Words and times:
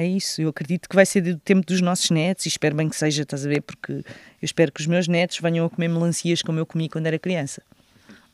é 0.00 0.06
isso. 0.06 0.40
Eu 0.40 0.48
acredito 0.48 0.88
que 0.88 0.94
vai 0.96 1.04
ser 1.04 1.20
do 1.20 1.38
tempo 1.38 1.66
dos 1.66 1.80
nossos 1.80 2.10
netos 2.10 2.46
e 2.46 2.48
espero 2.48 2.74
bem 2.74 2.88
que 2.88 2.96
seja, 2.96 3.22
estás 3.22 3.44
a 3.44 3.48
ver? 3.48 3.60
Porque 3.62 3.92
eu 3.92 4.04
espero 4.42 4.72
que 4.72 4.80
os 4.80 4.86
meus 4.86 5.06
netos 5.06 5.38
venham 5.40 5.66
a 5.66 5.70
comer 5.70 5.88
melancias 5.88 6.42
como 6.42 6.58
eu 6.58 6.66
comi 6.66 6.88
quando 6.88 7.06
era 7.06 7.18
criança. 7.18 7.62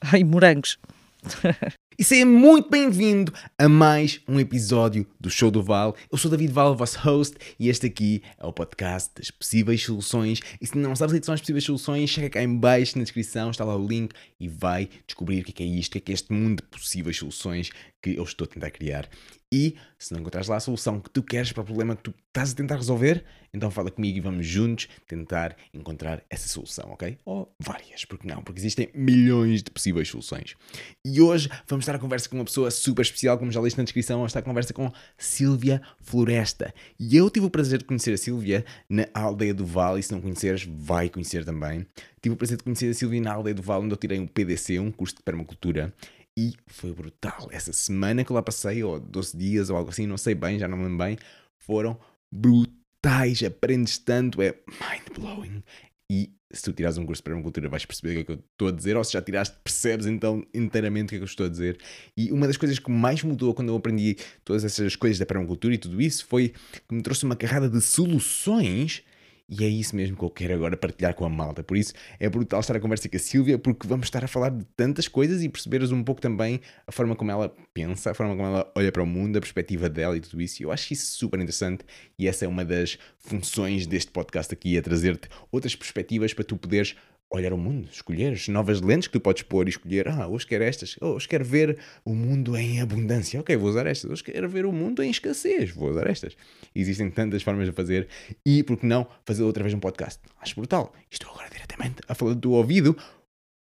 Ai, 0.01 0.23
morangos. 0.23 0.79
E 1.99 2.05
seja 2.05 2.27
muito 2.27 2.69
bem-vindo 2.69 3.33
a 3.57 3.71
mais 3.71 4.21
um 4.29 4.39
episódio 4.39 5.07
do 5.19 5.31
Show 5.31 5.51
do 5.51 5.63
Val. 5.63 5.97
Eu 6.13 6.19
sou 6.19 6.31
David 6.31 6.53
Val, 6.53 6.77
vosso 6.77 6.99
host, 6.99 7.39
e 7.59 7.71
este 7.71 7.87
aqui 7.87 8.23
é 8.37 8.45
o 8.45 8.53
podcast 8.53 9.13
das 9.17 9.31
possíveis 9.31 9.83
soluções. 9.83 10.43
E 10.61 10.67
se 10.67 10.77
não 10.77 10.95
sabes 10.95 11.17
o 11.17 11.19
que 11.21 11.25
são 11.25 11.35
as 11.35 11.41
possíveis 11.41 11.65
soluções, 11.65 12.11
chega 12.11 12.29
cá 12.29 12.43
em 12.43 12.55
baixo 12.55 12.99
na 12.99 13.05
descrição, 13.05 13.51
está 13.51 13.65
lá 13.65 13.75
o 13.75 13.89
link 13.89 14.13
e 14.39 14.47
vai 14.47 14.91
descobrir 15.07 15.41
o 15.41 15.45
que 15.45 15.63
é, 15.63 15.67
isto, 15.67 15.97
o 15.97 16.01
que 16.03 16.13
é 16.13 16.15
este 16.15 16.31
mundo 16.35 16.63
de 16.63 16.69
possíveis 16.69 17.17
soluções 17.17 17.71
que 18.03 18.11
eu 18.11 18.25
estou 18.25 18.45
a 18.45 18.49
tentar 18.49 18.71
criar. 18.73 19.09
E 19.53 19.77
se 19.99 20.13
não 20.13 20.21
encontrares 20.21 20.49
lá 20.49 20.57
a 20.57 20.61
solução 20.61 21.01
que 21.01 21.09
tu 21.09 21.23
queres 21.23 21.53
para 21.53 21.63
o 21.63 21.65
problema 21.65 21.97
que 21.97 22.03
tu 22.03 22.15
estás 22.29 22.53
a 22.53 22.55
tentar 22.55 22.77
resolver, 22.77 23.25
então 23.55 23.71
fala 23.71 23.91
comigo 23.91 24.19
e 24.19 24.21
vamos 24.21 24.47
juntos 24.47 24.89
tentar 25.07 25.57
encontrar 25.73 26.23
essa 26.29 26.49
solução, 26.49 26.91
ok? 26.91 27.17
Ou 27.25 27.55
várias, 27.59 28.05
porque 28.05 28.29
não? 28.29 28.43
Porque 28.43 28.61
existem 28.61 28.91
milhões 28.93 29.63
de 29.63 29.71
possíveis 29.71 30.09
soluções. 30.09 30.57
E 31.05 31.21
hoje 31.21 31.49
vamos 31.67 31.86
estar 31.87 31.97
a 31.97 31.99
conversa 31.99 32.29
com 32.29 32.37
uma 32.37 32.45
pessoa 32.45 32.71
super 32.71 33.03
especial, 33.03 33.39
como 33.39 33.51
já 33.51 33.61
leste 33.61 33.79
na 33.79 33.85
descrição, 33.85 34.19
vamos 34.19 34.31
estar 34.31 34.41
a 34.41 34.43
conversa 34.43 34.73
com 34.73 34.93
Silvia 35.17 35.81
Floresta. 36.01 36.75
E 36.99 37.17
eu 37.17 37.31
tive 37.31 37.47
o 37.47 37.51
prazer 37.51 37.79
de 37.79 37.85
conhecer 37.85 38.13
a 38.13 38.17
Silvia 38.17 38.65
na 38.89 39.07
aldeia 39.15 39.55
do 39.55 39.65
Vale, 39.65 40.01
e 40.01 40.03
se 40.03 40.13
não 40.13 40.21
conheceres, 40.21 40.65
vai 40.65 41.09
conhecer 41.09 41.45
também. 41.45 41.87
Tive 42.21 42.35
o 42.35 42.37
prazer 42.37 42.59
de 42.59 42.65
conhecer 42.65 42.91
a 42.91 42.95
Silvia 42.95 43.21
na 43.21 43.33
aldeia 43.33 43.55
do 43.55 43.63
Vale, 43.63 43.85
onde 43.85 43.95
eu 43.95 43.99
tirei 43.99 44.19
um 44.19 44.27
PDC, 44.27 44.79
um 44.79 44.91
curso 44.91 45.17
de 45.17 45.23
permacultura. 45.23 45.95
E 46.39 46.55
foi 46.67 46.93
brutal. 46.93 47.49
Essa 47.51 47.73
semana 47.73 48.25
que 48.25 48.33
lá 48.33 48.43
passei, 48.43 48.83
ou 48.83 49.01
12 49.01 49.37
dias, 49.37 49.71
ou 49.71 49.77
algo 49.77 49.91
assim, 49.91 50.07
não 50.07 50.19
sei 50.19 50.35
bem, 50.35 50.59
já 50.59 50.69
não 50.69 50.77
me 50.77 50.85
lembro 50.85 50.99
bem, 50.99 51.19
foram 51.57 51.99
brutais. 52.31 53.43
Aprendes 53.43 53.97
tanto, 53.99 54.43
é 54.43 54.55
mind-blowing. 54.69 55.63
E 56.11 56.31
se 56.57 56.65
tu 56.65 56.73
tirares 56.73 56.99
um 56.99 57.07
curso 57.07 57.21
de 57.21 57.25
permacultura 57.25 57.69
vais 57.69 57.85
perceber 57.85 58.11
o 58.11 58.15
que 58.15 58.21
é 58.21 58.25
que 58.25 58.33
eu 58.33 58.45
estou 58.53 58.69
a 58.69 58.73
dizer, 58.73 58.97
ou 58.97 59.05
se 59.05 59.13
já 59.13 59.23
tiraste, 59.23 59.57
percebes 59.63 60.07
então 60.07 60.45
inteiramente 60.55 61.07
o 61.07 61.09
que 61.11 61.15
é 61.17 61.19
que 61.19 61.25
eu 61.25 61.27
estou 61.27 61.47
a 61.47 61.49
dizer. 61.49 61.79
E 62.17 62.33
uma 62.33 62.47
das 62.47 62.57
coisas 62.57 62.79
que 62.79 62.91
mais 62.91 63.23
mudou 63.23 63.55
quando 63.55 63.69
eu 63.69 63.77
aprendi 63.77 64.17
todas 64.45 64.65
essas 64.65 64.97
coisas 64.97 65.19
da 65.19 65.27
permacultura 65.27 65.75
e 65.75 65.79
tudo 65.79 66.01
isso 66.01 66.27
foi 66.27 66.53
que 66.89 66.95
me 66.95 67.03
trouxe 67.03 67.25
uma 67.25 67.37
carrada 67.37 67.69
de 67.69 67.81
soluções 67.81 69.03
e 69.49 69.65
é 69.65 69.69
isso 69.69 69.95
mesmo 69.95 70.17
que 70.17 70.25
eu 70.25 70.31
quero 70.31 70.55
agora 70.55 70.77
partilhar 70.77 71.15
com 71.15 71.25
a 71.25 71.29
malta. 71.29 71.63
Por 71.63 71.77
isso 71.77 71.93
é 72.19 72.29
brutal 72.29 72.59
estar 72.59 72.77
a 72.77 72.81
conversa 72.81 73.09
com 73.09 73.17
a 73.17 73.21
Silvia, 73.21 73.59
porque 73.59 73.87
vamos 73.87 74.07
estar 74.07 74.25
a 74.25 74.29
falar 74.29 74.51
de 74.51 74.65
tantas 74.77 75.07
coisas 75.07 75.43
e 75.43 75.49
perceberes 75.49 75.93
um 75.93 76.03
pouco 76.03 76.21
também 76.21 76.61
a 76.87 76.91
forma 76.91 77.15
como 77.15 77.31
ela 77.31 77.55
pensa, 77.73 78.11
a 78.11 78.15
forma 78.15 78.35
como 78.35 78.49
ela 78.49 78.73
olha 78.75 78.91
para 78.91 79.03
o 79.03 79.07
mundo, 79.07 79.37
a 79.37 79.41
perspectiva 79.41 79.89
dela 79.89 80.17
e 80.17 80.21
tudo 80.21 80.41
isso. 80.41 80.63
E 80.63 80.65
eu 80.65 80.73
acho 80.73 80.93
isso 80.93 81.13
super 81.13 81.39
interessante 81.39 81.85
e 82.19 82.27
essa 82.27 82.45
é 82.45 82.49
uma 82.49 82.65
das 82.65 82.99
funções 83.19 83.87
deste 83.87 84.11
podcast 84.11 84.53
aqui, 84.53 84.77
é 84.77 84.83
trazer-te 84.83 85.29
outras 85.53 85.77
perspectivas 85.77 86.35
para 86.35 86.45
tu 86.45 86.57
poderes 86.57 86.97
olhar 87.31 87.53
o 87.53 87.59
mundo, 87.59 87.89
escolher 87.91 88.33
as 88.33 88.49
novas 88.49 88.81
lentes 88.81 89.09
que 89.09 89.13
tu 89.15 89.21
podes 89.21 89.43
pôr 89.43 89.67
e 89.67 89.71
escolher, 89.71 90.09
ah, 90.09 90.29
hoje 90.29 90.47
quero 90.47 90.65
estas, 90.65 90.97
oh, 91.01 91.15
hoje 91.15 91.29
quero 91.29 91.45
ver 91.45 91.79
o 92.05 92.15
mundo 92.15 92.57
em 92.57 92.81
abundância, 92.81 93.41
ok, 93.41 93.57
vou 93.57 93.69
usar 93.69 93.87
estas, 93.87 94.11
hoje 94.11 94.23
quero 94.23 94.49
ver 94.49 94.65
o 94.65 94.73
mundo 94.73 95.03
em 95.03 95.11
escassez, 95.11 95.71
vou 95.71 95.91
usar 95.91 96.09
estas. 96.09 96.37
Existem 96.75 97.11
tantas 97.11 97.43
formas 97.43 97.67
de 97.67 97.73
fazer 97.73 98.09
e, 98.45 98.63
por 98.63 98.77
que 98.77 98.87
não, 98.87 99.07
fazer 99.25 99.43
outra 99.43 99.63
vez 99.63 99.75
um 99.75 99.81
podcast? 99.81 100.21
Acho 100.41 100.55
brutal. 100.55 100.95
Estou 101.11 101.31
agora 101.31 101.49
diretamente 101.51 101.97
a 102.09 102.15
falar 102.15 102.35
do 102.35 102.41
teu 102.41 102.53
ouvido, 102.53 102.97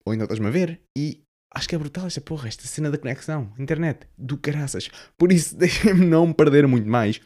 ou 0.06 0.14
ainda 0.14 0.24
estás-me 0.24 0.48
a 0.48 0.52
ver, 0.52 0.80
e 0.98 1.22
acho 1.54 1.68
que 1.68 1.76
é 1.76 1.78
brutal 1.78 2.08
esta 2.08 2.22
porra, 2.22 2.48
esta 2.48 2.66
cena 2.66 2.90
da 2.90 2.98
conexão, 2.98 3.54
internet, 3.60 4.08
do 4.18 4.38
caraças. 4.38 4.90
Por 5.18 5.32
isso, 5.32 5.56
deixem-me 5.58 6.06
não 6.06 6.32
perder 6.32 6.66
muito 6.68 6.88
mais 6.88 7.20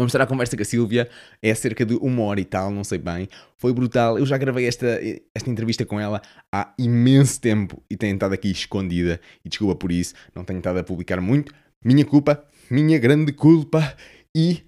Vamos 0.00 0.14
estar 0.14 0.24
à 0.24 0.26
conversa 0.26 0.56
com 0.56 0.62
a 0.62 0.64
Silvia, 0.64 1.10
é 1.42 1.54
cerca 1.54 1.84
de 1.84 1.92
uma 1.96 2.22
hora 2.22 2.40
e 2.40 2.44
tal, 2.46 2.70
não 2.70 2.82
sei 2.82 2.96
bem. 2.96 3.28
Foi 3.58 3.70
brutal. 3.70 4.18
Eu 4.18 4.24
já 4.24 4.38
gravei 4.38 4.66
esta, 4.66 4.98
esta 5.34 5.50
entrevista 5.50 5.84
com 5.84 6.00
ela 6.00 6.22
há 6.50 6.72
imenso 6.78 7.38
tempo 7.38 7.82
e 7.90 7.98
tenho 7.98 8.14
estado 8.14 8.32
aqui 8.32 8.50
escondida. 8.50 9.20
E 9.44 9.50
desculpa 9.50 9.74
por 9.74 9.92
isso, 9.92 10.14
não 10.34 10.42
tenho 10.42 10.56
estado 10.56 10.78
a 10.78 10.82
publicar 10.82 11.20
muito. 11.20 11.52
Minha 11.84 12.02
culpa, 12.06 12.42
minha 12.70 12.98
grande 12.98 13.30
culpa. 13.30 13.94
E 14.34 14.62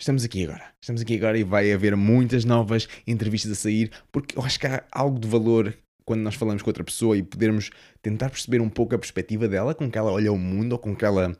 estamos 0.00 0.24
aqui 0.24 0.44
agora. 0.44 0.64
Estamos 0.80 1.02
aqui 1.02 1.14
agora 1.14 1.36
e 1.36 1.44
vai 1.44 1.70
haver 1.70 1.94
muitas 1.94 2.46
novas 2.46 2.88
entrevistas 3.06 3.52
a 3.52 3.54
sair, 3.54 3.90
porque 4.10 4.38
eu 4.38 4.42
acho 4.42 4.58
que 4.58 4.66
há 4.66 4.82
algo 4.90 5.18
de 5.18 5.28
valor 5.28 5.76
quando 6.06 6.22
nós 6.22 6.36
falamos 6.36 6.62
com 6.62 6.70
outra 6.70 6.84
pessoa 6.84 7.18
e 7.18 7.22
podermos 7.22 7.68
tentar 8.00 8.30
perceber 8.30 8.62
um 8.62 8.70
pouco 8.70 8.94
a 8.94 8.98
perspectiva 8.98 9.46
dela, 9.46 9.74
com 9.74 9.90
que 9.90 9.98
ela 9.98 10.10
olha 10.10 10.32
o 10.32 10.38
mundo 10.38 10.72
ou 10.72 10.78
com 10.78 10.96
que 10.96 11.04
ela 11.04 11.36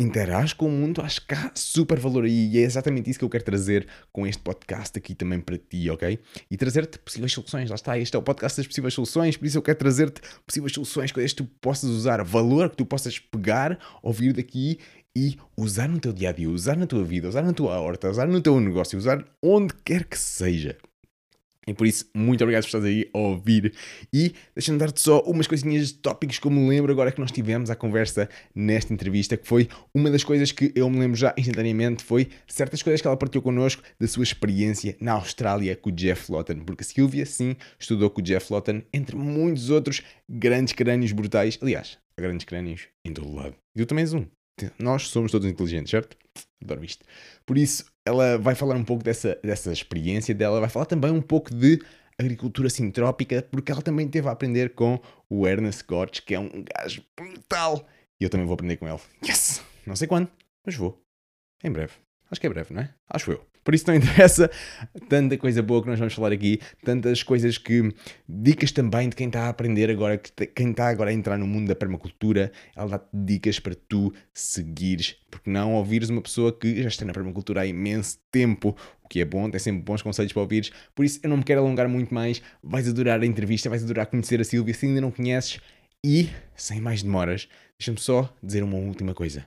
interage 0.00 0.54
com 0.54 0.68
o 0.68 0.70
mundo, 0.70 1.02
acho 1.02 1.26
que 1.26 1.34
há 1.34 1.50
super 1.54 1.98
valor 1.98 2.24
aí 2.24 2.50
e 2.52 2.58
é 2.58 2.62
exatamente 2.62 3.10
isso 3.10 3.18
que 3.18 3.24
eu 3.24 3.28
quero 3.28 3.42
trazer 3.42 3.86
com 4.12 4.26
este 4.26 4.40
podcast 4.40 4.96
aqui 4.96 5.12
também 5.12 5.40
para 5.40 5.58
ti, 5.58 5.90
ok? 5.90 6.18
E 6.48 6.56
trazer-te 6.56 7.00
possíveis 7.00 7.32
soluções, 7.32 7.68
lá 7.68 7.74
está, 7.74 7.98
este 7.98 8.14
é 8.14 8.18
o 8.18 8.22
podcast 8.22 8.56
das 8.60 8.66
possíveis 8.66 8.94
soluções, 8.94 9.36
por 9.36 9.46
isso 9.46 9.58
eu 9.58 9.62
quero 9.62 9.78
trazer-te 9.78 10.20
possíveis 10.46 10.72
soluções, 10.72 11.10
coisas 11.10 11.32
que 11.32 11.42
tu 11.42 11.50
possas 11.60 11.90
usar, 11.90 12.22
valor 12.22 12.70
que 12.70 12.76
tu 12.76 12.86
possas 12.86 13.18
pegar, 13.18 13.76
ouvir 14.00 14.32
daqui 14.32 14.78
e 15.16 15.36
usar 15.56 15.88
no 15.88 15.98
teu 15.98 16.12
dia 16.12 16.28
a 16.28 16.32
dia, 16.32 16.48
usar 16.48 16.76
na 16.76 16.86
tua 16.86 17.02
vida, 17.02 17.28
usar 17.28 17.42
na 17.42 17.52
tua 17.52 17.80
horta, 17.80 18.08
usar 18.08 18.28
no 18.28 18.40
teu 18.40 18.60
negócio, 18.60 18.96
usar 18.96 19.24
onde 19.42 19.74
quer 19.84 20.04
que 20.04 20.16
seja. 20.16 20.76
E 21.68 21.74
por 21.74 21.86
isso, 21.86 22.08
muito 22.14 22.42
obrigado 22.42 22.62
por 22.62 22.68
estares 22.68 22.86
aí 22.86 23.10
a 23.12 23.18
ouvir. 23.18 23.74
E 24.12 24.32
deixa-me 24.54 24.78
dar-te 24.78 25.00
só 25.00 25.20
umas 25.20 25.46
coisinhas 25.46 25.88
de 25.88 25.94
tópicos 25.94 26.38
que 26.38 26.46
eu 26.46 26.50
me 26.50 26.66
lembro 26.66 26.90
agora 26.90 27.12
que 27.12 27.20
nós 27.20 27.30
tivemos 27.30 27.68
a 27.68 27.76
conversa 27.76 28.28
nesta 28.54 28.92
entrevista, 28.92 29.36
que 29.36 29.46
foi 29.46 29.68
uma 29.94 30.10
das 30.10 30.24
coisas 30.24 30.50
que 30.50 30.72
eu 30.74 30.88
me 30.88 30.98
lembro 30.98 31.16
já 31.16 31.34
instantaneamente, 31.36 32.02
foi 32.02 32.28
certas 32.46 32.82
coisas 32.82 33.02
que 33.02 33.06
ela 33.06 33.16
partilhou 33.16 33.42
connosco 33.42 33.82
da 34.00 34.08
sua 34.08 34.22
experiência 34.22 34.96
na 34.98 35.12
Austrália 35.12 35.76
com 35.76 35.90
o 35.90 35.92
Jeff 35.92 36.32
Lawton. 36.32 36.60
Porque 36.60 36.82
a 36.82 36.86
Silvia, 36.86 37.26
sim, 37.26 37.54
estudou 37.78 38.08
com 38.08 38.20
o 38.20 38.24
Jeff 38.24 38.50
Lawton, 38.50 38.80
entre 38.92 39.14
muitos 39.14 39.68
outros 39.68 40.02
grandes 40.28 40.72
crânios 40.72 41.12
brutais. 41.12 41.58
Aliás, 41.60 41.98
grandes 42.18 42.46
crânios 42.46 42.88
em 43.04 43.12
todo 43.12 43.34
lado. 43.34 43.54
E 43.76 43.80
tu 43.80 43.86
também 43.86 44.02
és 44.02 44.14
um. 44.14 44.37
Nós 44.78 45.08
somos 45.08 45.32
todos 45.32 45.48
inteligentes, 45.48 45.90
certo? 45.90 46.16
Adoro 46.62 46.84
isto. 46.84 47.04
Por 47.46 47.56
isso, 47.56 47.84
ela 48.04 48.38
vai 48.38 48.54
falar 48.54 48.76
um 48.76 48.84
pouco 48.84 49.02
dessa, 49.02 49.38
dessa 49.42 49.72
experiência 49.72 50.34
dela, 50.34 50.60
vai 50.60 50.68
falar 50.68 50.86
também 50.86 51.10
um 51.10 51.22
pouco 51.22 51.54
de 51.54 51.80
agricultura 52.18 52.68
sintrópica, 52.68 53.46
porque 53.50 53.70
ela 53.70 53.82
também 53.82 54.08
teve 54.08 54.28
a 54.28 54.32
aprender 54.32 54.74
com 54.74 55.00
o 55.30 55.46
Ernest 55.46 55.84
Gortz, 55.84 56.20
que 56.20 56.34
é 56.34 56.40
um 56.40 56.64
gajo 56.74 57.02
brutal. 57.16 57.86
E 58.20 58.24
eu 58.24 58.30
também 58.30 58.46
vou 58.46 58.54
aprender 58.54 58.76
com 58.76 58.88
ele. 58.88 59.00
Yes! 59.24 59.62
Não 59.86 59.94
sei 59.94 60.08
quando, 60.08 60.28
mas 60.66 60.74
vou. 60.74 61.00
Em 61.62 61.70
breve. 61.70 61.92
Acho 62.30 62.40
que 62.40 62.46
é 62.46 62.50
breve, 62.50 62.74
não 62.74 62.82
é? 62.82 62.94
Acho 63.08 63.32
eu. 63.32 63.46
Por 63.68 63.74
isso 63.74 63.84
não 63.86 63.94
interessa 63.96 64.50
tanta 65.10 65.36
coisa 65.36 65.62
boa 65.62 65.82
que 65.82 65.88
nós 65.90 65.98
vamos 65.98 66.14
falar 66.14 66.32
aqui, 66.32 66.58
tantas 66.82 67.22
coisas 67.22 67.58
que. 67.58 67.92
dicas 68.26 68.72
também 68.72 69.10
de 69.10 69.14
quem 69.14 69.26
está 69.26 69.42
a 69.42 69.48
aprender 69.50 69.90
agora, 69.90 70.16
que 70.16 70.46
quem 70.46 70.70
está 70.70 70.88
agora 70.88 71.10
a 71.10 71.12
entrar 71.12 71.36
no 71.36 71.46
mundo 71.46 71.68
da 71.68 71.74
permacultura, 71.74 72.50
ela 72.74 72.88
dá-te 72.88 73.08
dicas 73.12 73.60
para 73.60 73.74
tu 73.74 74.10
seguires, 74.32 75.16
porque 75.30 75.50
não 75.50 75.74
ouvires 75.74 76.08
uma 76.08 76.22
pessoa 76.22 76.50
que 76.50 76.82
já 76.82 76.88
está 76.88 77.04
na 77.04 77.12
permacultura 77.12 77.60
há 77.60 77.66
imenso 77.66 78.18
tempo, 78.32 78.74
o 79.04 79.06
que 79.06 79.20
é 79.20 79.24
bom, 79.26 79.50
tem 79.50 79.60
sempre 79.60 79.82
bons 79.82 80.00
conselhos 80.00 80.32
para 80.32 80.40
ouvires. 80.40 80.72
Por 80.94 81.04
isso 81.04 81.20
eu 81.22 81.28
não 81.28 81.36
me 81.36 81.44
quero 81.44 81.60
alongar 81.60 81.90
muito 81.90 82.14
mais, 82.14 82.40
vais 82.62 82.88
adorar 82.88 83.20
a 83.20 83.26
entrevista, 83.26 83.68
vais 83.68 83.84
adorar 83.84 84.06
conhecer 84.06 84.40
a 84.40 84.44
Silvia 84.44 84.72
se 84.72 84.86
ainda 84.86 85.02
não 85.02 85.10
conheces. 85.10 85.60
E, 86.02 86.30
sem 86.56 86.80
mais 86.80 87.02
demoras, 87.02 87.46
deixa-me 87.78 88.00
só 88.00 88.34
dizer 88.42 88.62
uma 88.62 88.78
última 88.78 89.12
coisa. 89.12 89.44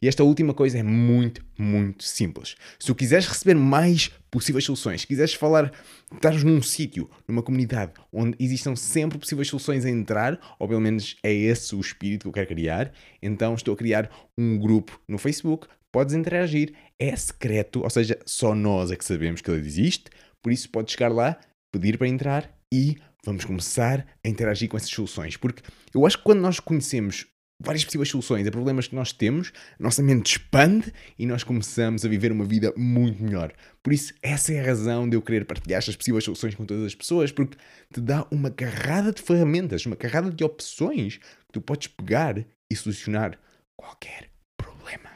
E 0.00 0.08
esta 0.08 0.24
última 0.24 0.54
coisa 0.54 0.78
é 0.78 0.82
muito, 0.82 1.44
muito 1.58 2.04
simples. 2.04 2.56
Se 2.78 2.86
tu 2.86 2.94
quiseres 2.94 3.26
receber 3.26 3.54
mais 3.54 4.10
possíveis 4.30 4.64
soluções, 4.64 5.02
se 5.02 5.06
quiseres 5.06 5.34
falar, 5.34 5.72
estás 6.14 6.42
num 6.44 6.62
sítio, 6.62 7.10
numa 7.26 7.42
comunidade 7.42 7.92
onde 8.12 8.36
existam 8.38 8.76
sempre 8.76 9.18
possíveis 9.18 9.48
soluções 9.48 9.84
a 9.84 9.90
entrar, 9.90 10.38
ou 10.58 10.68
pelo 10.68 10.80
menos 10.80 11.16
é 11.22 11.32
esse 11.32 11.74
o 11.74 11.80
espírito 11.80 12.22
que 12.22 12.28
eu 12.28 12.32
quero 12.32 12.48
criar, 12.48 12.92
então 13.20 13.54
estou 13.54 13.74
a 13.74 13.76
criar 13.76 14.10
um 14.38 14.58
grupo 14.58 15.00
no 15.08 15.18
Facebook, 15.18 15.66
podes 15.92 16.14
interagir, 16.14 16.72
é 16.98 17.14
secreto, 17.16 17.82
ou 17.82 17.90
seja, 17.90 18.18
só 18.24 18.54
nós 18.54 18.90
é 18.90 18.96
que 18.96 19.04
sabemos 19.04 19.40
que 19.40 19.50
ele 19.50 19.66
existe, 19.66 20.04
por 20.42 20.52
isso 20.52 20.70
podes 20.70 20.92
chegar 20.92 21.12
lá, 21.12 21.36
pedir 21.72 21.98
para 21.98 22.08
entrar 22.08 22.50
e 22.72 22.96
vamos 23.24 23.44
começar 23.44 24.06
a 24.24 24.28
interagir 24.28 24.68
com 24.68 24.76
essas 24.76 24.90
soluções. 24.90 25.36
Porque 25.36 25.62
eu 25.94 26.06
acho 26.06 26.18
que 26.18 26.24
quando 26.24 26.40
nós 26.40 26.60
conhecemos 26.60 27.26
várias 27.60 27.84
possíveis 27.84 28.08
soluções 28.08 28.46
a 28.46 28.50
problemas 28.50 28.88
que 28.88 28.94
nós 28.94 29.12
temos, 29.12 29.52
nossa 29.78 30.02
mente 30.02 30.32
expande 30.32 30.92
e 31.18 31.26
nós 31.26 31.44
começamos 31.44 32.04
a 32.04 32.08
viver 32.08 32.32
uma 32.32 32.44
vida 32.44 32.72
muito 32.76 33.22
melhor. 33.22 33.52
Por 33.82 33.92
isso, 33.92 34.14
essa 34.22 34.52
é 34.52 34.60
a 34.60 34.64
razão 34.64 35.08
de 35.08 35.16
eu 35.16 35.22
querer 35.22 35.44
partilhar 35.44 35.78
estas 35.78 35.94
possíveis 35.94 36.24
soluções 36.24 36.54
com 36.54 36.64
todas 36.64 36.84
as 36.84 36.94
pessoas, 36.94 37.30
porque 37.30 37.56
te 37.92 38.00
dá 38.00 38.26
uma 38.30 38.50
carrada 38.50 39.12
de 39.12 39.20
ferramentas, 39.20 39.84
uma 39.84 39.96
carrada 39.96 40.30
de 40.30 40.42
opções 40.42 41.18
que 41.18 41.52
tu 41.52 41.60
podes 41.60 41.88
pegar 41.88 42.44
e 42.70 42.76
solucionar 42.76 43.38
qualquer 43.76 44.30
problema. 44.56 45.10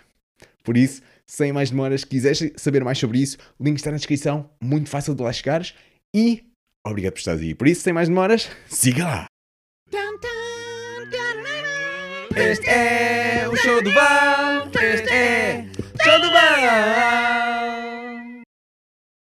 Por 0.63 0.77
isso, 0.77 1.03
sem 1.27 1.53
mais 1.53 1.71
demoras, 1.71 2.03
se 2.03 2.07
quiseres 2.07 2.53
saber 2.57 2.85
mais 2.85 2.99
sobre 2.99 3.19
isso, 3.19 3.39
o 3.59 3.65
link 3.65 3.77
está 3.77 3.91
na 3.91 3.97
descrição, 3.97 4.51
muito 4.63 4.91
fácil 4.91 5.15
de 5.15 5.23
lá 5.23 5.33
chegares 5.33 5.75
e 6.15 6.45
obrigado 6.87 7.13
por 7.13 7.19
estares 7.19 7.41
aí. 7.41 7.55
Por 7.55 7.67
isso, 7.69 7.83
sem 7.83 7.93
mais 7.93 8.09
demoras, 8.09 8.51
siga 8.69 9.05
lá! 9.05 9.34
Este 12.37 12.69
é 12.69 13.49
o 13.49 13.55
show 13.55 13.81
do 13.81 13.93
Val. 13.93 14.69
Este 14.69 15.09
é 15.13 15.71
o 15.79 16.05
show 16.05 16.21
do 16.21 16.31
Val. 16.31 16.55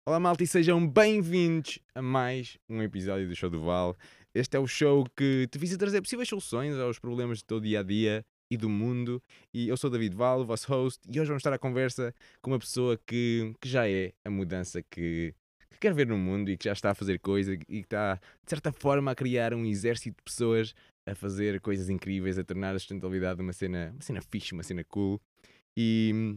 Olá 0.07 0.19
malta 0.19 0.43
e 0.43 0.47
sejam 0.47 0.87
bem-vindos 0.87 1.79
a 1.95 2.01
mais 2.01 2.57
um 2.71 2.83
episódio 2.83 3.29
do 3.29 3.37
Show 3.37 3.51
do 3.51 3.61
Val. 3.63 3.95
Este 4.35 4.57
é 4.57 4.61
o 4.61 4.67
show 4.67 5.07
que 5.15 5.47
te 5.51 5.59
visa 5.59 5.77
trazer 5.77 6.01
possíveis 6.01 6.29
soluções 6.29 6.75
aos 6.77 6.99
problemas 6.99 7.43
do 7.43 7.47
teu 7.47 7.61
dia 7.61 7.81
a 7.81 7.83
dia 7.83 8.25
e 8.51 8.57
do 8.57 8.71
mundo. 8.71 9.23
E 9.53 9.69
eu 9.69 9.77
sou 9.77 9.91
David 9.91 10.17
Val, 10.17 10.41
o 10.41 10.47
vosso 10.47 10.67
host, 10.69 11.01
e 11.07 11.21
hoje 11.21 11.29
vamos 11.29 11.41
estar 11.41 11.53
à 11.53 11.59
conversa 11.59 12.15
com 12.41 12.51
uma 12.51 12.59
pessoa 12.59 12.99
que, 13.07 13.55
que 13.61 13.69
já 13.69 13.87
é 13.87 14.13
a 14.25 14.31
mudança 14.31 14.83
que, 14.83 15.35
que 15.71 15.79
quer 15.79 15.93
ver 15.93 16.07
no 16.07 16.17
mundo 16.17 16.51
e 16.51 16.57
que 16.57 16.65
já 16.65 16.73
está 16.73 16.93
a 16.93 16.95
fazer 16.95 17.19
coisa 17.19 17.53
e 17.53 17.59
que 17.59 17.75
está, 17.81 18.15
de 18.15 18.51
certa 18.51 18.73
forma, 18.73 19.11
a 19.11 19.15
criar 19.15 19.53
um 19.53 19.67
exército 19.67 20.17
de 20.17 20.23
pessoas 20.23 20.75
a 21.07 21.15
fazer 21.15 21.61
coisas 21.61 21.89
incríveis, 21.89 22.39
a 22.39 22.45
tornar 22.45 22.75
a 22.75 22.79
sustentabilidade 22.79 23.41
uma 23.41 23.53
cena, 23.53 23.91
uma 23.93 24.03
cena 24.03 24.21
fixe, 24.21 24.53
uma 24.53 24.63
cena 24.63 24.85
cool. 24.85 25.21
E, 25.77 26.37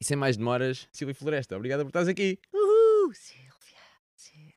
e 0.00 0.04
sem 0.04 0.16
mais 0.16 0.36
demoras, 0.36 0.88
Silvia 0.92 1.14
Floresta, 1.14 1.56
obrigada 1.56 1.84
por 1.84 1.88
estares 1.88 2.08
aqui. 2.08 2.38
Uhul, 2.52 3.14
Silvia. 3.14 3.46
Silvia. 4.14 4.54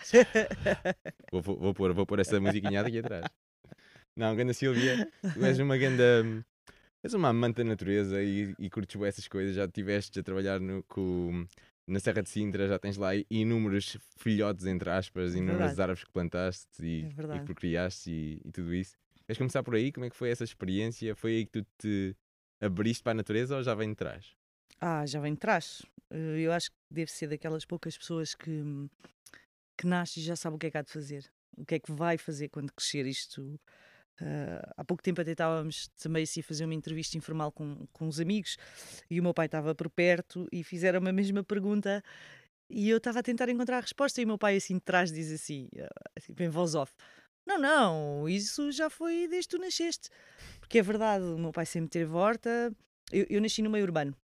Vou, 1.30 1.42
vou, 1.42 1.58
vou, 1.58 1.74
pôr, 1.74 1.92
vou 1.92 2.06
pôr 2.06 2.18
essa 2.20 2.40
musiquinha 2.40 2.80
aqui 2.80 2.98
atrás. 2.98 3.26
Não, 4.16 4.34
ganda 4.34 4.52
Silvia, 4.52 5.10
tu 5.34 5.44
és 5.44 5.58
uma 5.58 5.76
ganda. 5.76 6.44
És 7.02 7.14
uma 7.14 7.28
amante 7.28 7.56
da 7.56 7.64
natureza 7.64 8.22
e, 8.22 8.54
e 8.58 8.68
curtes 8.68 9.00
essas 9.00 9.28
coisas. 9.28 9.54
Já 9.54 9.64
estiveste 9.64 10.20
a 10.20 10.22
trabalhar 10.22 10.60
no, 10.60 10.82
com, 10.84 11.46
na 11.90 12.00
Serra 12.00 12.22
de 12.22 12.28
Sintra, 12.30 12.68
já 12.68 12.78
tens 12.78 12.96
lá 12.96 13.10
inúmeros 13.30 13.96
filhotes, 14.18 14.66
entre 14.66 14.90
aspas, 14.90 15.34
inúmeras 15.34 15.78
verdade. 15.78 15.82
árvores 15.82 16.04
que 16.04 16.12
plantaste 16.12 16.68
e, 16.84 17.04
É 17.04 17.36
e 17.36 17.40
procriaste 17.40 18.10
e, 18.10 18.40
e 18.44 18.52
tudo 18.52 18.74
isso. 18.74 18.96
Queres 19.26 19.38
começar 19.38 19.62
por 19.62 19.74
aí? 19.74 19.92
Como 19.92 20.06
é 20.06 20.10
que 20.10 20.16
foi 20.16 20.30
essa 20.30 20.44
experiência? 20.44 21.14
Foi 21.16 21.32
aí 21.32 21.46
que 21.46 21.62
tu 21.62 21.66
te 21.78 22.16
abriste 22.60 23.02
para 23.02 23.12
a 23.12 23.14
natureza 23.14 23.56
ou 23.56 23.62
já 23.62 23.74
vem 23.74 23.90
de 23.90 23.96
trás? 23.96 24.34
Ah, 24.80 25.04
já 25.06 25.20
vem 25.20 25.34
de 25.34 25.40
trás. 25.40 25.82
Eh, 26.10 26.40
Eu 26.40 26.52
acho 26.52 26.70
que 26.70 26.76
deve 26.90 27.10
ser 27.10 27.28
daquelas 27.28 27.64
poucas 27.64 27.96
pessoas 27.96 28.34
que, 28.34 28.50
que 29.76 29.86
nasce 29.86 30.20
e 30.20 30.22
já 30.22 30.36
sabe 30.36 30.56
o 30.56 30.58
que 30.58 30.66
é 30.66 30.70
que 30.70 30.78
há 30.78 30.82
de 30.82 30.90
fazer. 30.92 31.30
O 31.56 31.64
que 31.64 31.74
é 31.76 31.78
que 31.80 31.92
vai 31.92 32.16
fazer 32.18 32.48
quando 32.48 32.72
crescer 32.72 33.06
isto. 33.06 33.58
Ah, 34.20 34.74
há 34.76 34.84
pouco 34.84 35.02
tempo 35.02 35.20
até 35.20 35.32
estávamos 35.32 35.88
também 36.02 36.22
assim 36.22 36.40
a 36.40 36.42
fazer 36.42 36.64
uma 36.64 36.74
entrevista 36.74 37.16
informal 37.16 37.50
com, 37.52 37.86
com 37.92 38.06
uns 38.06 38.20
amigos 38.20 38.56
e 39.10 39.20
o 39.20 39.22
meu 39.22 39.34
pai 39.34 39.46
estava 39.46 39.74
por 39.74 39.88
perto 39.90 40.46
e 40.52 40.62
fizeram 40.62 41.06
a 41.06 41.12
mesma 41.12 41.42
pergunta 41.42 42.02
e 42.68 42.88
eu 42.88 42.98
estava 42.98 43.18
a 43.20 43.22
tentar 43.22 43.48
encontrar 43.48 43.78
a 43.78 43.80
resposta 43.80 44.20
e 44.20 44.24
o 44.24 44.28
meu 44.28 44.38
pai 44.38 44.56
assim 44.56 44.74
de 44.74 44.82
trás 44.82 45.10
diz 45.12 45.30
assim, 45.32 45.68
ah, 45.78 45.88
assim 46.16 46.34
em 46.38 46.48
voz 46.48 46.74
off, 46.74 46.92
não, 47.46 47.58
não, 47.58 48.28
isso 48.28 48.70
já 48.70 48.88
foi 48.88 49.26
desde 49.26 49.48
que 49.48 49.56
tu 49.56 49.60
nasceste. 49.60 50.08
Porque 50.60 50.78
é 50.78 50.82
verdade, 50.82 51.24
o 51.24 51.38
meu 51.38 51.50
pai 51.52 51.66
sempre 51.66 51.90
teve 51.90 52.12
horta, 52.12 52.72
eu, 53.10 53.26
eu 53.28 53.40
nasci 53.40 53.62
no 53.62 53.70
meio 53.70 53.84
urbano. 53.84 54.14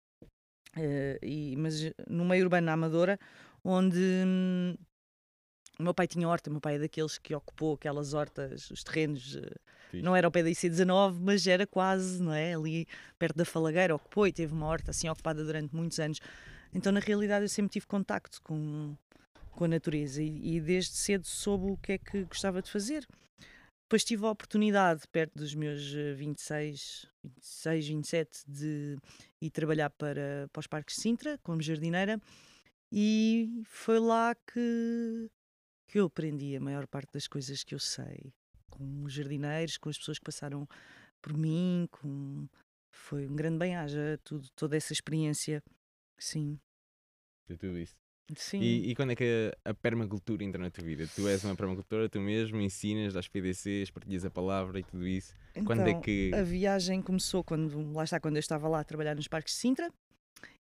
Eh, 0.76 1.18
e, 1.22 1.56
mas 1.56 1.90
no 2.08 2.24
meio 2.24 2.44
urbano 2.44 2.66
na 2.66 2.74
Amadora, 2.74 3.18
onde 3.64 3.98
hum, 3.98 4.76
o 5.78 5.82
meu 5.82 5.94
pai 5.94 6.06
tinha 6.06 6.28
horta, 6.28 6.48
o 6.50 6.52
meu 6.52 6.60
pai 6.60 6.76
é 6.76 6.78
daqueles 6.78 7.18
que 7.18 7.34
ocupou 7.34 7.74
aquelas 7.74 8.14
hortas, 8.14 8.70
os 8.70 8.82
terrenos, 8.82 9.36
eh, 9.36 9.54
Fixe. 9.90 10.02
não 10.02 10.16
era 10.16 10.26
ao 10.26 10.30
pé 10.30 10.42
da 10.42 10.50
IC19, 10.50 11.18
mas 11.20 11.46
era 11.46 11.66
quase, 11.66 12.22
não 12.22 12.32
é? 12.32 12.54
Ali 12.54 12.86
perto 13.18 13.36
da 13.36 13.44
Falagueira, 13.44 13.94
ocupou 13.94 14.26
e 14.26 14.32
teve 14.32 14.52
uma 14.52 14.66
horta 14.66 14.90
assim 14.90 15.08
ocupada 15.08 15.44
durante 15.44 15.74
muitos 15.74 15.98
anos. 15.98 16.20
Então, 16.72 16.92
na 16.92 17.00
realidade, 17.00 17.44
eu 17.44 17.48
sempre 17.48 17.72
tive 17.72 17.86
contacto 17.86 18.40
com, 18.42 18.96
com 19.50 19.64
a 19.64 19.68
natureza 19.68 20.22
e, 20.22 20.56
e 20.56 20.60
desde 20.60 20.92
cedo 20.92 21.26
soube 21.26 21.70
o 21.70 21.76
que 21.76 21.92
é 21.92 21.98
que 21.98 22.24
gostava 22.24 22.62
de 22.62 22.70
fazer. 22.70 23.06
Depois 23.82 24.02
tive 24.02 24.26
a 24.26 24.30
oportunidade, 24.30 25.02
perto 25.12 25.38
dos 25.38 25.54
meus 25.54 25.94
eh, 25.94 26.12
26, 26.14 27.06
26 27.22 27.88
27, 27.88 28.38
de 28.48 28.98
ir 29.40 29.50
trabalhar 29.50 29.90
para, 29.90 30.48
para 30.52 30.60
os 30.60 30.66
Parques 30.66 30.96
de 30.96 31.02
Sintra, 31.02 31.38
como 31.42 31.62
jardineira, 31.62 32.20
e 32.90 33.62
foi 33.64 34.00
lá 34.00 34.34
que, 34.34 35.30
que 35.86 35.98
eu 35.98 36.06
aprendi 36.06 36.56
a 36.56 36.60
maior 36.60 36.86
parte 36.86 37.12
das 37.12 37.26
coisas 37.28 37.62
que 37.62 37.74
eu 37.74 37.78
sei, 37.78 38.32
com 38.70 39.04
os 39.04 39.12
jardineiros, 39.12 39.76
com 39.78 39.88
as 39.88 39.98
pessoas 39.98 40.18
que 40.18 40.24
passaram 40.24 40.68
por 41.22 41.36
mim, 41.36 41.88
com... 41.90 42.46
foi 42.90 43.26
um 43.26 43.34
grande 43.36 43.58
bem-aja, 43.58 44.18
tudo, 44.24 44.48
toda 44.54 44.76
essa 44.76 44.92
experiência, 44.92 45.62
sim. 46.18 46.58
De 47.48 47.56
tudo 47.56 47.78
isso. 47.78 47.94
Sim. 48.36 48.60
E, 48.60 48.90
e 48.90 48.94
quando 48.96 49.12
é 49.12 49.14
que 49.16 49.52
a, 49.64 49.70
a 49.70 49.74
permacultura 49.74 50.42
entra 50.42 50.60
na 50.60 50.68
tua 50.68 50.82
vida? 50.82 51.06
Tu 51.14 51.28
és 51.28 51.44
uma 51.44 51.54
permacultora, 51.54 52.08
tu 52.08 52.20
mesmo 52.20 52.60
ensinas, 52.60 53.14
das 53.14 53.28
PDCs, 53.28 53.88
partilhas 53.92 54.24
a 54.24 54.30
palavra 54.30 54.80
e 54.80 54.82
tudo 54.82 55.06
isso. 55.06 55.32
quando 55.64 55.82
é 55.82 55.90
Então, 55.90 56.00
que- 56.00 56.32
A 56.34 56.42
viagem 56.42 57.00
começou 57.00 57.44
quando, 57.44 57.92
lá 57.92 58.02
está, 58.02 58.18
quando 58.18 58.34
eu 58.34 58.40
estava 58.40 58.66
lá 58.66 58.80
a 58.80 58.84
trabalhar 58.84 59.14
nos 59.14 59.28
parques 59.28 59.54
de 59.54 59.60
Sintra 59.60 59.92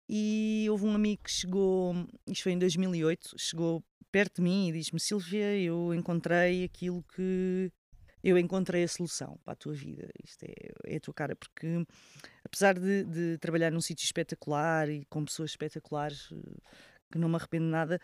e 0.09 0.67
houve 0.71 0.85
um 0.85 0.95
amigo 0.95 1.23
que 1.25 1.31
chegou, 1.31 1.95
isto 2.27 2.43
foi 2.43 2.53
em 2.53 2.59
2008, 2.59 3.35
chegou 3.39 3.83
perto 4.11 4.37
de 4.37 4.43
mim 4.43 4.69
e 4.69 4.73
disse-me 4.73 5.01
Silvia, 5.01 5.57
eu 5.59 5.95
encontrei 5.95 6.65
aquilo 6.65 7.03
que 7.15 7.73
eu 8.23 8.39
encontrei 8.39 8.85
a 8.85 8.89
solução 8.89 9.39
para 9.45 9.55
a 9.55 9.57
tua 9.57 9.73
vida, 9.73 10.09
isto 10.23 10.45
é, 10.45 10.55
é 10.87 10.97
a 10.97 11.01
tua 11.01 11.13
cara, 11.13 11.35
porque 11.35 11.85
apesar 12.45 12.79
de, 12.79 13.05
de 13.05 13.39
trabalhar 13.39 13.73
num 13.73 13.81
sítio 13.81 14.05
espetacular 14.05 14.89
e 14.89 15.05
com 15.07 15.25
pessoas 15.25 15.51
espetaculares, 15.51 16.29
eh, 16.31 16.61
que 17.11 17.19
não 17.19 17.29
me 17.29 17.35
arrependo 17.35 17.67
nada, 17.67 18.01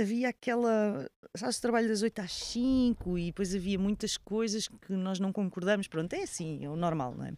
havia 0.00 0.28
aquela, 0.28 1.08
sabes, 1.36 1.60
trabalho 1.60 1.88
das 1.88 2.02
8 2.02 2.18
às 2.20 2.32
5 2.32 3.18
e 3.18 3.26
depois 3.26 3.54
havia 3.54 3.78
muitas 3.78 4.16
coisas 4.16 4.68
que 4.68 4.92
nós 4.92 5.18
não 5.18 5.32
concordamos. 5.32 5.88
Pronto, 5.88 6.12
é 6.12 6.22
assim, 6.22 6.64
é 6.64 6.68
o 6.68 6.76
normal, 6.76 7.14
não 7.16 7.26
é? 7.26 7.32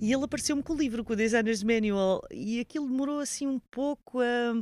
E 0.00 0.12
ele 0.12 0.24
apareceu-me 0.24 0.62
com 0.62 0.72
o 0.72 0.76
livro, 0.76 1.04
com 1.04 1.12
o 1.12 1.16
Designer's 1.16 1.62
Manual, 1.62 2.22
e 2.30 2.60
aquilo 2.60 2.86
demorou 2.86 3.18
assim 3.18 3.46
um 3.46 3.58
pouco 3.58 4.20
a, 4.20 4.54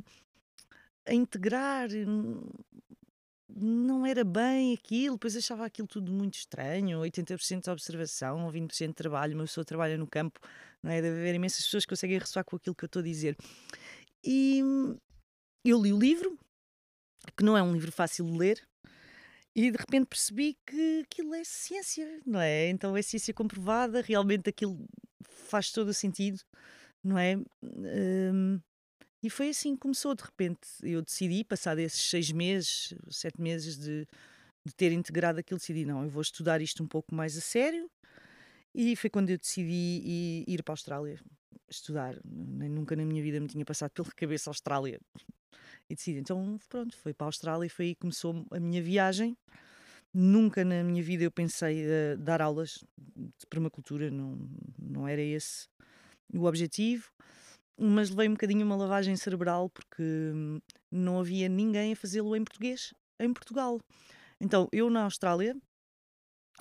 a 1.06 1.14
integrar. 1.14 1.88
Não 3.56 4.04
era 4.04 4.24
bem 4.24 4.74
aquilo, 4.74 5.14
depois 5.14 5.36
achava 5.36 5.64
aquilo 5.64 5.86
tudo 5.86 6.12
muito 6.12 6.34
estranho. 6.34 7.00
80% 7.00 7.62
de 7.62 7.70
observação, 7.70 8.44
ou 8.44 8.52
20% 8.52 8.88
de 8.88 8.94
trabalho. 8.94 9.34
Uma 9.34 9.44
pessoa 9.44 9.64
trabalha 9.64 9.96
no 9.96 10.06
campo, 10.06 10.40
não 10.82 10.90
é? 10.90 11.00
Deve 11.00 11.18
haver 11.20 11.34
imensas 11.34 11.64
pessoas 11.64 11.84
que 11.84 11.90
conseguem 11.90 12.18
ressoar 12.18 12.44
com 12.44 12.56
aquilo 12.56 12.74
que 12.74 12.84
eu 12.84 12.86
estou 12.86 13.00
a 13.00 13.04
dizer. 13.04 13.36
E 14.24 14.60
eu 15.64 15.80
li 15.80 15.92
o 15.92 15.98
livro, 15.98 16.38
que 17.36 17.44
não 17.44 17.56
é 17.56 17.62
um 17.62 17.72
livro 17.72 17.92
fácil 17.92 18.24
de 18.26 18.36
ler, 18.36 18.68
e 19.54 19.70
de 19.70 19.76
repente 19.76 20.06
percebi 20.06 20.56
que 20.66 21.02
aquilo 21.04 21.34
é 21.34 21.44
ciência, 21.44 22.20
não 22.26 22.40
é? 22.40 22.68
Então 22.68 22.96
é 22.96 23.02
ciência 23.02 23.32
comprovada, 23.32 24.00
realmente 24.00 24.48
aquilo 24.48 24.84
faz 25.22 25.70
todo 25.70 25.88
o 25.88 25.94
sentido, 25.94 26.40
não 27.02 27.18
é? 27.18 27.36
Hum, 27.62 28.60
e 29.22 29.30
foi 29.30 29.50
assim 29.50 29.74
que 29.74 29.80
começou, 29.80 30.14
de 30.14 30.22
repente 30.22 30.60
eu 30.82 31.00
decidi, 31.02 31.44
passado 31.44 31.78
esses 31.78 32.00
seis 32.10 32.30
meses, 32.32 32.94
sete 33.10 33.40
meses 33.40 33.78
de, 33.78 34.06
de 34.66 34.74
ter 34.74 34.92
integrado 34.92 35.38
aquilo, 35.38 35.58
decidi, 35.58 35.84
não, 35.84 36.02
eu 36.02 36.10
vou 36.10 36.22
estudar 36.22 36.60
isto 36.60 36.82
um 36.82 36.86
pouco 36.86 37.14
mais 37.14 37.36
a 37.36 37.40
sério, 37.40 37.88
e 38.74 38.96
foi 38.96 39.08
quando 39.08 39.30
eu 39.30 39.38
decidi 39.38 40.44
ir 40.48 40.62
para 40.64 40.72
a 40.72 40.74
Austrália 40.74 41.20
estudar. 41.70 42.18
Nunca 42.24 42.96
na 42.96 43.04
minha 43.04 43.22
vida 43.22 43.40
me 43.40 43.46
tinha 43.46 43.64
passado 43.64 43.90
pela 43.92 44.08
cabeça 44.16 44.50
a 44.50 44.52
Austrália. 44.52 45.00
E 45.88 45.94
decidi, 45.94 46.18
então 46.18 46.58
pronto, 46.68 46.96
foi 46.96 47.12
para 47.12 47.26
a 47.26 47.28
Austrália 47.28 47.66
e 47.66 47.68
foi 47.68 47.86
aí 47.86 47.94
que 47.94 48.00
começou 48.00 48.44
a 48.50 48.60
minha 48.60 48.82
viagem. 48.82 49.36
Nunca 50.12 50.64
na 50.64 50.82
minha 50.84 51.02
vida 51.02 51.24
eu 51.24 51.30
pensei 51.30 51.84
eh, 51.84 52.16
dar 52.16 52.40
aulas 52.40 52.84
de 53.16 53.46
permacultura, 53.50 54.10
não, 54.10 54.38
não 54.78 55.08
era 55.08 55.20
esse 55.20 55.66
o 56.32 56.44
objetivo, 56.44 57.10
mas 57.78 58.10
levei 58.10 58.28
um 58.28 58.32
bocadinho 58.32 58.64
uma 58.64 58.76
lavagem 58.76 59.16
cerebral 59.16 59.68
porque 59.68 60.02
hum, 60.02 60.60
não 60.90 61.18
havia 61.20 61.48
ninguém 61.48 61.92
a 61.92 61.96
fazê-lo 61.96 62.36
em 62.36 62.44
português 62.44 62.94
em 63.18 63.32
Portugal. 63.32 63.80
Então 64.40 64.68
eu 64.72 64.88
na 64.90 65.04
Austrália 65.04 65.56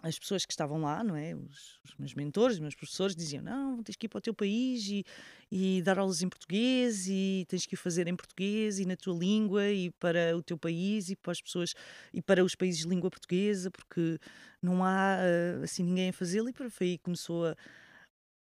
as 0.02 0.20
pessoas 0.20 0.46
que 0.46 0.52
estavam 0.52 0.82
lá, 0.82 1.04
não 1.04 1.16
é? 1.16 1.34
Os, 1.36 1.80
os 1.86 1.96
meus 1.98 2.14
mentores, 2.14 2.56
os 2.56 2.60
meus 2.62 2.76
professores 2.76 3.16
diziam: 3.16 3.44
não, 3.44 3.82
tens 3.84 3.96
que 3.96 4.06
ir 4.08 4.10
para 4.10 4.18
o 4.18 4.22
teu 4.22 4.34
país 4.34 4.86
e, 4.88 5.06
e 5.52 5.82
dar 5.82 5.98
aulas 6.00 6.22
em 6.22 6.28
português 6.30 7.08
e 7.08 7.46
tens 7.48 7.66
que 7.66 7.76
o 7.76 7.78
fazer 7.78 8.08
em 8.08 8.16
português 8.16 8.80
e 8.80 8.86
na 8.86 8.96
tua 8.98 9.16
língua 9.18 9.70
e 9.70 9.92
para 9.92 10.36
o 10.36 10.44
teu 10.44 10.58
país 10.58 11.10
e 11.10 11.16
para 11.16 11.32
as 11.32 11.42
pessoas 11.42 11.74
e 12.14 12.22
para 12.22 12.44
os 12.44 12.56
países 12.56 12.82
de 12.82 12.88
língua 12.90 13.10
portuguesa, 13.10 13.72
porque 13.72 14.18
não 14.62 14.84
há 14.84 15.18
eh, 15.22 15.62
assim 15.64 15.84
ninguém 15.84 16.10
a 16.10 16.14
fazê-lo. 16.14 16.50
E 16.50 16.54
foi 16.70 16.88
aí 16.88 16.98
que 16.98 17.04
começou 17.04 17.46
a- 17.48 17.56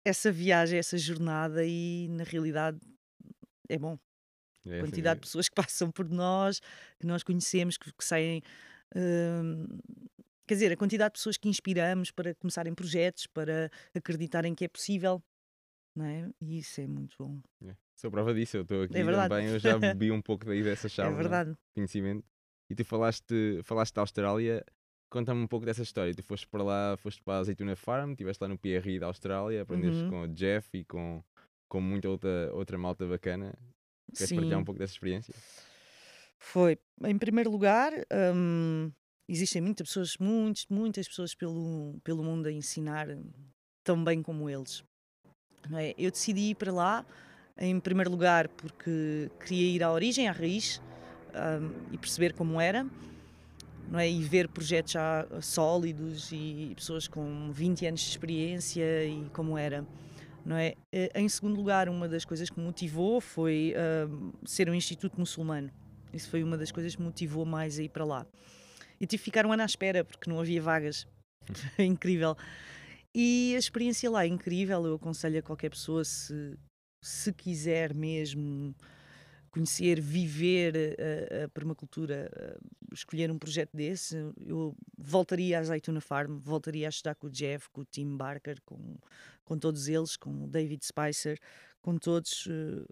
essa 0.05 0.33
viagem, 0.33 0.79
essa 0.79 0.97
jornada, 0.99 1.65
e 1.65 2.09
na 2.11 2.25
realidade 2.25 2.79
é 3.69 3.79
bom 3.79 3.99
É, 4.67 4.81
a 4.83 4.85
quantidade 4.85 5.17
de 5.21 5.23
pessoas 5.29 5.49
que 5.49 5.57
passam 5.69 5.91
por 5.93 6.09
nós, 6.11 6.61
que 7.01 7.07
nós 7.07 7.25
conhecemos, 7.25 7.79
que, 7.79 7.93
que 7.93 8.05
saem. 8.05 8.43
hum, 8.97 9.67
quer 10.51 10.55
dizer, 10.55 10.73
a 10.73 10.77
quantidade 10.77 11.13
de 11.13 11.19
pessoas 11.21 11.37
que 11.37 11.49
inspiramos 11.49 12.11
para 12.11 12.35
começarem 12.35 12.75
projetos, 12.75 13.25
para 13.29 13.71
acreditarem 13.95 14.53
que 14.53 14.65
é 14.65 14.69
possível, 14.69 15.23
não 15.95 16.05
é? 16.05 16.29
E 16.41 16.59
isso 16.59 16.81
é 16.81 16.89
muito 16.89 17.15
bom. 17.17 17.41
É. 17.65 17.77
Sou 17.95 18.11
prova 18.11 18.35
disso, 18.35 18.57
eu 18.57 18.63
estou 18.63 18.83
aqui 18.83 18.99
É 18.99 19.05
também, 19.05 19.47
eu 19.47 19.61
já 19.61 19.79
bebi 19.79 20.11
um 20.11 20.21
pouco 20.21 20.45
daí 20.47 20.61
dessa 20.61 20.89
chave 20.89 21.13
é 21.13 21.17
verdade. 21.17 21.51
de 21.53 21.57
conhecimento. 21.73 22.27
E 22.69 22.75
tu 22.75 22.85
falaste, 22.85 23.61
falaste 23.63 23.95
da 23.95 24.01
Austrália, 24.01 24.65
conta-me 25.09 25.41
um 25.41 25.47
pouco 25.47 25.65
dessa 25.65 25.83
história. 25.83 26.13
Tu 26.13 26.23
foste 26.25 26.49
para 26.49 26.65
lá, 26.65 26.97
foste 26.97 27.23
para 27.23 27.35
a 27.35 27.39
Azeituna 27.39 27.77
Farm, 27.77 28.11
estiveste 28.11 28.43
lá 28.43 28.49
no 28.49 28.59
PRI 28.59 28.99
da 28.99 29.07
Austrália, 29.07 29.63
aprendeste 29.63 30.03
Uhum. 30.03 30.11
com 30.11 30.23
o 30.23 30.29
Jeff 30.35 30.77
e 30.77 30.85
com, 30.85 31.23
com 31.69 31.81
muita 31.81 32.09
outra, 32.09 32.51
outra 32.55 32.77
malta 32.77 33.07
bacana. 33.07 33.57
Queres 34.17 34.29
Sim. 34.31 34.35
partilhar 34.35 34.59
um 34.59 34.65
pouco 34.65 34.81
dessa 34.81 34.95
experiência? 34.95 35.33
Foi, 36.39 36.77
em 37.05 37.19
primeiro 37.19 37.51
lugar, 37.51 37.93
hum, 38.35 38.91
existem 39.31 39.63
muitas 39.63 39.89
pessoas, 39.89 40.17
muitas, 40.19 40.67
muitas 40.69 41.09
pessoas 41.09 41.35
pelo, 41.35 42.01
pelo 42.03 42.23
mundo 42.23 42.49
a 42.49 42.53
ensinar 42.53 43.07
tão 43.85 44.03
bem 44.03 44.23
como 44.23 44.51
eles. 44.51 44.83
É? 45.73 45.95
Eu 45.97 46.11
decidi 46.11 46.51
ir 46.51 46.55
para 46.57 46.73
lá, 46.73 47.07
em 47.57 47.79
primeiro 47.79 48.11
lugar, 48.11 48.49
porque 48.49 49.31
queria 49.45 49.77
ir 49.77 49.83
à 49.83 49.93
origem, 49.93 50.29
à 50.29 50.33
raiz, 50.33 50.83
hum, 51.61 51.71
e 51.93 51.99
perceber 51.99 52.33
como 52.33 52.61
era. 52.61 52.87
É? 53.95 54.11
E 54.11 54.23
ver 54.23 54.49
projetos 54.49 54.93
já 54.93 55.27
sólidos 55.41 56.31
e 56.33 56.73
pessoas 56.77 57.07
com 57.07 57.51
20 57.53 57.87
anos 57.87 58.01
de 58.01 58.11
experiência 58.11 59.05
e 59.05 59.29
como 59.31 59.57
era. 59.57 59.87
É? 60.59 60.75
Eh, 60.91 61.21
Em 61.21 61.29
segundo 61.29 61.57
lugar, 61.57 61.89
uma 61.89 62.09
das 62.09 62.25
coisas 62.25 62.49
que 62.49 62.59
me 62.59 62.65
motivou 62.65 63.21
foi 63.21 63.75
hum, 64.09 64.33
ser 64.45 64.69
um 64.69 64.75
instituto 64.75 65.19
muçulmano. 65.19 65.71
Isso 66.13 66.29
foi 66.29 66.43
uma 66.43 66.57
das 66.57 66.73
coisas 66.73 66.97
que 66.97 67.01
me 67.01 67.07
motivou 67.07 67.45
mais 67.45 67.79
a 67.79 67.83
ir 67.83 67.91
para 67.91 68.05
lá. 68.05 68.27
E 69.01 69.07
tive 69.07 69.21
que 69.21 69.25
ficar 69.25 69.47
um 69.47 69.53
ano 69.53 69.63
à 69.63 69.67
espera, 69.67 70.05
porque 70.05 70.29
não 70.29 70.39
havia 70.39 70.61
vagas. 70.61 71.07
É 71.79 71.85
incrível. 71.85 72.37
E 73.15 73.55
a 73.57 73.59
experiência 73.59 74.11
lá 74.11 74.25
é 74.25 74.29
incrível. 74.29 74.87
Eu 74.87 74.95
aconselho 74.95 75.39
a 75.39 75.43
qualquer 75.43 75.71
pessoa, 75.71 76.05
se, 76.05 76.57
se 77.03 77.33
quiser 77.33 77.95
mesmo 77.95 78.75
conhecer, 79.51 80.01
viver 80.01 80.75
a, 80.77 81.45
a 81.45 81.49
permacultura, 81.49 82.31
a 82.91 82.95
escolher 82.95 83.31
um 83.31 83.39
projeto 83.39 83.77
desse, 83.77 84.17
eu 84.39 84.77
voltaria 84.97 85.59
à 85.59 85.61
Azeitona 85.61 86.01
Farm, 86.01 86.39
voltaria 86.39 86.87
a 86.87 86.89
estudar 86.89 87.17
com 87.17 87.27
o 87.27 87.31
Jeff, 87.31 87.69
com 87.71 87.81
o 87.81 87.85
Tim 87.85 88.17
Barker, 88.17 88.61
com, 88.65 88.97
com 89.45 89.59
todos 89.59 89.89
eles, 89.89 90.17
com 90.17 90.45
o 90.45 90.47
David 90.47 90.85
Spicer, 90.85 91.39
com 91.83 91.99
todos, 91.99 92.47
eh, 92.49 92.87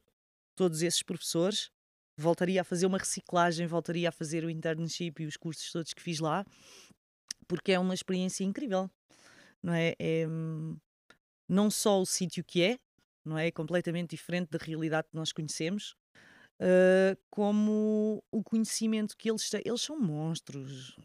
todos 0.56 0.82
esses 0.82 1.02
professores. 1.02 1.70
Voltaria 2.18 2.60
a 2.60 2.64
fazer 2.64 2.86
uma 2.86 2.98
reciclagem, 2.98 3.66
voltaria 3.66 4.08
a 4.08 4.12
fazer 4.12 4.44
o 4.44 4.50
internship 4.50 5.22
e 5.22 5.26
os 5.26 5.36
cursos 5.36 5.70
todos 5.70 5.94
que 5.94 6.02
fiz 6.02 6.18
lá, 6.18 6.44
porque 7.46 7.72
é 7.72 7.78
uma 7.78 7.94
experiência 7.94 8.44
incrível, 8.44 8.90
não 9.62 9.72
é? 9.72 9.94
é 9.98 10.26
não 11.48 11.70
só 11.70 12.00
o 12.00 12.04
sítio 12.04 12.44
que 12.44 12.62
é, 12.62 12.78
não 13.24 13.38
é? 13.38 13.46
É 13.46 13.50
completamente 13.50 14.10
diferente 14.10 14.50
da 14.50 14.58
realidade 14.58 15.08
que 15.08 15.16
nós 15.16 15.32
conhecemos, 15.32 15.94
uh, 16.60 17.16
como 17.30 18.22
o 18.30 18.42
conhecimento 18.42 19.16
que 19.16 19.30
eles 19.30 19.48
têm. 19.48 19.62
Eles 19.64 19.80
são 19.80 19.98
monstros. 19.98 20.96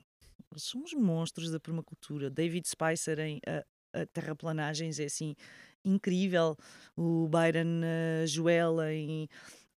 Eles 0.52 0.64
são 0.64 0.84
os 0.84 0.94
monstros 0.94 1.50
da 1.52 1.60
permacultura. 1.60 2.30
David 2.30 2.68
Spicer 2.68 3.20
em 3.20 3.40
a, 3.48 4.02
a 4.02 4.06
terraplanagens 4.08 5.00
é 5.00 5.06
assim 5.06 5.36
incrível. 5.84 6.58
O 6.96 7.28
Byron 7.28 7.82
uh, 7.82 8.28
Joel 8.28 8.82
em, 8.84 9.28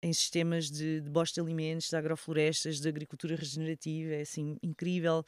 em 0.06 0.12
sistemas 0.12 0.70
de, 0.70 1.00
de 1.00 1.10
bosque 1.10 1.34
de 1.34 1.40
alimentos, 1.40 1.88
de 1.88 1.96
agroflorestas, 1.96 2.80
de 2.80 2.88
agricultura 2.88 3.34
regenerativa, 3.34 4.12
é 4.12 4.20
assim 4.20 4.56
incrível. 4.62 5.24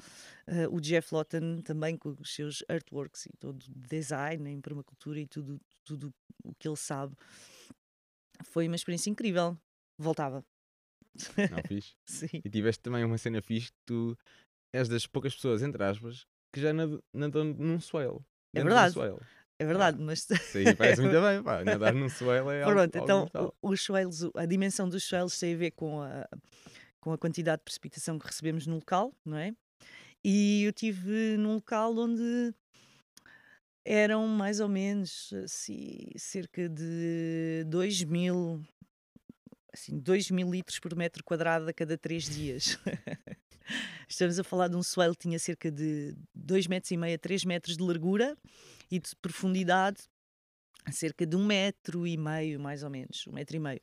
Uh, 0.47 0.75
o 0.75 0.80
Jeff 0.80 1.12
Lawton 1.12 1.61
também 1.62 1.97
com 1.97 2.14
os 2.20 2.32
seus 2.32 2.62
artworks 2.68 3.26
e 3.26 3.30
todo 3.38 3.61
o 3.61 3.88
design 3.88 4.49
em 4.49 4.61
permacultura 4.61 5.18
e 5.18 5.26
tudo, 5.26 5.61
tudo 5.85 6.14
o 6.44 6.54
que 6.54 6.68
ele 6.68 6.76
sabe. 6.76 7.16
Foi 8.44 8.68
uma 8.68 8.76
experiência 8.76 9.11
incrível. 9.11 9.58
Voltava. 9.99 10.44
Não 11.50 11.62
fiz. 11.66 11.97
Sim. 12.06 12.40
E 12.44 12.49
tiveste 12.49 12.80
também 12.80 13.04
uma 13.04 13.18
cena 13.18 13.42
fixe 13.42 13.73
que 13.73 13.78
tu 13.85 14.16
és 14.73 14.88
das 14.88 15.06
poucas 15.06 15.35
pessoas, 15.35 15.61
entre 15.62 15.82
aspas, 15.82 16.25
que 16.54 16.61
já 16.61 16.73
nad- 16.73 17.02
nadam 17.12 17.44
num 17.44 17.80
swale. 17.80 18.20
É 18.54 18.61
um 18.61 18.64
verdade. 18.64 18.94
É 19.58 19.64
verdade, 19.64 20.00
mas. 20.00 20.26
Aí 20.54 20.74
parece 20.76 21.00
muito 21.02 21.20
bem, 21.20 21.42
pá. 21.42 21.64
Nadar 21.64 21.92
num 21.94 22.08
swale 22.08 22.48
é 22.56 22.62
algo, 22.62 22.74
Pronto, 22.76 22.94
algo 22.96 23.04
então 23.04 23.20
brutal. 23.22 23.54
o- 23.60 23.70
os 23.70 23.88
o- 24.22 24.32
a 24.36 24.46
dimensão 24.46 24.88
dos 24.88 25.02
swales 25.04 25.38
tem 25.38 25.54
a 25.54 25.56
ver 25.56 25.72
com 25.72 26.00
a, 26.02 26.28
com 27.00 27.12
a 27.12 27.18
quantidade 27.18 27.58
de 27.60 27.64
precipitação 27.64 28.18
que 28.18 28.26
recebemos 28.26 28.66
no 28.66 28.76
local, 28.76 29.12
não 29.24 29.36
é? 29.36 29.52
E 30.24 30.62
eu 30.64 30.72
tive 30.72 31.36
num 31.38 31.54
local 31.54 31.96
onde 31.96 32.54
eram 33.84 34.26
mais 34.26 34.60
ou 34.60 34.68
menos 34.68 35.32
assim, 35.44 35.98
cerca 36.16 36.68
de 36.68 37.64
2 37.66 38.04
mil, 38.04 38.60
assim, 39.72 39.98
2 39.98 40.30
mil 40.30 40.50
litros 40.50 40.78
por 40.78 40.94
metro 40.94 41.24
quadrado 41.24 41.68
a 41.68 41.72
cada 41.72 41.96
três 41.96 42.24
dias. 42.28 42.78
Estamos 44.08 44.38
a 44.38 44.44
falar 44.44 44.68
de 44.68 44.76
um 44.76 44.82
swale 44.82 45.14
que 45.14 45.22
tinha 45.22 45.38
cerca 45.38 45.70
de 45.70 46.14
2 46.34 46.66
metros 46.66 46.90
e 46.90 46.96
meio 46.96 47.14
a 47.14 47.18
3 47.18 47.44
metros 47.44 47.76
de 47.76 47.82
largura 47.82 48.36
e 48.90 48.99
de 48.99 49.14
profundidade 49.16 50.02
cerca 50.92 51.26
de 51.26 51.37
um 51.37 51.45
metro 51.45 52.07
e 52.07 52.16
meio, 52.16 52.59
mais 52.61 52.83
ou 52.83 52.90
menos, 52.90 53.26
um 53.26 53.33
metro 53.33 53.57
e 53.57 53.59
meio. 53.59 53.80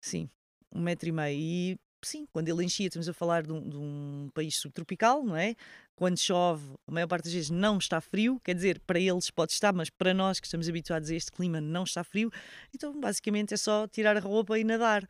Sim, 0.00 0.28
um 0.72 0.80
metro 0.80 1.08
e 1.08 1.12
meio. 1.12 1.38
E 1.38 1.80
sim, 2.02 2.26
quando 2.32 2.48
ele 2.48 2.64
enchia, 2.64 2.86
estamos 2.86 3.08
a 3.08 3.12
falar 3.12 3.42
de 3.42 3.52
um, 3.52 3.68
de 3.68 3.76
um 3.76 4.30
país 4.34 4.56
subtropical, 4.56 5.24
não 5.24 5.36
é? 5.36 5.54
Quando 5.96 6.18
chove, 6.18 6.74
a 6.86 6.92
maior 6.92 7.08
parte 7.08 7.24
das 7.24 7.32
vezes 7.32 7.50
não 7.50 7.78
está 7.78 8.00
frio, 8.00 8.40
quer 8.44 8.54
dizer, 8.54 8.80
para 8.86 9.00
eles 9.00 9.30
pode 9.30 9.52
estar, 9.52 9.72
mas 9.72 9.90
para 9.90 10.14
nós 10.14 10.38
que 10.38 10.46
estamos 10.46 10.68
habituados 10.68 11.10
a 11.10 11.14
este 11.14 11.32
clima 11.32 11.60
não 11.60 11.84
está 11.84 12.04
frio. 12.04 12.30
Então, 12.74 12.98
basicamente, 12.98 13.54
é 13.54 13.56
só 13.56 13.86
tirar 13.88 14.16
a 14.16 14.20
roupa 14.20 14.58
e 14.58 14.64
nadar, 14.64 15.06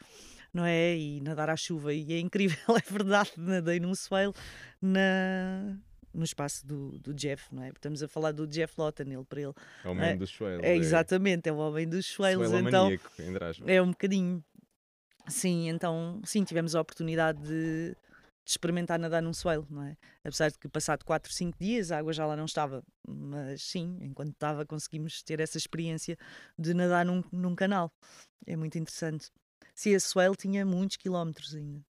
não 0.53 0.65
é? 0.65 0.97
E 0.97 1.21
nadar 1.21 1.51
à 1.51 1.57
chuva. 1.57 1.93
E 1.93 2.13
é 2.13 2.19
incrível, 2.19 2.59
é 2.77 2.91
verdade, 2.91 3.33
nadei 3.37 3.81
num 3.81 3.95
swale 3.95 4.33
na, 4.81 5.77
no 6.13 6.25
espaço 6.25 6.67
do, 6.67 6.99
do 6.99 7.15
Jeff, 7.15 7.55
não 7.55 7.63
é? 7.63 7.69
Estamos 7.69 8.03
a 8.03 8.09
falar 8.09 8.33
do 8.33 8.47
Jeff 8.47 8.75
Lawton, 8.79 9.05
ele 9.05 9.25
para 9.25 9.41
ele. 9.41 9.55
É 9.85 9.89
o 9.89 9.95
mesmo 9.95 10.19
dos 10.19 10.31
swales. 10.31 10.65
É, 10.65 10.77
exatamente, 10.77 11.49
é 11.49 11.53
o 11.53 11.57
homem 11.57 11.89
dos 11.89 12.07
swales, 12.07 12.51
então 12.53 12.91
é 13.67 13.83
um 13.83 13.91
bocadinho. 13.91 14.45
Sim, 15.29 15.69
então, 15.69 16.21
sim, 16.25 16.43
tivemos 16.43 16.75
a 16.75 16.81
oportunidade 16.81 17.43
de, 17.43 17.91
de 17.91 17.97
experimentar 18.47 18.99
nadar 18.99 19.23
num 19.23 19.35
swale, 19.35 19.67
não 19.69 19.83
é? 19.83 19.97
Apesar 20.25 20.51
de 20.51 20.59
que 20.59 20.69
passado 20.69 21.05
4, 21.05 21.31
5 21.31 21.59
dias 21.59 21.93
a 21.93 21.99
água 21.99 22.13
já 22.13 22.25
lá 22.25 22.35
não 22.35 22.47
estava, 22.47 22.83
mas 23.07 23.63
sim, 23.63 23.99
enquanto 24.01 24.33
estava 24.33 24.65
conseguimos 24.65 25.23
ter 25.23 25.41
essa 25.41 25.59
experiência 25.59 26.17
de 26.59 26.73
nadar 26.73 27.05
num, 27.05 27.23
num 27.31 27.55
canal. 27.55 27.93
É 28.47 28.57
muito 28.57 28.79
interessante. 28.79 29.31
Se 29.75 29.91
esse 29.91 30.09
swale 30.09 30.35
tinha 30.35 30.65
muitos 30.65 30.97
quilómetros 30.97 31.55
ainda. 31.55 31.85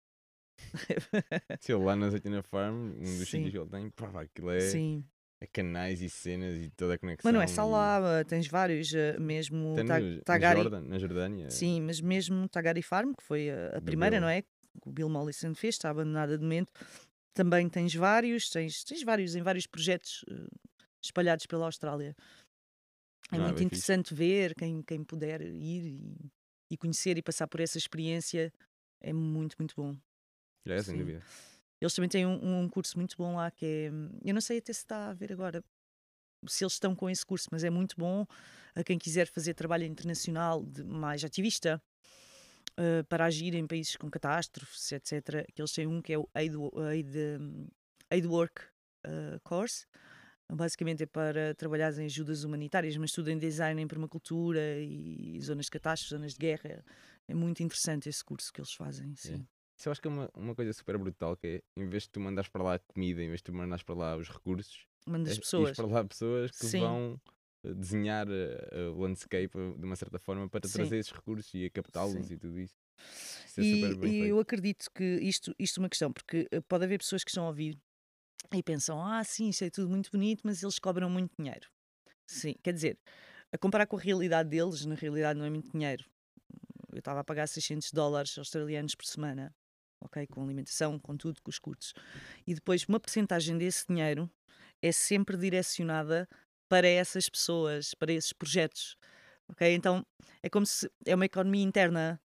Se 1.60 1.72
ele 1.72 1.84
lá 1.84 1.96
na 1.96 2.06
Azeitina 2.06 2.42
Farm, 2.42 2.74
um 2.74 2.98
dos 2.98 3.28
Sim. 3.28 3.48
sítios 3.48 3.50
que 3.52 3.58
ele 3.58 3.68
tem, 3.70 3.90
pá, 3.90 4.22
aquilo 4.22 4.50
é, 4.50 4.60
Sim, 4.70 5.04
é 5.40 5.46
canais 5.46 6.02
e 6.02 6.10
cenas 6.10 6.58
e 6.58 6.70
toda 6.70 6.94
a 6.94 6.98
conexão. 6.98 7.28
mas 7.28 7.34
não 7.34 7.42
é 7.42 7.46
só 7.46 7.64
lá, 7.64 8.00
eh, 8.20 8.24
tens 8.24 8.46
vários, 8.48 8.92
eh, 8.94 9.18
mesmo 9.18 9.74
Tem 9.76 9.84
no- 9.84 9.90
na, 10.16 10.22
Tagari. 10.24 10.60
Jordan, 10.60 10.80
na 10.82 10.98
Jordânia. 10.98 11.50
Sim, 11.50 11.80
mas 11.82 12.00
mesmo 12.00 12.48
Tagari 12.48 12.82
Farm, 12.82 13.12
que 13.14 13.22
foi 13.22 13.50
a, 13.50 13.68
a 13.76 13.80
Do 13.80 13.86
primeira, 13.86 14.16
Bill. 14.16 14.22
não 14.22 14.28
é? 14.28 14.42
Que 14.42 14.48
o 14.88 14.92
Bill 14.92 15.08
Mollison 15.08 15.54
fez, 15.54 15.76
está 15.76 15.90
abandonada 15.90 16.36
de 16.36 16.42
momento. 16.42 16.72
Também 17.32 17.68
tens 17.68 17.94
vários, 17.94 18.48
tens, 18.50 18.84
tens 18.84 19.02
vários 19.02 19.34
em 19.36 19.42
vários 19.42 19.66
projetos 19.66 20.24
eh, 20.28 20.46
espalhados 21.02 21.46
pela 21.46 21.66
Austrália. 21.66 22.14
É 23.32 23.36
Ah, 23.36 23.40
muito 23.40 23.54
bem 23.56 23.64
fixe. 23.64 23.66
interessante 23.66 24.14
ver 24.14 24.54
quem, 24.54 24.82
quem 24.82 25.02
puder 25.04 25.40
ir 25.40 25.84
e, 25.86 26.30
e 26.70 26.76
conhecer 26.76 27.16
e 27.18 27.22
passar 27.22 27.48
por 27.48 27.60
essa 27.60 27.78
experiência. 27.78 28.52
É 29.00 29.12
muito, 29.12 29.56
muito 29.58 29.74
bom. 29.76 29.96
É, 30.66 30.82
sem 30.82 30.98
dúvida. 30.98 31.22
Eles 31.80 31.94
também 31.94 32.08
têm 32.08 32.26
um, 32.26 32.62
um 32.62 32.68
curso 32.68 32.96
muito 32.96 33.16
bom 33.16 33.36
lá 33.36 33.50
que 33.50 33.66
é. 33.66 33.90
Eu 34.24 34.34
não 34.34 34.40
sei 34.40 34.58
até 34.58 34.72
se 34.72 34.80
está 34.80 35.10
a 35.10 35.12
ver 35.12 35.32
agora 35.32 35.62
se 36.46 36.64
eles 36.64 36.74
estão 36.74 36.94
com 36.94 37.08
esse 37.08 37.24
curso, 37.24 37.48
mas 37.50 37.64
é 37.64 37.70
muito 37.70 37.96
bom 37.96 38.26
a 38.74 38.82
quem 38.82 38.98
quiser 38.98 39.26
fazer 39.26 39.54
trabalho 39.54 39.84
internacional 39.84 40.62
de 40.64 40.84
mais 40.84 41.24
ativista 41.24 41.82
eh, 42.76 43.02
para 43.04 43.26
agir 43.26 43.54
em 43.54 43.66
países 43.66 43.96
com 43.96 44.10
catástrofes, 44.10 44.90
etc. 44.92 45.46
Que 45.54 45.62
eles 45.62 45.72
têm 45.72 45.86
um 45.86 46.02
que 46.02 46.12
é 46.12 46.18
o 46.18 46.28
Aid, 46.34 46.54
Aid, 46.90 47.16
Aid 48.10 48.26
Work 48.26 48.62
eh, 49.04 49.38
Course. 49.44 49.86
Basicamente 50.52 51.04
é 51.04 51.06
para 51.06 51.54
trabalhar 51.54 51.96
em 51.98 52.04
ajudas 52.04 52.44
humanitárias, 52.44 52.96
mas 52.96 53.12
tudo 53.12 53.30
em 53.30 53.38
design, 53.38 53.80
em 53.80 53.86
permacultura 53.86 54.78
e 54.78 55.40
zonas 55.40 55.66
de 55.66 55.70
catástrofe, 55.70 56.14
zonas 56.16 56.32
de 56.32 56.38
guerra. 56.38 56.84
É 57.26 57.34
muito 57.34 57.62
interessante 57.62 58.08
esse 58.08 58.22
curso 58.22 58.52
que 58.52 58.60
eles 58.60 58.72
fazem, 58.72 59.14
sim. 59.16 59.46
Isso 59.76 59.88
eu 59.88 59.92
acho 59.92 60.00
que 60.00 60.08
é 60.08 60.10
uma, 60.10 60.30
uma 60.34 60.54
coisa 60.54 60.72
super 60.72 60.96
brutal, 60.98 61.36
que 61.36 61.46
é, 61.46 61.80
em 61.80 61.88
vez 61.88 62.04
de 62.04 62.10
tu 62.10 62.20
mandares 62.20 62.48
para 62.48 62.62
lá 62.62 62.78
comida, 62.78 63.22
em 63.22 63.28
vez 63.28 63.40
de 63.40 63.44
tu 63.44 63.52
mandares 63.52 63.82
para 63.82 63.94
lá 63.94 64.16
os 64.16 64.28
recursos, 64.28 64.86
Mandas 65.06 65.32
é- 65.32 65.40
pessoas. 65.40 65.76
para 65.76 65.86
lá 65.86 66.04
pessoas 66.04 66.50
que 66.52 66.66
Sim. 66.66 66.78
vão 66.78 67.20
eh, 67.64 67.74
desenhar 67.74 68.26
eh, 68.30 68.88
o 68.88 69.00
landscape 69.00 69.48
de 69.78 69.84
uma 69.84 69.96
certa 69.96 70.18
forma 70.18 70.48
para 70.48 70.60
Sim. 70.60 70.78
trazer 70.78 70.96
esses 70.98 71.12
recursos 71.12 71.52
e 71.54 71.64
a 71.66 71.70
captá-los 71.70 72.30
e 72.30 72.36
tudo 72.36 72.58
isso. 72.58 72.74
Isso 73.46 73.60
é 73.60 73.64
E, 73.64 74.24
e 74.26 74.28
eu 74.28 74.38
acredito 74.38 74.86
que 74.94 75.04
isto, 75.20 75.54
isto 75.58 75.80
é 75.80 75.82
uma 75.82 75.88
questão, 75.88 76.12
porque 76.12 76.48
pode 76.68 76.84
haver 76.84 76.98
pessoas 76.98 77.24
que 77.24 77.30
estão 77.30 77.44
a 77.44 77.48
ouvir 77.48 77.78
e 78.54 78.62
pensam, 78.62 79.02
ah, 79.04 79.22
sim, 79.24 79.48
isso 79.48 79.64
é 79.64 79.70
tudo 79.70 79.88
muito 79.88 80.10
bonito, 80.10 80.42
mas 80.44 80.62
eles 80.62 80.78
cobram 80.78 81.10
muito 81.10 81.32
dinheiro. 81.38 81.66
Sim, 82.26 82.54
quer 82.62 82.72
dizer, 82.72 82.98
a 83.52 83.58
comparar 83.58 83.86
com 83.86 83.96
a 83.96 84.00
realidade 84.00 84.48
deles, 84.50 84.84
na 84.86 84.94
realidade 84.94 85.38
não 85.38 85.46
é 85.46 85.50
muito 85.50 85.70
dinheiro. 85.72 86.04
Eu 86.92 86.98
estava 87.00 87.20
a 87.20 87.24
pagar 87.24 87.46
600 87.48 87.90
dólares 87.92 88.36
australianos 88.38 88.94
por 88.94 89.04
semana, 89.06 89.52
ok? 90.04 90.26
Com 90.28 90.44
alimentação, 90.44 90.98
com 90.98 91.16
tudo, 91.16 91.42
com 91.42 91.50
os 91.50 91.58
cursos. 91.58 91.92
E 92.46 92.54
depois 92.54 92.84
uma 92.86 93.00
porcentagem 93.00 93.58
desse 93.58 93.86
dinheiro 93.88 94.30
é 94.82 94.92
sempre 94.92 95.36
direcionada 95.36 96.28
para 96.68 96.86
essas 96.86 97.28
pessoas, 97.28 97.94
para 97.94 98.12
esses 98.12 98.32
projetos, 98.32 98.96
ok? 99.48 99.74
Então 99.74 100.04
é 100.42 100.48
como 100.48 100.66
se 100.66 100.90
é 101.06 101.14
uma 101.14 101.24
economia 101.26 101.62
interna 101.64 102.20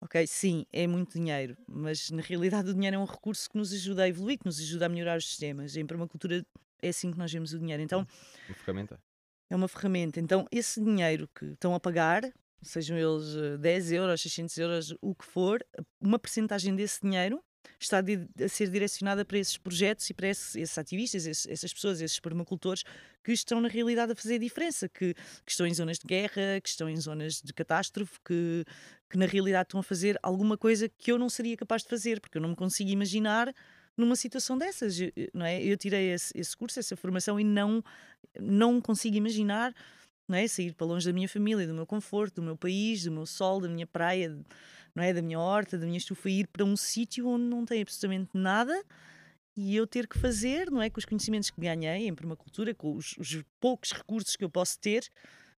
Ok, 0.00 0.24
sim, 0.28 0.64
é 0.72 0.86
muito 0.86 1.18
dinheiro, 1.18 1.56
mas 1.66 2.08
na 2.10 2.22
realidade 2.22 2.70
o 2.70 2.72
dinheiro 2.74 2.94
é 2.94 2.98
um 3.00 3.04
recurso 3.04 3.50
que 3.50 3.58
nos 3.58 3.72
ajuda 3.72 4.04
a 4.04 4.08
evoluir, 4.08 4.38
que 4.38 4.46
nos 4.46 4.60
ajuda 4.60 4.86
a 4.86 4.88
melhorar 4.88 5.18
os 5.18 5.26
sistemas. 5.26 5.74
Em 5.74 5.84
permacultura 5.84 6.46
é 6.80 6.88
assim 6.90 7.10
que 7.10 7.18
nós 7.18 7.32
vemos 7.32 7.52
o 7.52 7.58
dinheiro. 7.58 7.82
Então, 7.82 8.06
Uma 8.48 8.54
ferramenta. 8.54 9.00
é 9.50 9.56
uma 9.56 9.66
ferramenta. 9.66 10.20
Então, 10.20 10.46
esse 10.52 10.80
dinheiro 10.80 11.28
que 11.34 11.46
estão 11.46 11.74
a 11.74 11.80
pagar, 11.80 12.22
sejam 12.62 12.96
eles 12.98 13.34
eh, 13.36 13.56
10 13.58 13.92
euros, 13.92 14.20
600 14.22 14.58
euros, 14.58 14.94
o 15.00 15.14
que 15.14 15.24
for, 15.24 15.64
uma 16.00 16.18
percentagem 16.18 16.74
desse 16.74 17.00
dinheiro 17.02 17.42
está 17.80 17.98
a 18.00 18.48
ser 18.48 18.70
direcionada 18.70 19.24
para 19.24 19.38
esses 19.38 19.56
projetos 19.58 20.08
e 20.10 20.14
para 20.14 20.28
esses, 20.28 20.56
esses 20.56 20.78
ativistas, 20.78 21.26
esses- 21.26 21.46
essas 21.46 21.72
pessoas, 21.72 22.00
esses 22.00 22.18
permacultores 22.18 22.82
que 23.22 23.32
estão 23.32 23.60
na 23.60 23.68
realidade 23.68 24.12
a 24.12 24.16
fazer 24.16 24.38
diferença, 24.38 24.88
que, 24.88 25.14
que 25.14 25.50
estão 25.50 25.66
em 25.66 25.74
zonas 25.74 25.98
de 25.98 26.06
guerra, 26.06 26.60
que 26.62 26.68
estão 26.68 26.88
em 26.88 26.96
zonas 26.96 27.40
de 27.42 27.52
catástrofe, 27.52 28.18
que, 28.24 28.64
que 29.10 29.18
na 29.18 29.26
realidade 29.26 29.66
estão 29.66 29.80
a 29.80 29.82
fazer 29.82 30.18
alguma 30.22 30.56
coisa 30.56 30.88
que 30.88 31.12
eu 31.12 31.18
não 31.18 31.28
seria 31.28 31.56
capaz 31.56 31.82
de 31.82 31.88
fazer, 31.88 32.20
porque 32.20 32.38
eu 32.38 32.42
não 32.42 32.50
me 32.50 32.56
consigo 32.56 32.90
imaginar 32.90 33.52
numa 33.96 34.16
situação 34.16 34.56
dessas, 34.56 34.98
eu- 35.00 35.12
não 35.34 35.44
é? 35.44 35.62
Eu 35.62 35.76
tirei 35.76 36.10
esse, 36.12 36.32
esse 36.36 36.56
curso, 36.56 36.78
essa 36.80 36.96
formação 36.96 37.38
e 37.38 37.44
não 37.44 37.82
não 38.40 38.80
consigo 38.80 39.16
imaginar 39.16 39.74
não 40.28 40.36
é? 40.36 40.46
sair 40.46 40.74
para 40.74 40.86
longe 40.86 41.06
da 41.06 41.12
minha 41.12 41.28
família, 41.28 41.66
do 41.66 41.74
meu 41.74 41.86
conforto, 41.86 42.36
do 42.36 42.42
meu 42.42 42.56
país, 42.56 43.04
do 43.04 43.10
meu 43.10 43.26
sol, 43.26 43.60
da 43.60 43.68
minha 43.68 43.86
praia, 43.86 44.38
não 44.94 45.02
é? 45.02 45.12
da 45.12 45.22
minha 45.22 45.40
horta, 45.40 45.78
da 45.78 45.86
minha 45.86 45.98
estufa, 45.98 46.28
ir 46.28 46.46
para 46.48 46.64
um 46.64 46.76
sítio 46.76 47.26
onde 47.26 47.44
não 47.44 47.64
tem 47.64 47.80
absolutamente 47.80 48.30
nada 48.34 48.80
e 49.56 49.74
eu 49.74 49.88
ter 49.88 50.06
que 50.06 50.16
fazer, 50.16 50.70
não 50.70 50.80
é? 50.80 50.88
Com 50.88 51.00
os 51.00 51.04
conhecimentos 51.04 51.50
que 51.50 51.60
ganhei 51.60 52.06
em 52.06 52.14
permacultura, 52.14 52.72
com 52.72 52.94
os, 52.94 53.16
os 53.18 53.42
poucos 53.58 53.90
recursos 53.92 54.36
que 54.36 54.44
eu 54.44 54.50
posso 54.50 54.78
ter, 54.78 55.10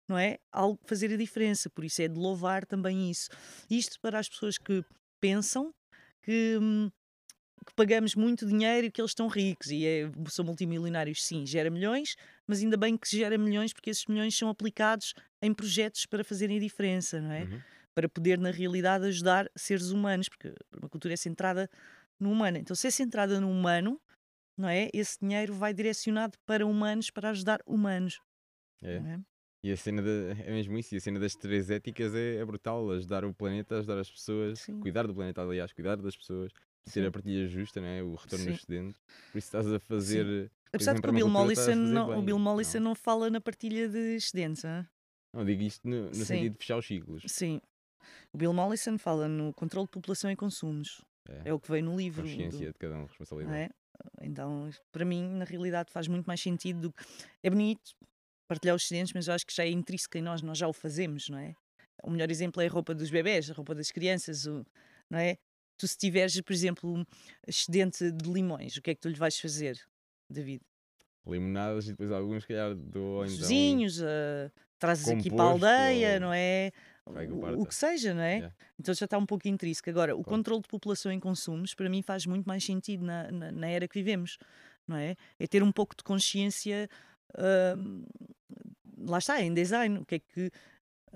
não 0.08 0.18
é? 0.18 0.40
Algo 0.54 0.80
fazer 0.86 1.14
a 1.14 1.18
diferença. 1.18 1.70
Por 1.70 1.84
isso 1.84 2.02
é 2.02 2.08
de 2.08 2.18
louvar 2.18 2.66
também 2.66 3.12
isso. 3.12 3.30
Isto 3.70 4.00
para 4.00 4.18
as 4.18 4.30
pessoas 4.30 4.58
que 4.58 4.86
pensam 5.20 5.74
que. 6.24 6.58
hum, 6.62 6.90
que 7.66 7.74
pagamos 7.76 8.16
muito 8.16 8.46
dinheiro 8.46 8.88
e 8.88 8.92
que 8.92 9.02
eles 9.02 9.12
estão 9.12 9.28
ricos 9.28 9.72
e 9.72 9.86
é, 9.86 10.12
são 10.28 10.46
multimilionários, 10.46 11.24
sim, 11.24 11.46
gera 11.46 11.70
milhões, 11.70 12.16
mas 12.48 12.62
ainda 12.62 12.78
bem 12.78 12.98
que 12.98 13.18
gera 13.18 13.38
milhões 13.38 13.74
porque 13.74 13.90
esses 13.90 14.06
milhões 14.06 14.38
são 14.38 14.50
aplicados 14.50 15.14
em 15.42 15.54
projetos 15.54 16.06
para 16.06 16.24
fazerem 16.24 16.58
a 16.58 16.60
diferença, 16.60 17.22
não 17.22 17.32
é? 17.32 17.44
Uhum. 17.44 17.62
Para 17.94 18.08
poder, 18.08 18.38
na 18.38 18.52
realidade, 18.52 19.06
ajudar 19.06 19.50
seres 19.56 19.90
humanos, 19.90 20.30
porque 20.30 20.48
a 20.48 20.54
permacultura 20.72 21.14
é 21.14 21.18
centrada 21.18 21.70
no 22.20 22.32
humano. 22.32 22.58
Então, 22.58 22.76
se 22.76 22.88
é 22.88 22.92
centrada 22.92 23.40
no 23.42 23.50
humano, 23.50 24.00
não 24.58 24.70
é? 24.70 24.90
Esse 24.94 25.18
dinheiro 25.20 25.54
vai 25.54 25.74
direcionado 25.74 26.38
para 26.46 26.66
humanos, 26.66 27.10
para 27.10 27.30
ajudar 27.30 27.62
humanos. 27.66 28.20
É. 28.82 28.96
é? 28.96 29.20
E 29.62 29.72
a 29.74 29.78
cena 29.78 30.02
da, 30.02 30.10
é 30.10 30.52
mesmo 30.52 30.78
isso, 30.78 30.96
e 30.96 30.98
a 30.98 31.02
cena 31.02 31.20
das 31.20 31.36
três 31.36 31.70
éticas 31.70 32.16
é, 32.16 32.36
é 32.38 32.46
brutal, 32.46 32.90
ajudar 32.92 33.26
o 33.26 33.34
planeta, 33.34 33.80
ajudar 33.80 34.00
as 34.00 34.10
pessoas, 34.10 34.60
Sim. 34.60 34.80
cuidar 34.80 35.06
do 35.06 35.14
planeta, 35.14 35.42
aliás, 35.42 35.74
cuidar 35.74 35.98
das 35.98 36.16
pessoas, 36.16 36.52
Sim. 36.86 37.06
a 37.06 37.12
partilha 37.12 37.48
justa, 37.48 37.80
né? 37.82 38.02
o 38.02 38.16
retorno 38.16 38.46
Sim. 38.46 38.52
dos 38.52 38.60
excedentes. 38.60 39.00
Por 39.32 39.38
isso 39.38 39.48
estás 39.48 39.72
a 39.72 39.80
fazer. 39.80 40.50
por 40.72 40.76
Apesar 40.78 40.94
de 40.96 41.02
que 41.02 41.10
o 41.10 41.14
Bill 41.14 41.28
Mollison, 41.30 41.76
não, 41.76 42.20
o. 42.20 42.22
Bill 42.22 42.40
Mollison 42.40 42.80
Não. 42.80 42.86
não 42.90 42.96
fala 42.96 43.30
na 43.30 43.42
partilha 43.42 43.88
de 43.90 44.16
excedentes, 44.16 44.64
hã? 44.66 44.88
Não, 45.34 45.46
digo 45.46 45.62
isto 45.62 45.88
no, 45.88 46.06
no 46.06 46.14
sentido 46.16 46.54
de 46.54 46.58
fechar 46.60 46.78
os 46.78 46.86
ciclos. 46.88 47.24
Sim. 47.28 47.62
O 48.34 48.38
Bill 48.38 48.54
Mollison 48.54 48.98
fala 48.98 49.28
no 49.28 49.54
controle 49.54 49.86
de 49.86 49.92
população 49.92 50.32
e 50.32 50.36
consumos. 50.36 51.02
É, 51.28 51.50
É 51.50 51.54
o 51.54 51.60
que 51.60 51.70
veio 51.72 51.84
no 51.84 51.96
livro. 51.96 52.24
do- 52.24 52.30
consciência 52.30 52.68
de 52.72 52.78
cada 52.80 52.96
um, 52.96 53.00
não 53.00 53.06
responsabilidade. 53.06 53.58
é? 53.58 53.70
Então, 54.22 54.70
para 54.92 55.04
mim, 55.06 55.28
na 55.28 55.44
realidade, 55.46 55.92
faz 55.92 56.08
muito 56.08 56.26
mais 56.26 56.42
sentido 56.42 56.80
do 56.82 56.92
que. 56.94 57.04
É 57.44 57.50
bonito 57.50 57.92
partilhar 58.48 58.76
os 58.76 58.84
excedentes, 58.84 59.14
mas 59.14 59.28
eu 59.28 59.34
acho 59.34 59.46
que 59.46 59.54
já 59.54 59.64
é 59.66 59.70
intrínseco 59.70 60.18
em 60.18 60.22
nós, 60.22 60.42
nós 60.42 60.58
já 60.58 60.68
o 60.68 60.74
fazemos, 60.74 61.30
não 61.30 61.38
é? 61.38 61.54
O 62.04 62.10
melhor 62.10 62.32
exemplo 62.32 62.62
é 62.62 62.68
a 62.68 62.70
roupa 62.72 62.96
dos 62.96 63.12
bebés, 63.12 63.52
a 63.52 63.54
roupa 63.54 63.76
das 63.76 63.92
crianças, 63.92 64.46
o- 64.48 64.66
não 65.10 65.20
é? 65.20 65.38
Tu, 65.80 65.88
se 65.88 65.98
tiveres, 65.98 66.40
por 66.42 66.52
exemplo, 66.52 66.94
um 66.94 67.06
excedente 67.48 68.12
de 68.12 68.30
limões, 68.30 68.76
o 68.76 68.82
que 68.82 68.92
é 68.92 68.96
que 68.96 69.00
tu 69.00 69.08
lhe 69.08 69.16
vais 69.16 69.40
fazer, 69.40 69.80
David? 70.30 70.62
Limonadas 71.26 71.86
e 71.88 71.92
depois 71.92 72.12
alguns, 72.12 72.44
se 72.44 72.50
calhar, 72.50 72.76
dou 72.76 73.22
Os 73.22 73.34
então. 73.34 73.48
vizinhos, 73.48 74.04
ah, 74.04 74.52
trazes 74.78 75.08
aqui 75.08 75.30
para 75.30 75.46
a 75.46 75.54
composto, 75.54 75.66
aldeia, 75.66 76.14
ou 76.16 76.20
não 76.20 76.34
é? 76.34 76.72
O, 77.06 77.62
o 77.62 77.66
que 77.66 77.74
seja, 77.74 78.14
não 78.14 78.22
é? 78.22 78.36
Yeah. 78.36 78.56
Então 78.78 78.94
já 78.94 79.06
está 79.06 79.18
um 79.18 79.26
pouco 79.26 79.48
intrínseco. 79.48 79.90
Agora, 79.90 80.16
o 80.16 80.22
Claro. 80.24 80.38
controle 80.38 80.62
de 80.62 80.68
população 80.68 81.12
em 81.12 81.20
consumos, 81.20 81.74
para 81.74 81.90
mim, 81.90 82.02
faz 82.02 82.26
muito 82.26 82.46
mais 82.46 82.64
sentido 82.64 83.04
na, 83.06 83.32
na, 83.32 83.52
na 83.52 83.68
era 83.68 83.88
que 83.88 83.98
vivemos, 83.98 84.38
não 84.88 84.98
é? 84.98 85.16
É 85.40 85.48
ter 85.48 85.64
um 85.64 85.72
pouco 85.72 85.96
de 85.96 86.04
consciência, 86.04 86.90
hum, 87.78 88.04
lá 89.08 89.18
está, 89.18 89.42
em 89.42 89.54
design. 89.54 90.00
O 90.00 90.06
que 90.06 90.16
é 90.16 90.20
que. 90.20 90.52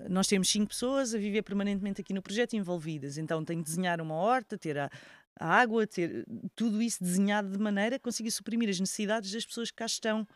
Nós 0.08 0.26
temos 0.26 0.48
cinco 0.48 0.68
pessoas 0.68 1.14
a 1.14 1.18
viver 1.18 1.42
permanentemente 1.42 2.00
aqui 2.00 2.12
no 2.12 2.22
projeto 2.22 2.54
envolvidas, 2.54 3.16
então 3.18 3.44
tenho 3.44 3.62
que 3.62 3.70
desenhar 3.70 4.00
uma 4.00 4.14
horta, 4.14 4.58
ter 4.58 4.76
a, 4.78 4.90
a 5.38 5.48
água, 5.48 5.86
ter 5.86 6.26
tudo 6.54 6.82
isso 6.82 7.02
desenhado 7.02 7.50
de 7.50 7.58
maneira 7.58 7.98
que 7.98 8.04
consiga 8.04 8.30
suprimir 8.30 8.68
as 8.68 8.80
necessidades 8.80 9.30
das 9.30 9.46
pessoas 9.46 9.70
que 9.70 9.76
cá 9.76 9.86
estão. 9.86 10.26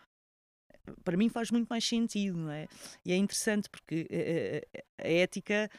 Para 1.04 1.16
mim 1.16 1.28
faz 1.28 1.50
muito 1.50 1.68
mais 1.68 1.86
sentido, 1.86 2.38
não 2.38 2.50
é? 2.50 2.66
E 3.04 3.12
é 3.12 3.16
interessante 3.16 3.68
porque 3.68 4.06
eh, 4.10 4.66
eh, 4.72 4.84
a 4.98 5.22
ética 5.22 5.70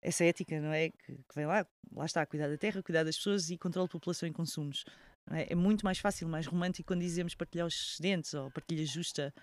essa 0.00 0.24
ética, 0.24 0.60
não 0.60 0.72
é? 0.72 0.90
Que, 0.90 1.16
que 1.16 1.34
vem 1.34 1.46
lá, 1.46 1.66
lá 1.92 2.06
está, 2.06 2.24
cuidar 2.24 2.48
da 2.48 2.56
terra, 2.56 2.82
cuidar 2.82 3.04
das 3.04 3.16
pessoas 3.16 3.50
e 3.50 3.58
controle 3.58 3.88
de 3.88 3.92
população 3.92 4.28
e 4.28 4.32
consumos. 4.32 4.84
é? 5.30 5.52
É 5.52 5.54
muito 5.54 5.84
mais 5.84 5.98
fácil, 5.98 6.28
mais 6.28 6.46
romântico 6.46 6.88
quando 6.88 7.00
dizemos 7.00 7.34
partilhar 7.34 7.66
os 7.66 7.74
excedentes 7.74 8.34
ou 8.34 8.50
partilha 8.50 8.84
justa, 8.86 9.34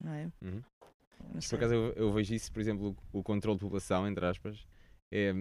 não 0.00 0.12
é? 0.12 0.30
Uhum. 0.42 0.62
Não 1.34 1.40
Por 1.40 1.54
acaso 1.56 1.74
eu, 1.74 1.92
eu 1.92 2.12
vejo 2.12 2.34
isso, 2.34 2.52
por 2.52 2.60
exemplo, 2.60 2.96
o, 3.12 3.18
o 3.18 3.22
controle 3.22 3.56
de 3.58 3.64
população, 3.64 4.06
entre 4.08 4.24
aspas, 4.26 4.66
é. 5.12 5.32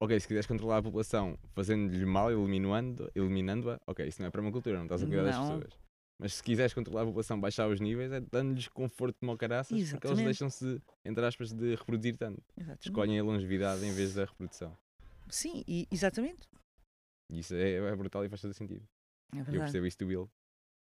Ok, 0.00 0.18
se 0.20 0.26
quiseres 0.26 0.46
controlar 0.46 0.78
a 0.78 0.82
população 0.82 1.38
fazendo-lhe 1.54 2.04
mal, 2.04 2.30
eliminando- 2.30 3.10
eliminando-a, 3.14 3.80
ok, 3.86 4.06
isso 4.06 4.20
não 4.20 4.28
é 4.28 4.30
permacultura, 4.30 4.76
não 4.76 4.84
estás 4.84 5.02
a 5.02 5.06
cuidar 5.06 5.22
das 5.22 5.38
pessoas. 5.38 5.78
Mas 6.20 6.34
se 6.34 6.42
quiseres 6.42 6.74
controlar 6.74 7.02
a 7.02 7.06
população, 7.06 7.40
baixar 7.40 7.68
os 7.68 7.80
níveis, 7.80 8.12
é 8.12 8.20
dando-lhes 8.20 8.68
conforto 8.68 9.16
de 9.20 9.26
mocaraças, 9.26 9.90
porque 9.92 10.06
eles 10.08 10.18
deixam-se, 10.24 10.80
entre 11.04 11.24
aspas, 11.24 11.52
de 11.52 11.74
reproduzir 11.76 12.16
tanto. 12.16 12.42
Exatamente. 12.56 12.86
Escolhem 12.88 13.18
a 13.18 13.22
longevidade 13.24 13.84
em 13.84 13.92
vez 13.94 14.14
da 14.14 14.24
reprodução. 14.24 14.76
Sim, 15.30 15.64
e- 15.66 15.86
exatamente. 15.90 16.46
Isso 17.32 17.54
é, 17.54 17.72
é 17.74 17.96
brutal 17.96 18.24
e 18.24 18.28
faz 18.28 18.42
todo 18.42 18.52
sentido. 18.52 18.82
É 19.32 19.38
Eu 19.40 19.44
verdade. 19.44 19.58
percebo 19.64 19.86
isso 19.86 19.98
do 19.98 20.06
Will. 20.06 20.30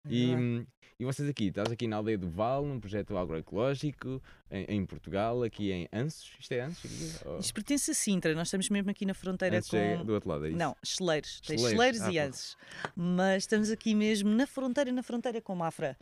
É 0.05 0.13
E, 0.13 0.35
hum, 0.35 0.67
e 0.99 1.05
vocês 1.05 1.29
aqui, 1.29 1.47
estás 1.47 1.71
aqui 1.73 1.87
na 1.87 1.97
aldeia 1.97 2.17
do 2.17 2.29
Val, 2.29 2.65
num 2.65 2.79
projeto 2.79 3.17
agroecológico, 3.17 4.23
em, 4.51 4.65
em 4.69 4.87
Portugal, 4.87 5.43
aqui 5.43 5.73
em 5.73 5.89
Ansos. 5.93 6.37
Isto 6.39 6.53
é 6.53 6.61
Ansos? 6.61 6.85
aqui? 6.85 7.29
Ou- 7.29 7.39
Isto 7.39 7.55
pertence 7.55 7.91
a 7.91 7.95
Sintra, 7.95 8.35
nós 8.35 8.49
estamos 8.49 8.69
mesmo 8.69 8.91
aqui 8.91 9.05
na 9.05 9.15
fronteira 9.15 9.59
Ansos 9.59 9.71
com. 9.71 9.77
é 9.77 10.05
do 10.05 10.13
outro 10.13 10.29
lado, 10.29 10.47
é 10.47 10.51
isso? 10.51 10.59
Não, 10.59 10.77
Cheleiros. 10.85 11.41
Tem 11.41 11.59
Cheleiros, 11.59 11.77
Cheleiros 11.77 12.01
ah, 12.03 12.13
e. 12.13 12.19
Anses. 12.19 12.57
Mas 12.95 13.43
estamos 13.43 13.71
aqui 13.71 13.95
mesmo 13.95 14.31
na 14.31 14.47
fronteira, 14.47 14.93
na 14.93 15.03
fronteira 15.03 15.41
com 15.41 15.55
Mafra. 15.55 15.97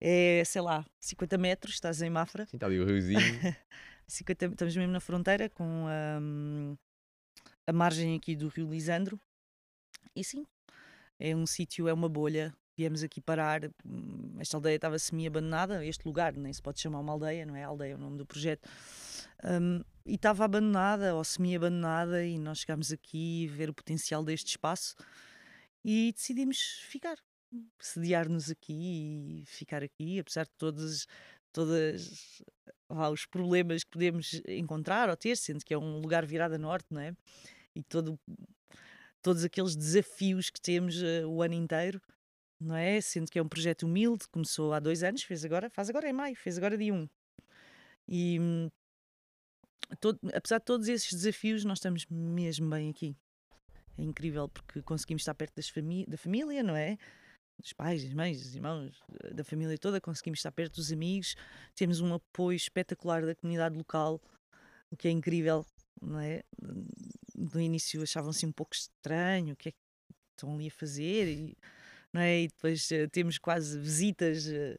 É, 0.00 0.42
sei 0.46 0.62
lá, 0.62 0.86
50 1.00 1.36
metros, 1.36 1.74
estás 1.74 2.00
em 2.00 2.08
Mafra. 2.08 2.46
Sim, 2.46 2.56
está 2.56 2.66
ali 2.66 2.80
o 2.80 2.86
riozinho. 2.86 3.18
50, 4.06 4.46
estamos 4.46 4.76
mesmo 4.76 4.92
na 4.92 5.00
fronteira 5.00 5.50
com 5.50 5.84
hum, 6.20 6.76
a 7.66 7.72
margem 7.72 8.16
aqui 8.16 8.34
do 8.34 8.48
Rio 8.48 8.70
Lisandro. 8.70 9.20
E 10.16 10.24
sim, 10.24 10.46
é 11.20 11.36
um 11.36 11.44
sítio, 11.46 11.86
é 11.86 11.92
uma 11.92 12.08
bolha. 12.08 12.54
Viemos 12.78 13.02
aqui 13.02 13.20
parar. 13.20 13.62
hum, 13.84 14.36
Esta 14.38 14.56
aldeia 14.56 14.76
estava 14.76 14.96
semi-abandonada. 15.00 15.84
Este 15.84 16.06
lugar 16.06 16.32
nem 16.36 16.52
se 16.52 16.62
pode 16.62 16.78
chamar 16.80 17.00
uma 17.00 17.12
aldeia, 17.12 17.44
não 17.44 17.56
é? 17.56 17.64
Aldeia 17.64 17.94
é 17.94 17.96
o 17.96 17.98
nome 17.98 18.16
do 18.16 18.24
projeto. 18.24 18.70
Hum, 19.42 19.82
e 20.06 20.14
estava 20.14 20.44
abandonada 20.44 21.12
ou 21.16 21.24
semi-abandonada. 21.24 22.24
E 22.24 22.38
nós 22.38 22.60
chegámos 22.60 22.92
aqui 22.92 23.48
ver 23.48 23.68
o 23.68 23.74
potencial 23.74 24.24
deste 24.24 24.50
espaço 24.50 24.94
e 25.84 26.12
decidimos 26.12 26.84
ficar, 26.88 27.16
sediar-nos 27.80 28.48
aqui 28.48 29.42
e 29.42 29.44
ficar 29.46 29.82
aqui, 29.82 30.20
apesar 30.20 30.44
de 30.44 30.52
todas, 30.56 31.08
todas 31.52 32.40
lá, 32.88 33.10
os 33.10 33.26
problemas 33.26 33.82
que 33.82 33.90
podemos 33.90 34.40
encontrar 34.46 35.10
ou 35.10 35.16
ter, 35.16 35.36
sendo 35.36 35.64
que 35.64 35.74
é 35.74 35.78
um 35.78 35.98
lugar 35.98 36.24
virado 36.24 36.54
a 36.54 36.58
norte, 36.58 36.86
não 36.90 37.00
é? 37.00 37.12
E 37.74 37.82
todo, 37.82 38.16
todos 39.20 39.42
aqueles 39.42 39.74
desafios 39.74 40.48
que 40.48 40.60
temos 40.60 41.02
eh, 41.02 41.26
o 41.26 41.42
ano 41.42 41.54
inteiro, 41.54 42.00
não 42.60 42.74
é? 42.74 43.00
Sendo 43.00 43.30
que 43.30 43.38
é 43.38 43.42
um 43.42 43.48
projeto 43.48 43.84
humilde, 43.84 44.28
começou 44.28 44.72
há 44.72 44.80
dois 44.80 45.02
anos, 45.02 45.22
fez 45.22 45.44
agora, 45.44 45.70
faz 45.70 45.88
agora 45.88 46.08
em 46.08 46.12
maio, 46.12 46.36
fez 46.36 46.58
agora 46.58 46.76
dia 46.76 46.92
1. 46.92 47.08
E 48.08 48.38
hum, 48.40 48.70
todo- 50.00 50.18
apesar 50.34 50.58
de 50.58 50.64
todos 50.64 50.88
esses 50.88 51.12
desafios, 51.12 51.64
nós 51.64 51.78
estamos 51.78 52.06
mesmo 52.06 52.68
bem 52.68 52.90
aqui. 52.90 53.16
É 53.96 54.02
incrível 54.02 54.48
porque 54.48 54.82
conseguimos 54.82 55.22
estar 55.22 55.34
perto 55.34 55.60
fami 55.72 56.06
da 56.06 56.16
família, 56.16 56.62
não 56.62 56.76
é? 56.76 56.96
Dos 57.60 57.72
pais, 57.72 58.04
das 58.04 58.14
mães, 58.14 58.40
dos 58.40 58.54
irmãos, 58.54 59.02
eh, 59.24 59.34
da 59.34 59.42
família 59.42 59.76
toda, 59.76 60.00
conseguimos 60.00 60.38
estar 60.38 60.52
perto 60.52 60.76
dos 60.76 60.92
amigos, 60.92 61.34
temos 61.74 62.00
um 62.00 62.14
apoio 62.14 62.56
espetacular 62.56 63.26
da 63.26 63.34
comunidade 63.34 63.76
local, 63.76 64.20
o 64.90 64.96
que 64.96 65.08
é 65.08 65.10
incrível, 65.10 65.66
não 66.00 66.20
é? 66.20 66.42
No 67.34 67.60
início 67.60 68.00
achavam-se 68.02 68.46
um 68.46 68.52
pouco 68.52 68.74
estranho, 68.74 69.54
o 69.54 69.56
que 69.56 69.70
é 69.70 69.72
que 69.72 69.78
estão 70.36 70.54
ali 70.54 70.68
a 70.68 70.70
fazer, 70.70 71.26
e, 71.26 71.56
não 72.12 72.20
é? 72.20 72.42
E 72.42 72.48
depois 72.48 72.90
eh, 72.92 73.06
temos 73.08 73.38
quase 73.38 73.78
visitas 73.78 74.46
eh, 74.48 74.76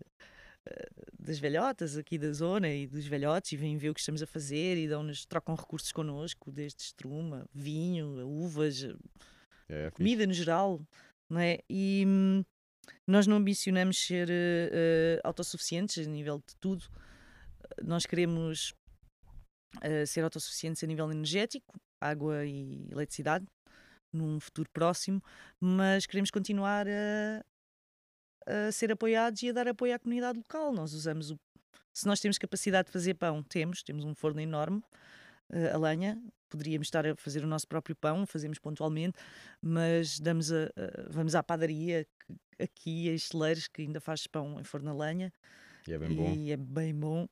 das 1.18 1.40
velhotas 1.40 1.98
aqui 1.98 2.18
da 2.18 2.32
zona 2.32 2.70
e 2.70 2.88
dos 2.88 3.06
velhotes 3.06 3.52
e 3.52 3.58
vêm 3.58 3.78
ver 3.78 3.90
o 3.90 3.94
que 3.94 4.00
estamos 4.00 4.22
a 4.22 4.28
fazer 4.28 4.78
e 4.78 4.88
dão-nos, 4.88 5.26
trocam 5.26 5.56
recursos 5.56 5.92
connosco, 5.92 6.52
desde 6.52 6.82
estruma, 6.84 7.46
vinho, 7.54 8.28
uvas, 8.28 8.84
É, 9.70 9.90
fixe. 9.90 9.92
comida 9.96 10.26
no 10.28 10.34
geral, 10.34 10.82
não 11.30 11.40
é? 11.40 11.60
E 11.70 12.04
hum, 12.08 12.44
nós 13.08 13.28
não 13.28 13.38
ambicionamos 13.38 13.98
ser 13.98 14.28
eh, 14.30 15.20
autossuficientes 15.24 16.08
a 16.08 16.10
nível 16.10 16.40
de 16.40 16.56
tudo. 16.60 16.86
Nós 17.84 18.06
queremos 18.06 18.74
eh, 19.82 20.06
ser 20.06 20.24
autossuficientes 20.24 20.84
a 20.84 20.88
nível 20.88 21.12
energético, 21.12 21.80
água 22.02 22.46
e 22.46 22.88
eletricidade, 22.92 23.46
num 24.12 24.40
futuro 24.40 24.70
próximo, 24.72 25.22
mas 25.60 26.06
queremos 26.06 26.32
continuar 26.32 26.88
a, 26.88 27.44
a 28.68 28.72
ser 28.72 28.92
apoiados 28.92 29.42
e 29.44 29.50
a 29.50 29.54
dar 29.54 29.68
apoio 29.68 29.94
à 29.96 30.00
comunidade 30.00 30.38
local. 30.38 30.72
Nós 30.74 30.94
usamos 30.94 31.32
o. 31.32 31.40
Se 31.94 32.06
nós 32.08 32.20
temos 32.20 32.38
capacidade 32.38 32.88
de 32.88 32.92
fazer 32.94 33.16
pão, 33.16 33.44
temos, 33.44 33.84
temos 33.84 34.06
um 34.06 34.14
forno 34.16 34.40
enorme, 34.40 34.82
eh, 35.52 35.72
a 35.72 35.78
lenha, 35.78 36.22
poderíamos 36.48 36.88
estar 36.88 37.06
a 37.06 37.16
fazer 37.16 37.44
o 37.44 37.48
nosso 37.48 37.68
próprio 37.68 37.96
pão, 37.96 38.26
fazemos 38.26 38.58
pontualmente, 38.60 39.18
mas 39.62 40.20
damos 40.20 40.52
a, 40.52 40.66
a- 40.66 41.10
vamos 41.10 41.36
à 41.36 41.44
padaria 41.44 42.08
aqui, 42.60 43.10
a 43.10 43.14
Esteleiros, 43.14 43.68
que 43.68 43.82
ainda 43.82 44.00
faz 44.00 44.28
pão 44.28 44.60
em 44.60 44.64
forno 44.64 44.92
a 44.92 44.94
lenha 44.94 45.34
E 45.88 45.94
é 45.94 45.98
bem 45.98 46.16
bom. 46.16 46.34
e 46.36 46.52
é 46.52 46.58
bem 46.58 46.94
bom. 46.96 47.28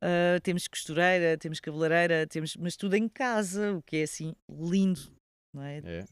Ah, 0.00 0.40
temos 0.42 0.66
costureira, 0.66 1.36
temos 1.36 1.60
cabeleireira, 1.60 2.26
temos, 2.26 2.56
mas 2.56 2.76
tudo 2.76 2.94
em 2.94 3.06
casa, 3.08 3.74
o 3.74 3.82
que 3.82 3.96
é 3.98 4.02
assim 4.04 4.34
lindo, 4.48 5.12
não 5.52 5.62
é? 5.62 5.78
É. 5.78 6.04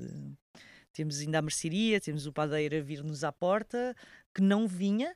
Temos 0.92 1.20
ainda 1.20 1.38
a 1.38 1.42
mercearia, 1.42 2.01
temos 2.01 2.27
o 2.27 2.33
padeiro 2.33 2.77
a 2.77 2.81
vir-nos 2.81 3.22
à 3.22 3.33
porta, 3.33 3.94
que 4.35 4.40
não 4.40 4.66
vinha, 4.66 5.14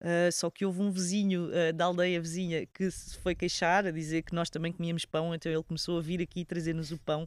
ah, 0.00 0.30
só 0.30 0.50
que 0.50 0.64
houve 0.64 0.80
um 0.82 0.90
vizinho 0.90 1.50
ah, 1.52 1.72
da 1.72 1.86
aldeia 1.86 2.20
vizinha 2.20 2.66
que 2.66 2.90
se 2.90 3.16
foi 3.18 3.34
queixar, 3.34 3.86
a 3.86 3.90
dizer 3.90 4.22
que 4.22 4.34
nós 4.34 4.50
também 4.50 4.72
comíamos 4.72 5.04
pão, 5.04 5.34
então 5.34 5.50
ele 5.50 5.62
começou 5.62 5.98
a 5.98 6.02
vir 6.02 6.20
aqui 6.20 6.44
trazer-nos 6.44 6.92
o 6.92 6.98
pão, 6.98 7.26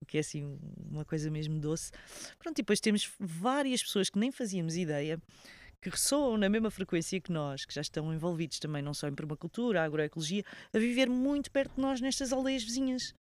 o 0.00 0.06
que 0.06 0.18
é 0.18 0.20
assim 0.20 0.58
uma 0.90 1.04
coisa 1.04 1.30
mesmo 1.30 1.58
doce. 1.58 1.90
Pronto, 2.38 2.58
e 2.58 2.62
depois 2.62 2.78
temos 2.78 3.10
várias 3.18 3.82
pessoas 3.82 4.10
que 4.10 4.18
nem 4.18 4.30
fazíamos 4.30 4.76
ideia 4.76 5.18
que 5.80 5.88
ressoam 5.88 6.36
na 6.36 6.50
mesma 6.50 6.70
frequência 6.70 7.18
que 7.22 7.32
nós, 7.32 7.64
que 7.64 7.72
já 7.72 7.80
estão 7.80 8.12
envolvidos 8.12 8.58
também 8.58 8.82
não 8.82 8.92
só 8.92 9.08
em 9.08 9.14
permacultura, 9.14 9.82
agroecologia, 9.82 10.44
a 10.74 10.78
viver 10.78 11.08
muito 11.08 11.50
perto 11.50 11.76
de 11.76 11.80
nós 11.80 12.02
nestas 12.02 12.34
aldeias 12.34 12.62
vizinhas. 12.62 13.14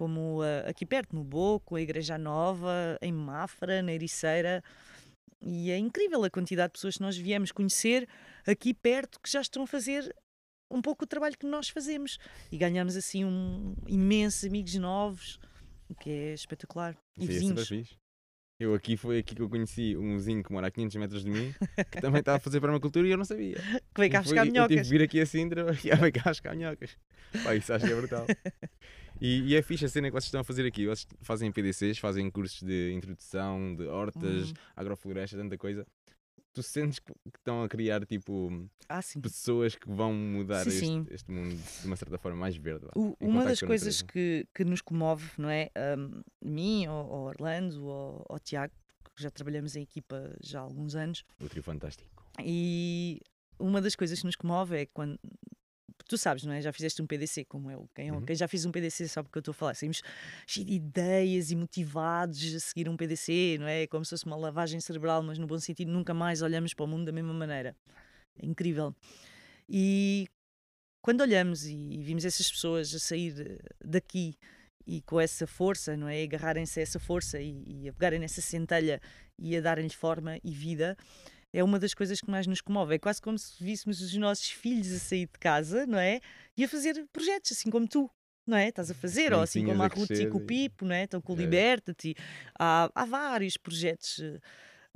Como 0.00 0.40
aqui 0.66 0.86
perto, 0.86 1.14
no 1.14 1.22
Boco, 1.22 1.76
a 1.76 1.80
Igreja 1.82 2.16
Nova, 2.16 2.96
em 3.02 3.12
Mafra, 3.12 3.82
na 3.82 3.92
Ericeira. 3.92 4.64
E 5.42 5.70
é 5.70 5.76
incrível 5.76 6.24
a 6.24 6.30
quantidade 6.30 6.68
de 6.68 6.72
pessoas 6.78 6.94
que 6.94 7.02
nós 7.02 7.18
viemos 7.18 7.52
conhecer 7.52 8.08
aqui 8.46 8.72
perto 8.72 9.20
que 9.22 9.30
já 9.30 9.42
estão 9.42 9.64
a 9.64 9.66
fazer 9.66 10.10
um 10.70 10.80
pouco 10.80 11.04
o 11.04 11.06
trabalho 11.06 11.36
que 11.36 11.44
nós 11.44 11.68
fazemos. 11.68 12.16
E 12.50 12.56
ganhamos 12.56 12.96
assim 12.96 13.26
um 13.26 13.74
imensos 13.86 14.42
amigos 14.42 14.74
novos, 14.76 15.38
o 15.86 15.94
que 15.94 16.08
é 16.08 16.32
espetacular. 16.32 16.96
E 17.18 17.24
aí 17.24 17.28
é 17.28 17.32
vizinhos. 17.32 17.98
Eu 18.58 18.74
aqui 18.74 18.96
foi 18.96 19.18
aqui 19.18 19.34
que 19.34 19.42
eu 19.42 19.50
conheci 19.50 19.98
um 19.98 20.16
vizinho 20.16 20.42
que 20.42 20.50
mora 20.50 20.68
a 20.68 20.70
500 20.70 20.96
metros 20.96 21.24
de 21.24 21.30
mim, 21.30 21.54
que 21.92 22.00
também 22.00 22.20
está 22.20 22.36
a 22.36 22.40
fazer 22.40 22.58
permacultura 22.58 23.06
e 23.06 23.10
eu 23.10 23.18
não 23.18 23.24
sabia. 23.26 23.56
Que 23.94 24.00
veio 24.00 24.12
cá 24.12 24.22
buscar 24.22 24.38
Eu 24.38 24.44
tive 24.44 24.52
minhocas. 24.52 24.86
de 24.86 24.90
vir 24.90 25.02
aqui 25.02 25.20
a 25.20 25.26
Sintra 25.26 25.66
e 25.84 25.94
veio 25.94 26.12
cá 26.12 26.30
buscar 26.30 26.56
minhocas. 26.56 26.96
Pá, 27.44 27.54
isso 27.54 27.70
acho 27.70 27.84
que 27.84 27.92
é 27.92 27.96
brutal. 27.96 28.26
E, 29.20 29.42
e 29.50 29.54
é 29.54 29.62
fixe 29.62 29.84
a 29.84 29.88
cena 29.88 30.08
que 30.08 30.12
vocês 30.12 30.24
estão 30.26 30.40
a 30.40 30.44
fazer 30.44 30.66
aqui. 30.66 30.86
Vocês 30.86 31.06
fazem 31.20 31.52
PDCs, 31.52 31.98
fazem 31.98 32.30
cursos 32.30 32.62
de 32.62 32.92
introdução, 32.92 33.74
de 33.74 33.86
hortas, 33.86 34.48
Uhum. 34.48 34.54
agrofloresta, 34.76 35.36
tanta 35.36 35.58
coisa. 35.58 35.86
Tu 36.52 36.62
sentes 36.64 36.98
que 36.98 37.12
estão 37.36 37.62
a 37.62 37.68
criar 37.68 38.04
tipo 38.04 38.68
Ah, 38.88 39.00
pessoas 39.22 39.76
que 39.76 39.88
vão 39.88 40.12
mudar 40.12 40.64
Sim, 40.64 40.70
este, 40.70 40.86
sim. 40.86 41.06
este 41.10 41.30
mundo 41.30 41.56
de 41.80 41.86
uma 41.86 41.94
certa 41.96 42.18
forma 42.18 42.36
mais 42.38 42.56
verde? 42.56 42.86
O- 42.96 43.14
uma 43.20 43.44
das 43.44 43.60
coisas 43.60 44.02
que, 44.02 44.44
que 44.52 44.64
nos 44.64 44.80
comove, 44.80 45.30
não 45.38 45.48
é? 45.48 45.70
Ahm, 45.76 46.22
mim, 46.42 46.88
ou, 46.88 47.06
ou 47.08 47.26
Orlando, 47.28 47.84
ou, 47.84 48.26
ou 48.28 48.38
Tiago, 48.40 48.72
que 49.14 49.22
já 49.22 49.30
trabalhamos 49.30 49.76
em 49.76 49.82
equipa 49.82 50.34
já 50.42 50.58
há 50.58 50.62
alguns 50.62 50.96
anos, 50.96 51.22
O 51.40 51.48
trio 51.48 51.62
fantástico. 51.62 52.10
e 52.42 53.20
uma 53.58 53.80
das 53.80 53.94
coisas 53.94 54.18
que 54.18 54.26
nos 54.26 54.34
comove 54.34 54.76
é 54.76 54.86
quando. 54.86 55.20
Tu 56.10 56.18
sabes, 56.18 56.42
não 56.42 56.52
é? 56.52 56.60
Já 56.60 56.72
fizeste 56.72 57.00
um 57.00 57.06
PDC, 57.06 57.44
como 57.44 57.70
eu. 57.70 57.88
Quem, 57.94 58.10
Uhum. 58.10 58.24
quem 58.24 58.34
já 58.34 58.48
fiz 58.48 58.64
um 58.66 58.72
PDC 58.72 59.06
sabe 59.06 59.28
o 59.28 59.30
que 59.30 59.38
eu 59.38 59.40
estou 59.40 59.52
a 59.52 59.54
falar. 59.54 59.74
Saímos 59.76 60.02
cheios 60.44 60.66
de 60.68 60.74
ideias 60.74 61.52
e 61.52 61.54
motivados 61.56 62.52
a 62.52 62.58
seguir 62.58 62.88
um 62.88 62.96
PDC, 62.96 63.58
não 63.60 63.68
é? 63.68 63.86
Como 63.86 64.04
se 64.04 64.10
fosse 64.10 64.26
uma 64.26 64.34
lavagem 64.36 64.80
cerebral, 64.80 65.22
mas 65.22 65.38
no 65.38 65.46
bom 65.46 65.56
sentido, 65.60 65.92
nunca 65.92 66.12
mais 66.12 66.42
olhamos 66.42 66.74
para 66.74 66.84
o 66.84 66.88
mundo 66.88 67.04
da 67.04 67.12
mesma 67.12 67.32
maneira. 67.32 67.76
É 68.36 68.44
incrível. 68.44 68.92
E 69.68 70.26
quando 71.00 71.20
olhamos 71.20 71.64
e 71.64 72.02
vimos 72.02 72.24
essas 72.24 72.50
pessoas 72.50 72.92
a 72.92 72.98
sair 72.98 73.40
eh, 73.40 73.58
daqui 73.84 74.34
e 74.84 75.00
com 75.02 75.20
essa 75.20 75.46
força, 75.46 75.96
não 75.96 76.08
é? 76.08 76.24
Agarrarem-se 76.24 76.80
a 76.80 76.82
essa 76.82 76.98
força 76.98 77.40
e, 77.40 77.62
e 77.84 77.88
a 77.88 77.92
pegarem 77.92 78.18
nessa 78.18 78.40
centelha 78.40 79.00
e 79.38 79.56
a 79.56 79.60
darem-lhe 79.60 79.94
forma 79.94 80.38
e 80.42 80.50
vida, 80.50 80.96
é 81.52 81.62
uma 81.64 81.78
das 81.78 81.94
coisas 81.94 82.20
que 82.20 82.30
mais 82.30 82.46
nos 82.46 82.60
comove. 82.60 82.94
É 82.94 82.98
quase 82.98 83.20
como 83.20 83.38
se 83.38 83.62
víssemos 83.62 84.00
os 84.00 84.14
nossos 84.14 84.50
filhos 84.50 84.92
a 84.92 84.98
sair 84.98 85.26
de 85.26 85.38
casa, 85.38 85.86
não 85.86 85.98
é? 85.98 86.20
E 86.56 86.64
a 86.64 86.68
fazer 86.68 87.06
projetos, 87.12 87.52
assim 87.52 87.70
como 87.70 87.88
tu. 87.88 88.10
Não 88.46 88.56
é? 88.56 88.68
Estás 88.68 88.90
a 88.90 88.94
fazer, 88.94 89.32
ou 89.32 89.42
assim 89.42 89.64
como 89.64 89.80
a 89.82 89.86
Ruth 89.86 90.10
e 90.10 90.26
com 90.26 90.38
o 90.38 90.40
Pipo, 90.40 90.84
não 90.84 90.94
é? 90.94 91.04
Estão 91.04 91.20
com 91.20 91.34
o 91.34 91.36
É. 91.36 91.40
Liberta-te. 91.40 92.16
Há, 92.58 92.90
há 92.94 93.04
vários 93.04 93.56
projetos 93.56 94.20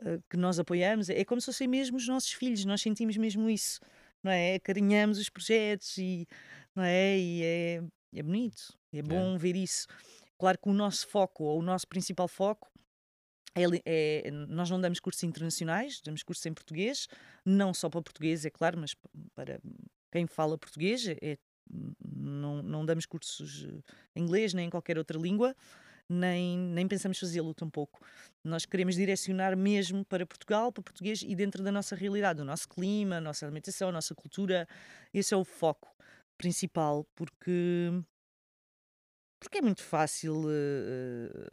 eh, 0.03 0.19
que 0.29 0.37
nós 0.37 0.59
apoiamos. 0.59 1.09
É 1.09 1.25
como 1.25 1.40
se 1.40 1.47
fossem 1.47 1.69
mesmo 1.69 1.97
os 1.97 2.09
nossos 2.09 2.33
filhos, 2.33 2.64
nós 2.64 2.81
sentimos 2.81 3.17
mesmo 3.17 3.49
isso, 3.49 3.81
não 4.23 4.33
é? 4.33 4.59
Carinhamos 4.59 5.19
os 5.19 5.29
projetos 5.29 5.97
e, 5.99 6.27
não 6.75 6.83
é? 6.83 7.17
E 7.17 7.43
é, 7.43 7.83
é 8.14 8.23
bonito, 8.23 8.77
é 8.93 9.03
bom 9.03 9.38
ver 9.38 9.55
isso. 9.55 9.87
Claro 10.38 10.59
que 10.59 10.69
o 10.69 10.73
nosso 10.73 11.07
foco, 11.07 11.45
ou 11.45 11.61
o 11.61 11.62
nosso 11.62 11.87
principal 11.87 12.27
foco, 12.27 12.69
é 13.55 14.27
é- 14.27 14.31
nós 14.31 14.71
não 14.71 14.81
damos 14.81 15.01
cursos 15.01 15.23
internacionais, 15.23 16.01
damos 16.05 16.23
cursos 16.23 16.45
em 16.47 16.53
português, 16.55 17.07
não 17.45 17.73
só 17.75 17.88
para 17.88 18.03
português, 18.03 18.45
é 18.45 18.51
claro, 18.51 18.79
mas 18.79 18.95
para 19.35 19.61
quem 20.12 20.27
fala 20.27 20.59
português, 20.59 21.07
é, 21.09 21.38
não, 22.05 22.62
não 22.62 22.85
damos 22.85 23.07
cursos 23.07 23.67
em 24.14 24.23
inglês 24.23 24.55
nem 24.55 24.67
em 24.67 24.71
qualquer 24.71 24.99
outra 24.99 25.19
língua, 25.19 25.55
nem, 26.09 26.59
nem 26.59 26.87
pensamos 26.87 27.19
fazê-lo 27.19 27.55
tampouco. 27.55 28.01
Nós 28.43 28.67
queremos 28.67 28.95
direcionar 28.97 29.57
mesmo 29.57 30.05
para 30.05 30.27
Portugal, 30.27 30.71
para 30.71 30.83
português 30.83 31.23
e 31.23 31.35
dentro 31.35 31.62
da 31.62 31.73
nossa 31.73 31.97
realidade, 31.97 32.43
o 32.43 32.45
nosso 32.45 32.69
clima, 32.69 33.17
a 33.17 33.21
nossa 33.21 33.47
alimentação, 33.47 33.88
a 33.88 33.93
nossa 33.93 34.14
cultura. 34.14 34.69
Esse 35.12 35.33
é 35.33 35.37
o 35.37 35.45
foco 35.45 35.95
principal, 36.37 37.07
porque, 37.14 37.90
porque 39.40 39.59
é 39.59 39.62
muito 39.62 39.83
fácil. 39.83 40.45
eh, 40.51 41.49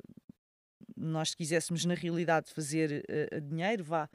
nós, 1.02 1.32
se 1.32 1.38
quiséssemos 1.38 1.84
na 1.86 1.94
realidade 1.94 2.52
fazer 2.54 3.04
eh, 3.08 3.40
dinheiro, 3.40 3.84
vá, 3.84 4.10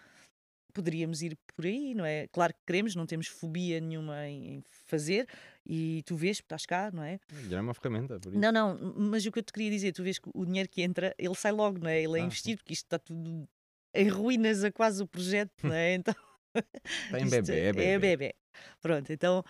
poderíamos 0.73 1.23
ir 1.23 1.37
por 1.55 1.65
aí, 1.65 1.95
não 1.95 2.05
é? 2.05 2.27
Claro 2.29 2.53
que 2.53 2.61
queremos, 2.67 2.95
não 2.95 3.07
temos 3.07 3.27
fobia 3.29 3.81
nenhuma 3.81 4.27
em, 4.29 4.63
fazer, 4.87 5.27
e 5.65 6.03
tu 6.05 6.17
vês, 6.17 6.37
estás 6.39 6.67
cá, 6.67 6.91
não 6.93 7.03
é? 7.03 7.19
Já 7.49 7.59
é 7.59 7.61
uma 7.61 7.73
ferramenta, 7.73 8.21
por 8.21 8.31
isso. 8.31 8.39
Não, 8.41 8.53
não, 8.53 8.79
mas 8.95 9.25
o 9.25 9.33
que 9.33 9.39
eu 9.39 9.43
te 9.43 9.53
queria 9.53 9.71
dizer, 9.71 9.93
tu 9.93 10.03
vês 10.03 10.19
que 10.19 10.29
o 10.35 10.45
dinheiro 10.45 10.69
que 10.69 10.83
entra, 10.83 11.15
ele 11.19 11.35
sai 11.35 11.53
logo, 11.53 11.79
não 11.79 11.89
é? 11.89 12.03
Ele 12.03 12.19
é 12.19 12.23
Ah, 12.23 12.27
investido, 12.27 12.59
porque 12.59 12.75
isto 12.75 12.85
está 12.85 12.99
tudo 12.99 13.49
em 13.95 14.09
ruínas 14.09 14.63
a 14.65 14.71
quase 14.71 15.03
o 15.03 15.07
projeto, 15.07 15.53
não 15.63 15.73
é? 15.73 15.95
Então, 16.05 16.15
Está 17.07 17.21
em 17.21 17.29
bebê, 17.31 17.61
é 17.61 17.73
bebê. 17.73 17.85
É 17.85 17.99
bebê. 17.99 18.35
Pronto, 18.81 19.13
então 19.13 19.43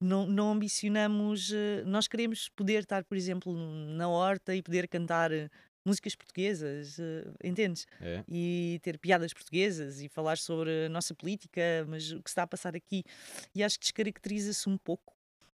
não, 0.00 0.26
não 0.26 0.52
ambicionamos. 0.52 1.50
eh, 1.52 1.82
Nós 1.86 2.08
queremos 2.08 2.48
poder 2.50 2.80
estar, 2.82 3.04
por 3.04 3.16
exemplo, 3.16 3.54
na 3.96 4.08
horta 4.08 4.54
e 4.54 4.62
poder 4.62 4.88
cantar 4.88 5.32
eh, 5.32 5.48
músicas 5.84 6.14
portuguesas, 6.14 6.98
eh, 6.98 7.24
entendes? 7.42 7.86
É. 8.00 8.24
E 8.28 8.80
ter 8.82 8.98
piadas 8.98 9.32
portuguesas 9.32 10.00
e 10.00 10.08
falar 10.08 10.38
sobre 10.38 10.86
a 10.86 10.88
nossa 10.88 11.14
política, 11.14 11.62
mas 11.88 12.12
o 12.12 12.22
que 12.22 12.28
está 12.28 12.44
a 12.44 12.46
passar 12.46 12.76
aqui. 12.76 13.04
E 13.54 13.62
acho 13.62 13.78
que 13.78 13.84
descaracteriza-se 13.84 14.68
um 14.68 14.78
pouco 14.78 15.14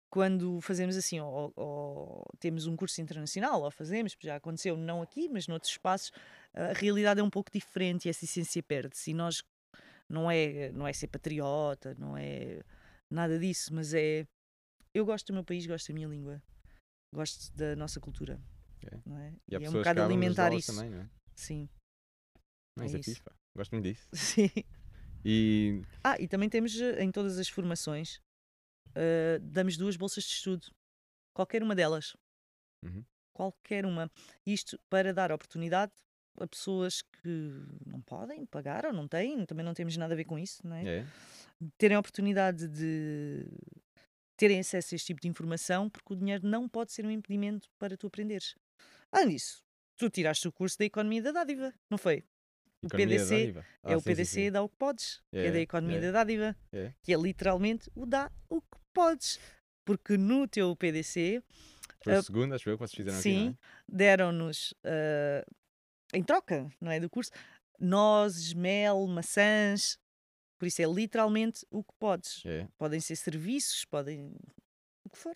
quando 0.09 0.61
fazemos 0.61 0.95
assim, 0.95 1.19
ou, 1.19 1.51
ou 1.55 2.25
temos 2.39 2.67
um 2.67 2.75
curso 2.75 3.01
internacional, 3.01 3.61
ou 3.61 3.69
fazemos, 3.69 4.15
já 4.17 4.37
aconteceu, 4.37 4.77
não 4.77 5.01
aqui, 5.01 5.27
mas 5.27 5.45
noutros 5.45 5.71
espaços, 5.73 6.11
a 6.53 6.71
realidade 6.71 7.19
é 7.19 7.23
um 7.23 7.29
pouco 7.29 7.51
diferente 7.51 8.05
e 8.05 8.09
essa 8.09 8.23
essência 8.23 8.63
perde-se. 8.63 9.11
E 9.11 9.13
nós 9.13 9.43
não 10.07 10.31
é, 10.31 10.71
não 10.71 10.87
é 10.87 10.93
ser 10.93 11.07
patriota, 11.07 11.95
não 11.99 12.15
é 12.15 12.61
nada 13.09 13.37
disso, 13.37 13.73
mas 13.73 13.93
é. 13.93 14.25
Eu 14.93 15.05
gosto 15.05 15.27
do 15.27 15.33
meu 15.33 15.43
país, 15.43 15.65
gosto 15.65 15.89
da 15.89 15.93
minha 15.93 16.07
língua, 16.07 16.41
gosto 17.13 17.53
da 17.53 17.75
nossa 17.75 17.99
cultura. 17.99 18.39
É. 18.91 18.99
Não 19.05 19.17
é? 19.17 19.33
E 19.47 19.55
E 19.55 19.63
é 19.65 19.69
um 19.69 19.73
bocado 19.73 20.01
alimentar 20.01 20.53
isso. 20.53 20.73
também, 20.73 20.89
não 20.89 21.01
é? 21.01 21.09
Sim, 21.35 21.69
Não, 22.77 22.85
É 22.85 22.87
é 22.87 23.15
pá. 23.23 23.31
Gosto 23.55 23.71
muito 23.71 23.85
disso. 23.85 24.07
sim. 24.13 24.49
E 25.23 25.81
Ah, 26.03 26.15
e 26.19 26.27
também 26.27 26.49
temos 26.49 26.79
eh, 26.79 27.03
em 27.03 27.11
todas 27.11 27.39
as 27.39 27.49
formações, 27.49 28.21
eh, 28.93 29.39
damos 29.41 29.77
duas 29.77 29.95
bolsas 29.95 30.23
de 30.23 30.31
estudo. 30.31 30.67
Qualquer 31.33 31.63
uma 31.63 31.75
delas. 31.75 32.15
Uhum. 32.83 33.03
Qualquer 33.33 33.85
uma. 33.85 34.09
Isto 34.45 34.79
para 34.89 35.13
dar 35.13 35.31
oportunidade 35.31 35.91
a 36.39 36.47
pessoas 36.47 37.01
que 37.01 37.63
não 37.85 38.01
podem 38.01 38.45
pagar 38.45 38.85
ou 38.85 38.93
não 38.93 39.07
têm, 39.07 39.45
também 39.45 39.65
não 39.65 39.73
temos 39.73 39.95
nada 39.97 40.13
a 40.13 40.17
ver 40.17 40.25
com 40.25 40.37
isso, 40.37 40.65
não 40.67 40.75
é? 40.75 40.99
É. 40.99 41.07
Terem 41.77 41.95
a 41.95 41.99
oportunidade 41.99 42.67
de 42.67 43.47
terem 44.37 44.59
acesso 44.59 44.93
a 44.93 44.95
este 44.97 45.07
tipo 45.07 45.21
de 45.21 45.27
informação, 45.29 45.89
porque 45.89 46.13
o 46.13 46.15
dinheiro 46.15 46.45
não 46.45 46.67
pode 46.67 46.91
ser 46.91 47.05
um 47.05 47.11
impedimento 47.11 47.69
para 47.79 47.95
tu 47.97 48.07
aprenderes. 48.07 48.53
Além 49.11 49.29
disso, 49.29 49.63
tu 49.97 50.09
tiraste 50.09 50.47
o 50.47 50.51
curso 50.51 50.77
da 50.77 50.85
Economia 50.85 51.21
da 51.21 51.31
Dádiva, 51.31 51.73
não 51.89 51.97
foi? 51.97 52.23
O 52.81 52.87
Economia 52.87 53.17
PDC 53.17 53.29
dádiva. 53.39 53.65
é 53.83 53.93
Ah, 53.93 53.97
o 53.97 53.99
sim, 53.99 54.05
PDC 54.05 54.25
sim. 54.45 54.51
dá 54.51 54.61
o 54.61 54.69
que 54.69 54.75
podes, 54.77 55.21
é 55.31 55.47
É, 55.47 55.51
da 55.51 55.59
Economia 55.59 55.97
é. 55.97 56.01
da 56.01 56.11
Dádiva, 56.11 56.55
É. 56.71 56.93
que 57.01 57.13
é 57.13 57.17
literalmente 57.17 57.89
o 57.95 58.05
dá 58.05 58.31
o 58.49 58.61
que 58.61 58.77
podes. 58.93 59.39
Porque 59.85 60.17
no 60.17 60.47
teu 60.47 60.75
PDC 60.75 61.41
Foi 62.03 62.13
o 62.13 62.19
Ah, 62.19 62.23
segundo, 62.23 62.53
acho 62.53 62.69
eu, 62.69 62.75
que 62.77 62.79
vocês 62.79 62.95
fizeram 62.95 63.19
Sim, 63.19 63.47
aqui, 63.49 63.57
deram-nos 63.87 64.73
ah, 64.83 65.43
em 66.13 66.23
troca, 66.23 66.67
não 66.79 66.91
é? 66.91 66.99
Do 66.99 67.09
curso, 67.09 67.31
nozes, 67.79 68.53
mel, 68.53 69.05
maçãs. 69.07 69.97
Por 70.59 70.67
isso 70.67 70.81
é 70.81 70.85
literalmente 70.85 71.65
o 71.71 71.83
que 71.83 71.93
podes. 71.99 72.43
é? 72.45 72.59
É. 72.61 72.67
Podem 72.77 72.99
ser 72.99 73.15
serviços, 73.15 73.85
podem. 73.85 74.35
o 75.03 75.09
que 75.09 75.17
for. 75.17 75.33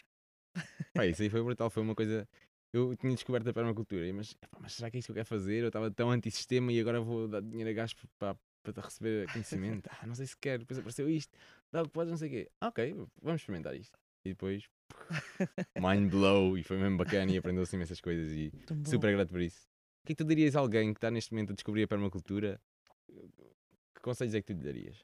Pá, 0.94 1.06
isso 1.06 1.22
aí 1.22 1.30
foi 1.30 1.42
brutal, 1.44 1.70
foi 1.70 1.82
uma 1.84 1.96
coisa. 1.96 2.28
Eu 2.72 2.96
tinha 2.96 3.14
descoberto 3.14 3.50
a 3.50 3.54
permacultura, 3.54 4.12
mas, 4.14 4.36
mas 4.60 4.74
será 4.74 4.92
que 4.92 4.98
é 4.98 5.00
isso 5.00 5.08
que 5.08 5.12
eu 5.12 5.16
quero 5.16 5.28
fazer? 5.28 5.62
Eu 5.64 5.68
estava 5.68 5.90
tão 5.90 6.12
anti-sistema 6.12 6.72
e 6.72 6.80
agora 6.80 7.02
vou 7.02 7.28
dar 7.28 7.42
dinheiro 7.42 7.70
a 7.72 7.74
gás 7.74 7.94
para, 8.20 8.38
para 8.62 8.82
receber 8.84 9.32
conhecimento. 9.32 9.90
Ah, 10.02 10.06
não 10.06 10.14
sei 10.14 10.28
se 10.28 10.38
quero, 10.38 10.60
depois 10.60 10.78
apareceu 10.78 11.10
isto, 11.10 11.36
dá 11.72 11.82
o 11.82 11.86
que 11.86 11.92
podes, 11.92 12.12
não 12.12 12.18
sei 12.18 12.28
o 12.28 12.32
quê. 12.32 12.52
Ah, 12.62 12.68
ok, 12.68 12.94
vamos 13.22 13.42
experimentar 13.42 13.76
isto. 13.76 13.98
E 14.24 14.30
depois, 14.30 14.70
mind 15.80 16.12
blow, 16.12 16.58
e 16.58 16.64
foi 16.64 16.78
mesmo 16.78 16.98
bacana 16.98 17.32
e 17.32 17.38
aprendeu-se 17.38 17.76
imensas 17.76 18.00
coisas 18.00 18.32
e 18.32 18.52
super 18.86 19.14
grato 19.14 19.30
por 19.30 19.42
isso. 19.42 19.68
O 20.04 20.08
que 20.08 20.14
é 20.14 20.16
que 20.16 20.24
tu 20.24 20.28
dirias 20.28 20.56
a 20.56 20.60
alguém 20.60 20.94
que 20.94 20.98
está 20.98 21.10
neste 21.10 21.34
momento 21.34 21.52
a 21.52 21.56
descobrir 21.56 21.84
a 21.84 21.88
permacultura? 21.88 22.62
Que 23.08 24.02
conselhos 24.02 24.36
é 24.36 24.42
que 24.42 24.48
tu 24.48 24.54
lhe 24.54 24.64
darias? 24.64 25.04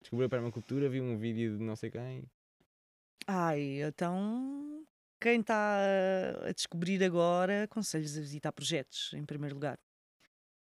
Descobriu 0.00 0.26
a 0.26 0.30
permacultura, 0.30 0.88
viu 0.88 1.04
um 1.04 1.18
vídeo 1.18 1.58
de 1.58 1.62
não 1.62 1.76
sei 1.76 1.90
quem. 1.90 2.24
Ai, 3.26 3.82
então. 3.82 4.79
Quem 5.20 5.40
está 5.40 5.78
a 6.48 6.52
descobrir 6.52 7.02
agora, 7.04 7.64
aconselhos 7.64 8.16
a 8.16 8.20
visitar 8.20 8.52
projetos, 8.52 9.12
em 9.14 9.24
primeiro 9.24 9.54
lugar. 9.54 9.78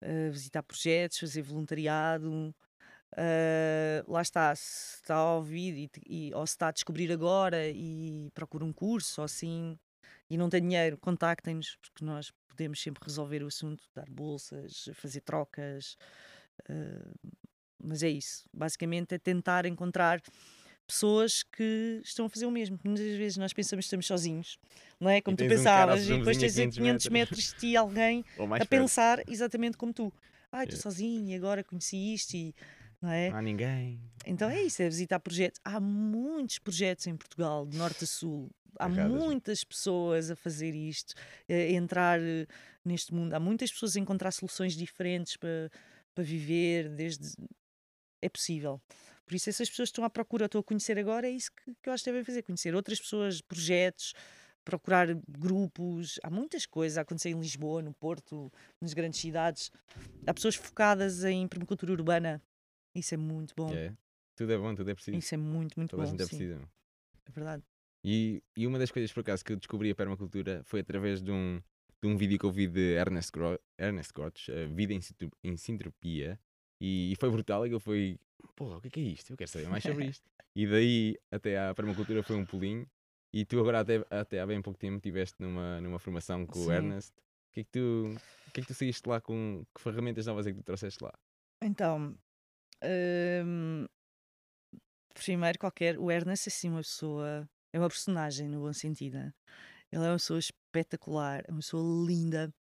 A 0.02 0.32
visitar 0.32 0.64
projetos, 0.64 1.20
fazer 1.20 1.42
voluntariado. 1.42 2.56
ah, 3.18 4.04
lá 4.08 4.22
está, 4.22 4.56
se 4.56 4.98
está 4.98 5.16
a 5.16 5.36
ouvir 5.36 5.90
e, 6.08 6.30
e- 6.30 6.36
ou 6.36 6.46
se 6.48 6.54
está 6.54 6.70
a 6.70 6.72
descobrir 6.72 7.12
agora 7.12 7.70
e 7.70 8.30
procura 8.34 8.66
um 8.66 8.74
curso 8.74 9.22
ou 9.22 9.26
assim 9.26 9.78
e 10.30 10.38
não 10.38 10.50
tem 10.50 10.62
dinheiro, 10.62 10.98
contactem-nos, 11.00 11.78
porque 11.78 12.06
nós 12.06 12.32
podemos 12.50 12.82
sempre 12.82 13.04
resolver 13.06 13.44
o 13.44 13.48
assunto, 13.48 13.84
dar 13.96 14.10
bolsas, 14.10 14.90
fazer 14.96 15.22
trocas. 15.22 15.98
ah, 16.70 17.14
mas 17.84 18.04
é 18.04 18.10
isso. 18.10 18.48
Basicamente 18.54 19.16
é 19.16 19.20
tentar 19.20 19.66
encontrar 19.66 20.22
pessoas 20.86 21.44
que 21.44 22.02
estão 22.04 22.26
a 22.26 22.30
fazer 22.30 22.46
o 22.46 22.52
mesmo. 22.52 22.80
Muitas 22.84 23.06
vezes 23.18 23.38
nós 23.38 23.54
pensamos 23.54 23.84
que 23.84 23.88
estamos 23.88 24.06
sozinhos, 24.06 24.58
não 25.00 25.10
é? 25.10 25.22
Como 25.22 25.36
tu 25.36 25.40
tens 25.40 25.52
um 25.52 25.56
pensavas, 25.58 26.06
e 26.08 26.18
depois 26.18 26.38
tens 26.38 26.54
a 26.54 26.56
500 26.62 26.78
500 26.78 27.08
metros 27.10 27.44
de 27.46 27.56
ti 27.56 27.76
alguém 27.78 28.24
a 28.40 28.48
perto. 28.48 28.68
pensar 28.70 29.24
exatamente 29.30 29.78
como 29.78 29.94
tu. 29.94 30.14
Ai, 30.52 30.64
estou 30.66 30.78
Yeah. 30.78 30.82
sozinho 30.84 31.30
e 31.30 31.36
agora 31.36 31.64
conheci 31.64 32.14
isto 32.14 32.34
e. 32.36 32.54
Não 33.02 33.12
é? 33.12 33.30
Não 33.30 33.38
há 33.38 33.42
ninguém. 33.42 34.00
Então 34.26 34.50
é 34.50 34.64
isso, 34.64 34.82
é 34.82 34.86
visitar 34.90 35.20
projetos. 35.20 35.60
Há 35.64 35.80
muitos 35.80 36.58
projetos 36.60 37.06
em 37.08 37.16
Portugal, 37.16 37.66
de 37.66 37.78
norte 37.78 38.04
a 38.04 38.08
sul. 38.08 38.50
Há 38.80 38.86
Erradas, 38.90 39.10
não 39.12 39.16
é? 39.16 39.26
muitas 39.26 39.64
pessoas 39.64 40.32
a 40.32 40.36
fazer 40.36 40.74
isto, 40.74 41.14
a 41.50 41.54
entrar 41.72 42.20
eh, 42.22 42.48
neste 42.84 43.14
mundo. 43.14 43.34
Há 43.34 43.40
muitas 43.40 43.72
pessoas 43.72 43.96
a 43.96 44.00
encontrar 44.00 44.32
soluções 44.32 44.76
diferentes 44.76 45.38
para, 45.38 45.70
para 46.16 46.24
viver, 46.24 46.90
desde. 46.90 47.36
É 48.22 48.30
possível. 48.30 48.82
Por 49.26 49.36
isso, 49.36 49.50
essas 49.50 49.70
pessoas 49.70 49.90
que 49.90 49.94
estão 49.94 50.06
à 50.06 50.10
procura, 50.10 50.46
estão 50.46 50.62
a 50.62 50.64
conhecer 50.64 50.98
agora, 51.00 51.28
é 51.28 51.32
isso 51.32 51.52
que, 51.52 51.74
que 51.82 51.90
eu 51.90 51.94
acho 51.94 52.04
que 52.04 52.12
devem 52.12 52.24
fazer: 52.24 52.44
conhecer 52.44 52.76
outras 52.76 53.00
pessoas, 53.00 53.42
projetos, 53.42 54.14
procurar 54.64 55.08
grupos. 55.28 56.20
Há 56.24 56.30
muitas 56.30 56.66
coisas 56.66 56.98
a 56.98 57.02
acontecer 57.02 57.30
em 57.30 57.40
Lisboa, 57.40 57.82
no 57.82 57.94
Porto, 57.94 58.52
nas 58.80 58.94
grandes 58.94 59.20
cidades. 59.20 59.72
Há 60.28 60.34
pessoas 60.34 60.56
focadas 60.56 61.24
em 61.24 61.48
permacultura 61.48 61.92
urbana. 61.92 62.42
Isso 62.94 63.14
é 63.14 63.18
muito 63.18 63.54
bom. 63.56 63.74
É. 63.74 63.94
Tudo 64.36 64.52
é 64.52 64.58
bom, 64.58 64.76
tudo 64.76 64.92
é 64.92 64.94
preciso. 64.94 65.18
Isso 65.18 65.34
é 65.34 65.38
muito, 65.38 65.76
muito 65.78 65.92
Toda 65.92 66.04
a 66.04 66.06
bom. 66.06 66.18
gente 66.18 66.44
é 66.44 66.48
meu. 66.48 66.70
é 67.26 67.32
verdade. 67.32 67.64
E, 68.04 68.44
e 68.56 68.68
uma 68.68 68.78
das 68.78 68.92
coisas, 68.92 69.12
por 69.12 69.22
acaso, 69.22 69.44
que 69.44 69.54
eu 69.54 69.58
descobri 69.58 69.90
a 69.90 69.96
permacultura 69.96 70.62
foi 70.66 70.82
através 70.82 71.24
de 71.24 71.32
um, 71.32 71.62
de 72.02 72.08
um 72.08 72.16
vídeo 72.16 72.38
que 72.38 72.46
eu 72.46 72.52
vi 72.52 72.68
de 72.68 72.94
Ernest, 72.94 73.32
Gro 73.32 73.60
Ernest 73.80 74.14
Gotch, 74.14 74.50
a 74.50 74.68
Vida 74.68 74.94
em 75.44 75.58
Sintropia, 75.58 76.40
e, 76.86 77.12
e 77.12 77.16
foi 77.16 77.32
brutal. 77.32 77.64
Aquilo 77.64 77.80
foi, 77.80 78.20
porra, 78.56 78.78
o 78.78 78.82
que 78.82 78.88
é 78.88 78.92
que 78.92 79.00
é 79.00 79.04
isto? 79.04 79.34
Eu 79.34 79.38
quero 79.38 79.50
saber 79.50 79.68
mais 79.68 79.82
sobre 79.84 80.06
isto. 80.06 80.24
e 80.56 80.68
daí 80.68 81.18
até 81.32 81.58
à 81.58 81.74
permacultura 81.74 82.22
foi 82.22 82.36
um 82.36 82.46
pulinho. 82.46 82.88
E 83.34 83.44
tu 83.44 83.60
agora, 83.60 83.80
até, 83.80 84.06
até 84.10 84.40
há 84.40 84.46
bem 84.46 84.62
pouco 84.62 84.80
tempo, 84.80 84.98
estiveste 84.98 85.36
numa, 85.40 85.82
numa 85.82 86.00
formação 86.00 86.46
com 86.46 86.60
o 86.60 86.66
Sim. 86.66 86.72
Ernest. 86.72 87.12
O 87.12 87.54
que 87.54 87.62
é 87.62 87.64
que 87.64 87.72
tu, 87.72 88.16
o 88.48 88.52
que 88.52 88.60
é 88.60 88.64
que 88.64 88.68
tu 88.68 88.74
saíste 88.74 89.10
lá 89.10 89.20
com? 89.20 89.66
Que 89.74 89.82
ferramentas 89.82 90.26
novas 90.28 90.46
é 90.46 90.52
que 90.52 90.58
tu 90.58 90.64
trouxeste 90.64 91.04
lá? 91.04 91.14
Então, 91.62 92.16
hum, 93.44 93.86
primeiro 95.14 95.58
qualquer, 95.58 95.98
o 95.98 96.12
Ernest 96.12 96.48
é 96.48 96.52
assim 96.52 96.70
uma 96.70 96.82
pessoa, 96.82 97.50
é 97.74 97.80
uma 97.80 97.90
personagem 97.90 98.48
no 98.48 98.62
bom 98.62 98.74
sentido. 98.74 99.18
Ele 99.92 100.04
é 100.04 100.10
uma 100.10 100.16
pessoa 100.18 100.40
espetacular, 100.40 101.44
é 101.48 101.52
uma 101.52 101.60
pessoa 101.60 102.08
linda. 102.08 102.54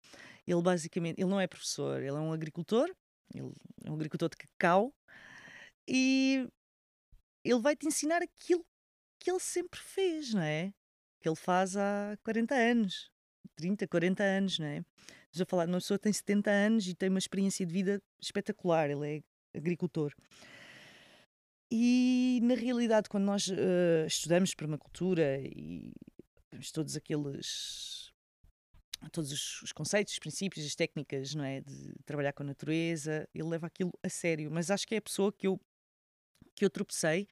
Ele 0.47 0.63
basicamente, 0.63 1.21
ele 1.21 1.31
não 1.31 1.41
é 1.41 1.47
professor, 1.47 1.99
ele 1.99 2.17
é 2.17 2.21
um 2.21 2.33
agricultor, 2.33 2.89
ele 3.33 3.53
é 3.85 3.91
um 3.91 3.95
agricultor 3.95 4.29
de 4.29 4.37
cacau 4.37 4.93
e 5.89 6.49
ele 7.45 7.61
vai 7.61 7.77
te 7.77 7.87
ensinar 7.87 8.23
aquilo 8.23 8.65
que 9.21 9.31
ele 9.31 9.41
sempre 9.41 9.81
fez, 9.81 10.35
não 10.35 10.43
é? 10.43 10.73
Que 11.21 11.29
ele 11.29 11.37
faz 11.37 11.77
há 11.77 12.17
40 12.25 12.55
anos, 12.55 13.11
30, 13.57 13.87
40 13.87 14.23
anos, 14.23 14.59
não 14.59 14.67
é? 14.67 14.85
Estamos 15.27 15.41
a 15.41 15.47
falar 15.47 15.69
uma 15.69 15.79
pessoa 15.79 15.99
tem 15.99 16.13
70 16.13 16.51
anos 16.51 16.87
e 16.87 16.95
tem 16.95 17.09
uma 17.09 17.19
experiência 17.19 17.67
de 17.67 17.73
vida 17.73 18.03
espetacular, 18.21 18.91
ele 18.91 19.17
é 19.17 19.59
agricultor. 19.59 20.15
E 21.71 22.41
na 22.43 22.55
realidade, 22.55 23.09
quando 23.09 23.25
nós 23.25 23.49
eh, 23.51 24.07
estudamos 24.07 24.55
permacultura 24.55 25.41
e 25.43 25.93
todos 26.73 26.97
aqueles 26.97 28.04
todos 29.11 29.33
os, 29.33 29.63
os 29.63 29.73
conceitos, 29.73 30.13
os 30.15 30.19
princípios, 30.19 30.65
as 30.67 30.75
técnicas, 30.75 31.35
não 31.35 31.45
é, 31.45 31.61
de 31.61 31.95
trabalhar 32.05 32.33
com 32.33 32.43
a 32.43 32.47
natureza, 32.47 33.29
ele 33.35 33.49
leva 33.49 33.67
aquilo 33.67 33.93
a 34.03 34.09
sério. 34.09 34.51
Mas 34.51 34.71
acho 34.71 34.87
que 34.87 34.95
é 34.95 34.99
a 34.99 35.03
pessoa 35.03 35.33
que 35.33 35.47
eu 35.47 35.61
que 36.57 36.65
eu 36.65 36.71
tropecei 36.71 37.27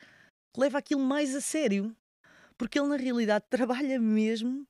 que 0.52 0.60
leva 0.60 0.78
aquilo 0.78 1.00
mais 1.00 1.34
a 1.34 1.40
sério, 1.40 1.96
porque 2.58 2.78
ele 2.78 2.88
na 2.88 2.96
realidade 2.96 3.46
trabalha 3.48 3.98
mesmo 4.00 4.66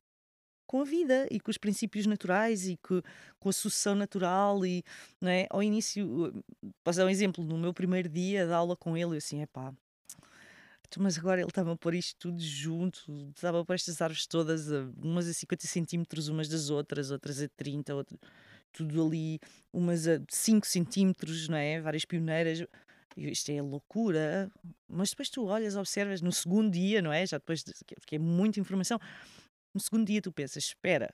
com 0.66 0.80
a 0.80 0.84
vida 0.84 1.26
e 1.30 1.40
com 1.40 1.50
os 1.50 1.58
princípios 1.58 2.06
naturais 2.06 2.66
e 2.66 2.76
co- 2.78 3.02
com, 3.38 3.48
a 3.48 3.52
sucessão 3.52 3.94
natural 3.94 4.64
e 4.64 4.82
não 5.20 5.30
é? 5.30 5.46
ao 5.50 5.62
início 5.62 6.28
uh, 6.28 6.44
posso 6.82 6.98
dar 6.98 7.06
um 7.06 7.10
exemplo 7.10 7.44
no 7.44 7.58
meu 7.58 7.74
primeiro 7.74 8.08
dia 8.08 8.46
de 8.46 8.52
aula 8.52 8.76
com 8.76 8.96
ele 8.96 9.12
eu 9.14 9.18
assim 9.18 9.42
é 9.42 9.46
pá 9.46 9.74
mas 11.00 11.18
agora 11.18 11.40
ele 11.40 11.48
estava 11.48 11.72
a 11.72 11.76
pôr 11.76 11.94
isto 11.94 12.16
tudo 12.18 12.40
junto 12.40 13.00
estava 13.34 13.60
a 13.60 13.64
pôr 13.64 13.74
estas 13.74 14.00
árvores 14.02 14.26
todas 14.26 14.72
a- 14.72 14.90
umas 15.02 15.28
a 15.28 15.32
50 15.32 15.66
centímetros 15.66 16.28
umas 16.28 16.48
das 16.48 16.70
outras 16.70 17.10
outras 17.10 17.40
a 17.40 17.48
30 17.56 17.94
outra- 17.94 18.18
tudo 18.72 19.06
ali 19.06 19.38
umas 19.72 20.06
a 20.08 20.20
5 20.30 20.66
centímetros 20.66 21.48
não 21.48 21.56
é? 21.56 21.80
Várias 21.80 22.04
pioneiras. 22.04 22.64
Isto 23.16 23.52
é 23.52 23.60
loucura. 23.60 24.50
Mas 24.88 25.10
depois 25.10 25.28
tu 25.28 25.44
olhas 25.44 25.76
observas 25.76 26.22
no 26.22 26.32
segundo 26.32 26.70
dia 26.72 27.02
não 27.02 27.12
é? 27.12 27.26
Já 27.26 27.36
depois 27.38 27.62
de, 27.62 27.72
porque 28.00 28.16
é 28.16 28.18
muita 28.18 28.58
informação. 28.60 28.98
No 29.74 29.80
segundo 29.80 30.06
dia 30.06 30.22
tu 30.22 30.32
pensas, 30.32 30.64
espera, 30.64 31.12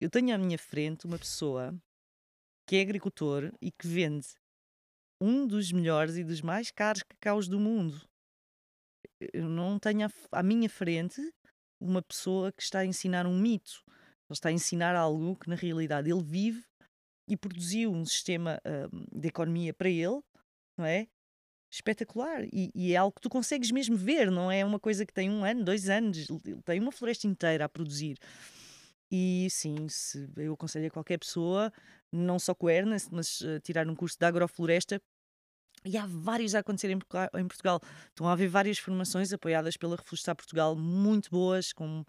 eu 0.00 0.10
tenho 0.10 0.34
à 0.34 0.38
minha 0.38 0.58
frente 0.58 1.06
uma 1.06 1.18
pessoa 1.18 1.74
que 2.68 2.76
é 2.76 2.82
agricultor 2.82 3.50
e 3.60 3.70
que 3.70 3.86
vende 3.86 4.28
um 5.22 5.46
dos 5.46 5.72
melhores 5.72 6.16
e 6.16 6.24
dos 6.24 6.40
mais 6.42 6.70
caros 6.70 7.02
cacaus 7.02 7.48
do 7.48 7.58
mundo. 7.58 8.00
Eu 9.32 9.48
não 9.48 9.78
tenho 9.78 10.06
à, 10.06 10.10
à 10.32 10.42
minha 10.42 10.68
frente 10.68 11.20
uma 11.80 12.02
pessoa 12.02 12.52
que 12.52 12.62
está 12.62 12.80
a 12.80 12.86
ensinar 12.86 13.26
um 13.26 13.38
mito. 13.38 13.82
Ele 13.86 14.32
está 14.32 14.48
a 14.48 14.52
ensinar 14.52 14.94
algo 14.94 15.36
que 15.36 15.48
na 15.48 15.56
realidade 15.56 16.10
ele 16.10 16.22
vive 16.22 16.62
e 17.28 17.36
produziu 17.36 17.92
um 17.92 18.04
sistema 18.04 18.60
hum, 18.92 19.06
de 19.12 19.28
economia 19.28 19.72
para 19.72 19.88
ele, 19.88 20.20
não 20.76 20.84
é? 20.84 21.06
Espetacular. 21.72 22.44
E, 22.52 22.70
e 22.74 22.92
é 22.92 22.96
algo 22.96 23.14
que 23.14 23.20
tu 23.20 23.30
consegues 23.30 23.70
mesmo 23.70 23.96
ver, 23.96 24.30
não 24.30 24.50
é 24.50 24.64
uma 24.64 24.80
coisa 24.80 25.06
que 25.06 25.12
tem 25.12 25.30
um 25.30 25.44
ano, 25.44 25.64
dois 25.64 25.88
anos, 25.88 26.28
ele 26.28 26.62
tem 26.62 26.80
uma 26.80 26.92
floresta 26.92 27.26
inteira 27.26 27.64
a 27.64 27.68
produzir. 27.68 28.18
E 29.12 29.48
sim, 29.50 29.88
se, 29.88 30.28
eu 30.36 30.54
aconselho 30.54 30.86
a 30.86 30.90
qualquer 30.90 31.18
pessoa, 31.18 31.72
não 32.12 32.38
só 32.38 32.54
Ernest, 32.68 33.08
mas 33.12 33.42
eh, 33.42 33.58
tirar 33.60 33.88
um 33.88 33.94
curso 33.96 34.16
de 34.18 34.24
agrofloresta. 34.24 35.00
E 35.84 35.96
há 35.96 36.06
vários 36.06 36.54
a 36.54 36.58
acontecer 36.58 36.90
em 36.90 36.98
Portugal. 36.98 37.80
Estão 38.08 38.28
a 38.28 38.32
haver 38.32 38.48
várias 38.48 38.78
formações 38.78 39.32
apoiadas 39.32 39.76
pela 39.76 39.96
Reflorestar 39.96 40.36
Portugal, 40.36 40.76
muito 40.76 41.30
boas, 41.30 41.72
como 41.72 42.04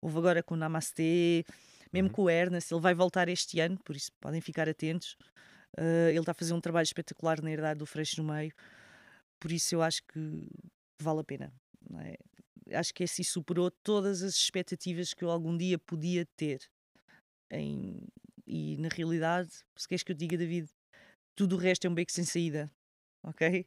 houve 0.00 0.18
agora 0.18 0.42
com 0.42 0.54
o 0.54 0.56
Namastê, 0.56 1.44
mesmo 1.92 2.08
Uhum. 2.08 2.14
com 2.14 2.22
o 2.22 2.30
Ernest, 2.30 2.72
ele 2.72 2.80
vai 2.80 2.94
voltar 2.94 3.28
este 3.28 3.60
ano, 3.60 3.78
por 3.84 3.94
isso 3.94 4.10
podem 4.20 4.40
ficar 4.40 4.68
atentos. 4.68 5.16
Uh, 5.78 6.08
ele 6.10 6.18
está 6.18 6.32
a 6.32 6.34
fazer 6.34 6.52
um 6.52 6.60
trabalho 6.60 6.84
espetacular 6.84 7.40
na 7.40 7.50
herdade 7.50 7.78
do 7.78 7.86
Freixo 7.86 8.22
no 8.22 8.32
Meio, 8.32 8.52
por 9.40 9.50
isso 9.52 9.74
eu 9.74 9.82
acho 9.82 10.02
que 10.04 10.48
vale 11.00 11.20
a 11.20 11.24
pena. 11.24 11.52
é? 12.00 12.16
Acho 12.76 12.92
que 12.94 13.04
esse 13.04 13.22
superou 13.24 13.70
todas 13.70 14.22
as 14.22 14.34
expectativas 14.34 15.14
que 15.14 15.24
eu 15.24 15.30
algum 15.30 15.56
dia 15.56 15.78
podia 15.78 16.26
ter. 16.36 16.60
Em- 17.50 18.00
E 18.46 18.76
na 18.78 18.88
realidade, 18.88 19.50
se 19.76 19.86
queres 19.88 20.02
que 20.02 20.10
eu 20.12 20.16
diga, 20.16 20.36
David, 20.36 20.68
tudo 21.36 21.54
o 21.56 21.58
resto 21.58 21.86
é 21.86 21.90
um 21.90 21.94
beco 21.94 22.10
sem 22.12 22.24
saída. 22.24 22.70
Ok? 23.24 23.66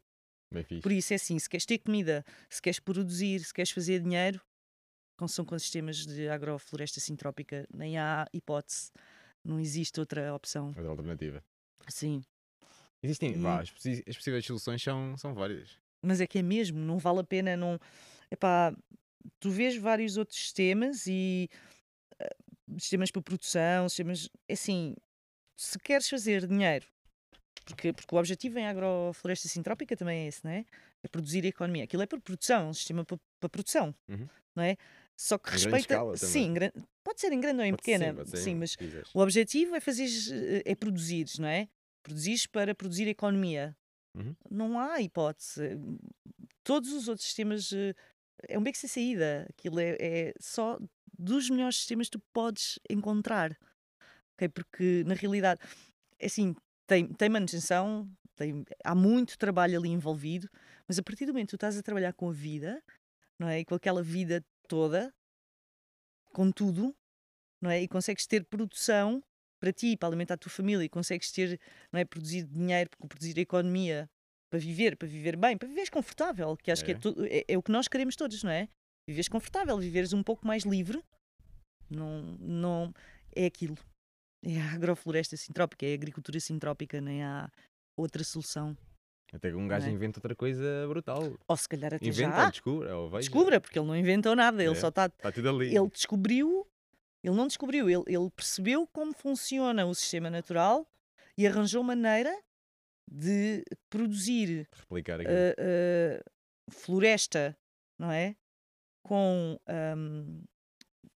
Por 0.82 0.92
isso 0.92 1.14
é 1.14 1.16
assim: 1.16 1.38
se 1.40 1.50
queres 1.50 1.66
ter 1.66 1.80
comida, 1.80 2.24
se 2.50 2.62
queres 2.62 2.80
produzir, 2.80 3.44
se 3.44 3.54
queres 3.54 3.72
fazer 3.72 4.02
dinheiro, 4.02 4.42
com, 5.18 5.28
são 5.28 5.46
com 5.46 5.58
sistemas 5.58 6.06
de 6.06 6.28
agrofloresta 6.30 7.00
sintrópica, 7.00 7.68
nem 7.74 7.98
há 7.98 8.28
hipótese. 8.34 8.92
Não 9.44 9.60
existe 9.60 10.00
outra 10.00 10.34
opção. 10.34 10.68
Outra 10.68 10.88
alternativa. 10.88 11.44
Sim. 11.88 12.24
Existem, 13.02 13.34
E- 13.34 13.38
vá, 13.38 13.62
as, 13.62 13.70
as 14.08 14.18
possíveis 14.18 14.46
soluções 14.46 14.82
são, 14.82 15.16
são 15.18 15.34
várias. 15.34 15.78
Mas 16.04 16.22
é 16.22 16.28
que 16.28 16.40
é 16.40 16.42
mesmo, 16.42 16.80
não 16.80 16.98
vale 16.98 17.20
a 17.20 17.24
pena. 17.24 17.56
Não... 17.56 17.80
Epá, 18.32 18.76
tu 19.40 19.50
vês 19.52 19.76
vários 19.78 20.18
outros 20.18 20.38
sistemas 20.40 21.06
e 21.08 21.50
eh, 22.20 22.36
sistemas 22.78 23.12
para 23.12 23.22
produção, 23.22 23.88
sistemas. 23.88 24.30
é 24.48 24.54
Assim, 24.54 24.96
se 25.56 25.78
queres 25.80 26.10
fazer 26.10 26.48
dinheiro, 26.48 26.86
porque, 27.66 27.92
porque 27.94 28.16
o 28.16 28.18
objetivo 28.18 28.60
em 28.60 28.68
agrofloresta 28.68 29.48
sintrópica 29.48 29.96
também 29.98 30.24
é 30.26 30.28
esse, 30.28 30.44
não 30.44 30.52
é? 30.52 30.66
É 31.04 31.08
produzir 31.08 31.44
a 31.44 31.48
economia. 31.48 31.84
Aquilo 31.84 32.04
é 32.04 32.06
para 32.06 32.20
produção, 32.20 32.68
é 32.68 32.70
um 32.70 32.74
sistema 32.74 33.04
para, 33.04 33.18
para 33.40 33.50
produção, 33.50 33.94
Uhum. 34.08 34.28
não 34.56 34.64
é? 34.64 34.78
Só 35.18 35.38
que 35.38 35.50
Em 35.50 35.54
respeita. 35.54 36.18
sim, 36.18 36.54
gran- 36.54 36.72
pode 37.04 37.22
ser 37.22 37.32
em 37.32 37.40
grande 37.40 37.60
ou 37.60 37.66
em 37.66 37.72
Pode- 37.72 37.82
pequena, 37.82 38.26
sim, 38.26 38.38
sim, 38.38 38.56
mas 38.56 38.72
se 38.72 38.78
quiseres. 38.78 39.10
o 39.16 39.20
objetivo 39.20 39.76
é 39.76 39.80
fazer, 39.80 40.08
é 40.66 40.76
produzir, 40.76 41.26
não 41.40 41.48
é? 41.48 41.68
Produzir 42.04 42.48
para 42.50 42.76
produzir 42.76 43.08
economia. 43.08 43.76
Uhum. 44.16 44.36
Não 44.50 44.80
há 44.80 45.02
hipótese. 45.02 45.62
Todos 46.64 46.92
os 46.94 47.08
outros 47.08 47.26
sistemas 47.26 47.72
eh, 47.74 47.94
é 48.48 48.58
um 48.60 48.64
beco 48.64 48.78
sem 48.78 48.90
saída. 48.90 49.46
Aquilo 49.50 49.80
é, 49.80 49.96
é 50.00 50.34
só 50.40 50.80
dos 51.18 51.50
melhores 51.50 51.78
sistemas 51.78 52.08
que 52.08 52.18
tu 52.18 52.24
podes 52.34 52.80
encontrar. 52.90 53.58
ok? 54.34 54.50
Porque 54.50 55.04
na 55.06 55.14
realidade, 55.14 55.62
é 56.20 56.26
assim, 56.26 56.56
tem, 56.88 57.08
tem 57.14 57.30
manutenção, 57.30 58.10
tem, 58.36 58.66
há 58.84 58.94
muito 58.96 59.38
trabalho 59.38 59.78
ali 59.80 59.90
envolvido, 59.90 60.50
mas 60.88 61.00
a 61.00 61.04
partir 61.04 61.26
do 61.26 61.34
momento 61.34 61.48
que 61.48 61.52
tu 61.52 61.56
estás 61.58 61.78
a 61.78 61.84
trabalhar 61.84 62.14
com 62.14 62.30
a 62.30 62.34
vida, 62.34 62.84
não 63.40 63.48
é? 63.48 63.60
E 63.60 63.66
com 63.66 63.76
aquela 63.76 64.04
vida 64.04 64.44
toda, 64.68 65.14
com 66.34 66.52
tudo, 66.52 66.96
não 67.62 67.70
é? 67.72 67.82
E 67.82 67.88
consegues 67.88 68.28
ter 68.28 68.44
produção 68.46 69.24
para 69.60 69.72
ti, 69.72 69.96
para 69.98 70.10
alimentar 70.10 70.36
a 70.36 70.38
tua 70.38 70.52
família, 70.52 70.84
e 70.84 70.90
consegues 70.90 71.32
ter, 71.32 71.60
não 71.92 72.00
é? 72.00 72.06
Produzir 72.06 72.44
dinheiro, 72.46 72.90
produzir 73.08 73.38
economia 73.40 74.10
para 74.50 74.60
viver, 74.60 74.96
para 74.96 75.08
viver 75.08 75.36
bem, 75.38 75.58
para 75.58 75.68
viveres 75.68 75.90
confortável, 75.90 76.56
que 76.58 76.72
acho 76.72 76.84
que 76.86 76.92
é, 76.92 76.96
É. 76.96 76.98
tu- 76.98 77.16
é, 77.26 77.46
é 77.48 77.58
o 77.58 77.64
que 77.64 77.72
nós 77.72 77.88
queremos 77.88 78.16
todos, 78.16 78.44
não 78.44 78.52
é? 78.52 78.68
Viveres 79.08 79.28
confortável, 79.28 79.78
viveres 79.78 80.14
um 80.14 80.24
pouco 80.24 80.46
mais 80.46 80.64
livre, 80.64 81.04
não, 81.90 82.22
não 82.40 82.94
é 83.36 83.46
aquilo. 83.46 83.78
É 84.58 84.62
a 84.62 84.74
agrofloresta 84.76 85.36
sintrópica, 85.36 85.86
é 85.86 85.92
a 85.92 85.96
agricultura 85.96 86.40
sintrópica, 86.40 87.02
nem 87.02 87.24
há 87.24 87.50
outra 87.98 88.24
solução. 88.24 88.78
Até 89.34 89.50
que 89.50 89.56
um 89.56 89.68
gajo 89.68 89.88
é? 89.88 89.90
inventa 89.90 90.20
outra 90.20 90.36
coisa 90.36 90.86
brutal. 90.88 91.34
Ou 91.48 91.58
se 91.58 91.68
calhar 91.68 91.94
até 91.94 92.06
Inventa, 92.06 92.36
já 92.38 92.50
descubra, 92.52 92.96
ou 92.96 93.10
veja. 93.10 93.22
Descubra, 93.22 93.60
porque 93.60 93.80
ele 93.80 93.88
não 93.88 93.96
inventou 93.96 94.36
nada, 94.36 94.64
ele 94.64 94.74
É. 94.74 94.80
só 94.80 94.90
está 94.90 95.08
Está 95.08 95.32
tudo 95.32 95.50
ali. 95.50 95.76
ele 95.76 95.90
descobriu, 95.90 96.68
ele 97.24 97.36
não 97.36 97.48
descobriu, 97.48 97.90
ele, 97.90 98.04
ele 98.08 98.30
percebeu 98.36 98.86
como 98.94 99.14
funciona 99.14 99.84
o 99.86 99.96
sistema 99.96 100.30
natural 100.30 100.88
e 101.38 101.48
arranjou 101.48 101.84
maneira 101.84 102.32
de 103.12 103.64
produzir 103.90 104.68
Replicar 104.78 105.20
aquilo. 105.20 105.34
uh, 105.34 106.20
uh, 106.20 106.72
floresta, 106.72 107.58
não 107.98 108.12
é? 108.12 108.36
Com, 109.04 109.60
um, 109.98 110.44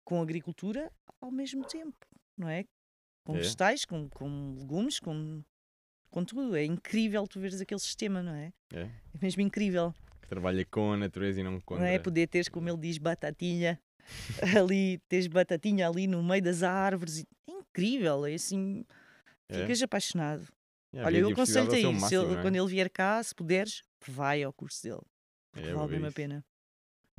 com 0.05 0.21
agricultura 0.21 0.91
ao 1.21 1.29
mesmo 1.31 1.65
tempo, 1.65 2.05
não 2.37 2.47
é? 2.49 2.65
Com 3.27 3.35
É. 3.35 3.39
vegetais, 3.39 3.83
com, 3.83 4.07
com 4.09 4.55
legumes, 4.57 4.99
com, 5.01 5.43
com 6.09 6.23
tudo. 6.23 6.55
É 6.55 6.63
incrível 6.63 7.27
tu 7.27 7.39
veres 7.41 7.59
aquele 7.59 7.79
sistema, 7.79 8.23
não 8.23 8.33
é? 8.33 8.53
É. 8.73 8.81
É 8.83 8.89
mesmo 9.21 9.41
incrível. 9.41 9.93
Que 10.21 10.27
trabalha 10.29 10.63
com 10.65 10.93
a 10.93 10.97
natureza 10.97 11.41
e 11.41 11.43
não 11.43 11.59
contra. 11.59 11.83
Não 11.85 11.91
é 11.91 11.99
poder 11.99 12.27
teres, 12.27 12.47
como 12.47 12.69
ele 12.69 12.77
diz, 12.77 12.97
batatinha 12.97 13.77
ali, 14.65 14.97
tens 15.09 15.27
batatinha 15.27 15.89
ali 15.89 16.07
no 16.07 16.23
meio 16.23 16.41
das 16.41 16.63
árvores. 16.63 17.19
É 17.47 17.51
incrível, 17.51 18.25
é 18.25 18.33
assim, 18.33 18.85
É. 19.49 19.59
ficas 19.61 19.81
apaixonado. 19.83 20.47
É, 20.93 21.03
Olha, 21.03 21.17
eu 21.17 21.29
aconselho-te 21.29 21.75
a. 21.75 21.79
Se 21.79 21.85
máximo, 21.85 22.23
ele- 22.23 22.35
é? 22.35 22.41
Quando 22.41 22.55
ele 22.55 22.67
vier 22.67 22.89
cá, 22.89 23.21
se 23.21 23.35
puderes, 23.35 23.81
vai 24.07 24.41
ao 24.41 24.53
curso 24.53 24.81
dele. 24.83 25.01
Porque 25.51 25.67
É, 25.67 25.73
vale 25.73 25.91
mesmo 25.91 26.05
a 26.05 26.07
isso. 26.07 26.15
pena. 26.15 26.45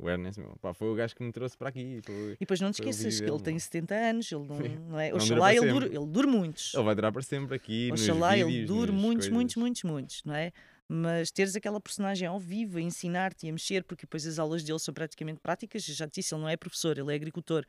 O 0.01 0.09
Ernest, 0.09 0.39
meu, 0.39 0.55
pá, 0.61 0.73
foi 0.73 0.87
o 0.89 0.95
gajo 0.95 1.13
que 1.15 1.21
me 1.23 1.31
trouxe 1.31 1.57
para 1.57 1.69
aqui. 1.69 1.99
Foi... 2.05 2.33
E 2.33 2.37
depois 2.39 2.61
não 2.61 2.71
te 2.71 2.75
esqueças 2.81 3.19
que 3.19 3.29
ele 3.29 3.39
tem 3.41 3.53
não. 3.55 3.59
70 3.59 3.95
anos, 3.95 4.31
ele 4.31 4.47
não, 4.47 4.57
Sim. 4.57 4.75
não 4.87 4.99
é? 4.99 5.09
Dura 5.09 5.21
Oxalá 5.23 5.53
ele 5.53 5.71
dure, 5.73 5.85
ele 5.87 6.05
dure 6.07 6.27
muitos. 6.27 6.73
Ele 6.73 6.83
vai 6.83 6.95
durar 6.95 7.11
para 7.11 7.21
sempre 7.21 7.55
aqui. 7.55 7.89
Oxalá 7.91 8.37
ele 8.37 8.45
vídeos, 8.49 8.67
dure 8.67 8.91
nas 8.93 9.01
muitos, 9.01 9.29
muitos, 9.29 9.53
coisas. 9.55 9.55
muitos, 9.57 9.83
muitos, 9.83 10.23
não 10.23 10.33
é? 10.35 10.51
Mas 10.91 11.29
teres 11.31 11.55
aquela 11.55 11.79
personagem 11.79 12.27
ao 12.27 12.39
vivo 12.39 12.77
a 12.77 12.81
ensinar-te 12.81 13.45
e 13.45 13.49
a 13.49 13.51
mexer, 13.51 13.83
porque 13.83 14.03
depois 14.07 14.25
as 14.25 14.39
aulas 14.39 14.63
dele 14.63 14.79
são 14.79 14.93
praticamente 14.93 15.39
práticas. 15.39 15.83
Já 15.83 16.07
te 16.07 16.15
disse, 16.15 16.33
ele 16.33 16.41
não 16.41 16.49
é 16.49 16.55
professor, 16.57 16.97
ele 16.97 17.11
é 17.11 17.15
agricultor. 17.15 17.63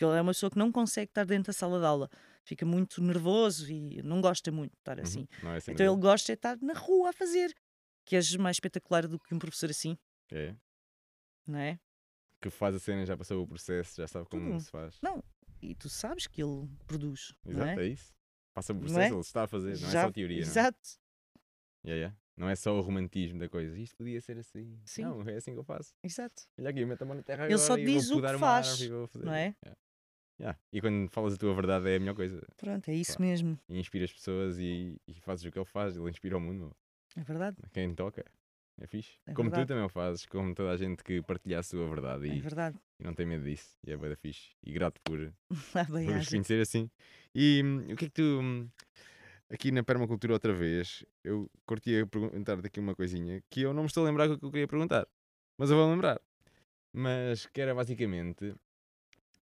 Ele 0.00 0.10
é 0.16 0.20
uma 0.22 0.32
pessoa 0.32 0.50
que 0.50 0.56
não 0.58 0.72
consegue 0.72 1.10
estar 1.10 1.24
dentro 1.26 1.48
da 1.48 1.52
sala 1.52 1.78
de 1.80 1.84
aula. 1.84 2.08
Fica 2.44 2.64
muito 2.64 3.02
nervoso 3.02 3.70
e 3.70 4.00
não 4.02 4.20
gosta 4.22 4.50
muito 4.50 4.70
de 4.72 4.78
estar 4.78 4.96
Uhum, 4.98 5.02
assim. 5.02 5.28
É 5.44 5.56
assim 5.56 5.72
Então 5.72 5.84
dele. 5.84 5.90
ele 5.96 6.00
gosta 6.00 6.32
de 6.32 6.38
estar 6.38 6.56
na 6.62 6.72
rua 6.74 7.10
a 7.10 7.12
fazer. 7.12 7.52
Que 8.06 8.16
és 8.16 8.34
mais 8.36 8.56
espetacular 8.56 9.06
do 9.06 9.18
que 9.18 9.34
um 9.34 9.38
professor 9.38 9.68
assim, 9.70 9.96
É. 10.32 10.54
não 11.46 11.58
é? 11.58 11.78
Que 12.40 12.50
faz 12.50 12.74
a 12.74 12.78
cena, 12.78 13.06
já 13.06 13.16
passou 13.16 13.42
o 13.42 13.46
processo, 13.46 13.96
já 14.00 14.08
sabe 14.08 14.28
como 14.28 14.50
Tudo. 14.50 14.60
se 14.60 14.70
faz. 14.70 14.98
Não, 15.00 15.22
e 15.60 15.74
tu 15.74 15.88
sabes 15.88 16.26
que 16.26 16.42
ele 16.42 16.68
produz, 16.86 17.34
não 17.44 17.52
Exato, 17.52 17.80
é? 17.80 17.84
é 17.84 17.88
isso. 17.88 18.12
Passa 18.54 18.72
o 18.72 18.74
Não 18.74 18.80
processo, 18.82 19.00
é? 19.00 19.16
ele 19.16 19.20
está 19.20 19.42
a 19.44 19.46
fazer, 19.46 19.78
não 19.80 19.88
é 19.88 19.90
Já- 19.92 20.02
só 20.04 20.10
teoria. 20.12 20.36
Não, 20.38 20.44
é? 20.44 20.48
Exato. 20.48 20.78
Yeah, 21.84 21.98
yeah. 21.98 22.16
não 22.36 22.48
é 22.48 22.54
só 22.56 22.76
o 22.76 22.80
romantismo 22.80 23.38
da 23.38 23.48
coisa. 23.48 23.76
Isto 23.78 23.96
podia 23.96 24.20
ser 24.20 24.38
assim. 24.38 24.78
Sim. 24.84 25.02
Não, 25.02 25.22
é 25.22 25.36
assim 25.36 25.52
que 25.52 25.58
eu 25.58 25.64
faço. 25.64 25.94
Exato. 26.02 26.42
Olha 26.58 26.70
aqui, 26.70 26.84
meto 26.84 27.02
a 27.02 27.04
mão 27.06 27.16
na 27.16 27.22
terra 27.22 27.46
Ele 27.46 27.58
só 27.58 27.72
agora 27.74 27.80
e 27.82 27.94
diz 27.94 28.10
o 28.10 28.20
que 28.20 28.38
faz, 28.38 28.68
árvore 28.68 28.88
vou 28.90 29.06
fazer. 29.06 29.24
não 29.24 29.32
é? 29.34 29.56
Yeah. 29.64 29.80
Yeah. 30.40 30.60
E 30.72 30.80
quando 30.80 31.08
falas 31.10 31.34
a 31.34 31.36
tua 31.36 31.54
verdade 31.54 31.88
é 31.88 31.96
a 31.96 32.00
melhor 32.00 32.14
coisa. 32.14 32.40
Pronto, 32.56 32.88
é 32.88 32.94
isso 32.94 33.16
Claro. 33.16 33.30
mesmo. 33.30 33.58
E 33.68 33.78
inspira 33.78 34.04
as 34.04 34.12
pessoas 34.12 34.58
e, 34.58 35.00
e 35.06 35.14
fazes 35.20 35.44
o 35.44 35.50
que 35.50 35.58
ele 35.58 35.64
faz. 35.64 35.96
Ele 35.96 36.10
inspira 36.10 36.36
o 36.36 36.40
mundo. 36.40 36.74
É 37.16 37.22
verdade. 37.22 37.56
Quem 37.72 37.94
toca. 37.94 38.24
É 38.80 38.86
fixe. 38.86 39.18
É 39.26 39.32
como 39.34 39.48
verdade. 39.50 39.66
tu 39.66 39.68
também 39.68 39.84
o 39.84 39.88
fazes, 39.88 40.26
como 40.26 40.54
toda 40.54 40.70
a 40.70 40.76
gente 40.76 41.04
que 41.04 41.22
partilha 41.22 41.58
a 41.60 41.62
sua 41.62 41.88
verdade 41.88 42.28
É 42.28 42.34
e, 42.34 42.40
verdade. 42.40 42.78
e 43.00 43.04
não 43.04 43.14
tem 43.14 43.26
medo 43.26 43.44
disso. 43.44 43.76
E 43.86 43.92
é 43.92 43.96
bem 43.96 44.14
fixe. 44.16 44.50
E 44.62 44.72
grato 44.72 45.00
por, 45.02 45.32
por 45.88 46.14
haja. 46.14 46.30
conhecer 46.30 46.60
assim. 46.60 46.90
E 47.34 47.62
hum, 47.64 47.92
o 47.92 47.96
que 47.96 48.06
é 48.06 48.08
que 48.08 48.10
tu. 48.10 48.22
hum, 48.22 48.68
Aqui 49.50 49.70
na 49.70 49.82
permacultura 49.82 50.32
outra 50.32 50.54
vez, 50.54 51.04
eu 51.22 51.50
curtia 51.66 52.06
perguntar-te 52.06 52.66
aqui 52.66 52.80
uma 52.80 52.94
coisinha 52.94 53.42
que 53.50 53.60
eu 53.60 53.74
não 53.74 53.82
me 53.82 53.86
estou 53.86 54.02
a 54.02 54.06
lembrar 54.06 54.30
o 54.30 54.38
que 54.38 54.46
eu 54.46 54.50
queria 54.50 54.66
perguntar, 54.66 55.06
mas 55.58 55.70
eu 55.70 55.76
vou 55.76 55.90
lembrar. 55.90 56.18
Mas 56.90 57.44
que 57.46 57.60
era 57.60 57.74
basicamente. 57.74 58.54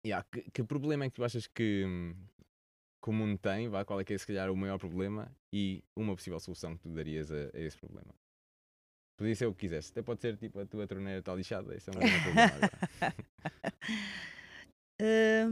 yeah, 0.06 0.26
que, 0.30 0.42
que 0.52 0.64
problema 0.66 1.06
é 1.06 1.10
que 1.10 1.16
tu 1.16 1.24
achas 1.24 1.48
que, 1.48 1.86
hum, 1.86 2.16
que 3.02 3.10
o 3.10 3.14
mundo 3.14 3.38
tem? 3.38 3.70
Vá, 3.70 3.86
qual 3.86 4.02
é 4.02 4.04
que 4.04 4.14
é 4.14 4.18
se 4.18 4.28
calhar 4.28 4.52
o 4.52 4.58
maior 4.58 4.78
problema 4.78 5.32
e 5.54 5.82
uma 5.96 6.16
possível 6.16 6.40
solução 6.42 6.76
que 6.76 6.84
tu 6.84 6.90
darias 6.90 7.32
a, 7.32 7.36
a 7.54 7.60
esse 7.60 7.78
problema? 7.78 8.14
Podia 9.18 9.36
ser 9.36 9.46
o 9.46 9.54
que 9.54 9.62
quisesse, 9.62 9.92
até 9.92 10.02
pode 10.02 10.22
ser 10.22 10.38
tipo 10.38 10.60
a 10.60 10.66
tua 10.66 10.88
torneira 10.88 11.20
está 11.20 11.34
lixada, 11.36 11.76
isso 11.76 11.90
é 11.90 11.94
um 11.94 12.00
problema 12.00 12.42
agora. 12.46 12.72
Ah, 15.02 15.50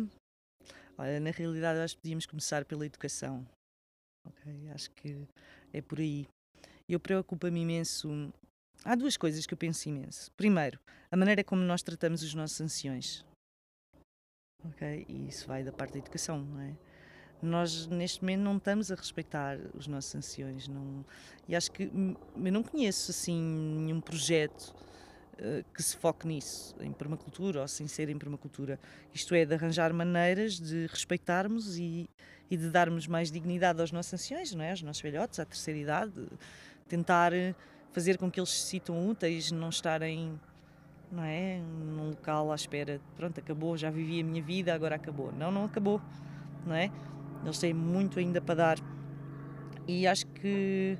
olha, 0.97 1.19
na 1.19 1.31
realidade, 1.31 1.77
eu 1.79 1.83
acho 1.83 1.95
que 1.95 2.01
podíamos 2.01 2.25
começar 2.25 2.63
pela 2.65 2.85
educação. 2.85 3.45
Ok? 4.25 4.69
Acho 4.71 4.91
que 4.91 5.27
é 5.73 5.81
por 5.81 5.99
aí. 5.99 6.27
Eu 6.87 6.99
preocupa-me 6.99 7.61
imenso. 7.61 8.31
Há 8.83 8.95
duas 8.95 9.17
coisas 9.17 9.45
que 9.45 9.53
eu 9.53 9.57
penso 9.57 9.89
imenso. 9.89 10.31
Primeiro, 10.33 10.79
a 11.11 11.17
maneira 11.17 11.43
como 11.43 11.61
nós 11.63 11.83
tratamos 11.83 12.23
os 12.23 12.33
nossos 12.33 12.59
anciões. 12.61 13.25
Ok? 14.63 15.05
E 15.07 15.27
isso 15.27 15.47
vai 15.47 15.63
da 15.63 15.71
parte 15.71 15.93
da 15.93 15.99
educação, 15.99 16.43
não 16.43 16.61
é? 16.61 16.75
Nós, 17.41 17.87
neste 17.87 18.21
momento, 18.21 18.41
não 18.41 18.57
estamos 18.57 18.91
a 18.91 18.95
respeitar 18.95 19.57
os 19.73 19.87
nossos 19.87 20.13
anciões. 20.13 20.67
Não... 20.67 21.03
E 21.47 21.55
acho 21.55 21.71
que 21.71 21.85
hum, 21.85 22.15
eu 22.35 22.51
não 22.51 22.63
conheço 22.63 23.11
assim 23.11 23.41
nenhum 23.41 23.99
projeto 23.99 24.73
eh, 25.43 25.63
que 25.73 25.81
se 25.81 25.97
foque 25.97 26.27
nisso, 26.27 26.75
em 26.79 26.91
permacultura 26.91 27.61
ou 27.61 27.67
sem 27.67 27.87
ser 27.87 28.09
em 28.09 28.17
permacultura. 28.17 28.79
Isto 29.11 29.33
é, 29.33 29.43
de 29.43 29.55
arranjar 29.55 29.91
maneiras 29.91 30.59
de 30.59 30.85
respeitarmos 30.85 31.79
e, 31.79 32.07
e 32.49 32.55
de 32.55 32.69
darmos 32.69 33.07
mais 33.07 33.31
dignidade 33.31 33.81
aos 33.81 33.91
nossos 33.91 34.13
anciões, 34.13 34.53
não 34.53 34.63
é? 34.63 34.69
aos 34.69 34.83
nossos 34.83 35.01
velhotes, 35.01 35.39
à 35.39 35.45
terceira 35.45 35.79
idade, 35.79 36.11
de 36.13 36.27
tentar 36.87 37.33
eh, 37.33 37.55
fazer 37.91 38.19
com 38.19 38.29
que 38.29 38.39
eles 38.39 38.51
se 38.51 38.67
sintam 38.67 39.09
úteis, 39.09 39.51
não 39.51 39.69
estarem 39.69 40.39
não 41.11 41.23
é? 41.23 41.59
num 41.59 42.09
local 42.09 42.51
à 42.51 42.55
espera, 42.55 43.01
pronto, 43.17 43.39
acabou, 43.39 43.75
já 43.75 43.89
vivi 43.89 44.21
a 44.21 44.23
minha 44.23 44.43
vida, 44.43 44.75
agora 44.75 44.95
acabou. 44.95 45.31
Não, 45.31 45.51
não 45.51 45.65
acabou. 45.65 45.99
não 46.67 46.75
é? 46.75 46.91
Eles 47.43 47.57
têm 47.59 47.73
muito 47.73 48.19
ainda 48.19 48.41
para 48.41 48.55
dar. 48.55 48.77
E 49.87 50.07
acho 50.07 50.25
que, 50.27 50.97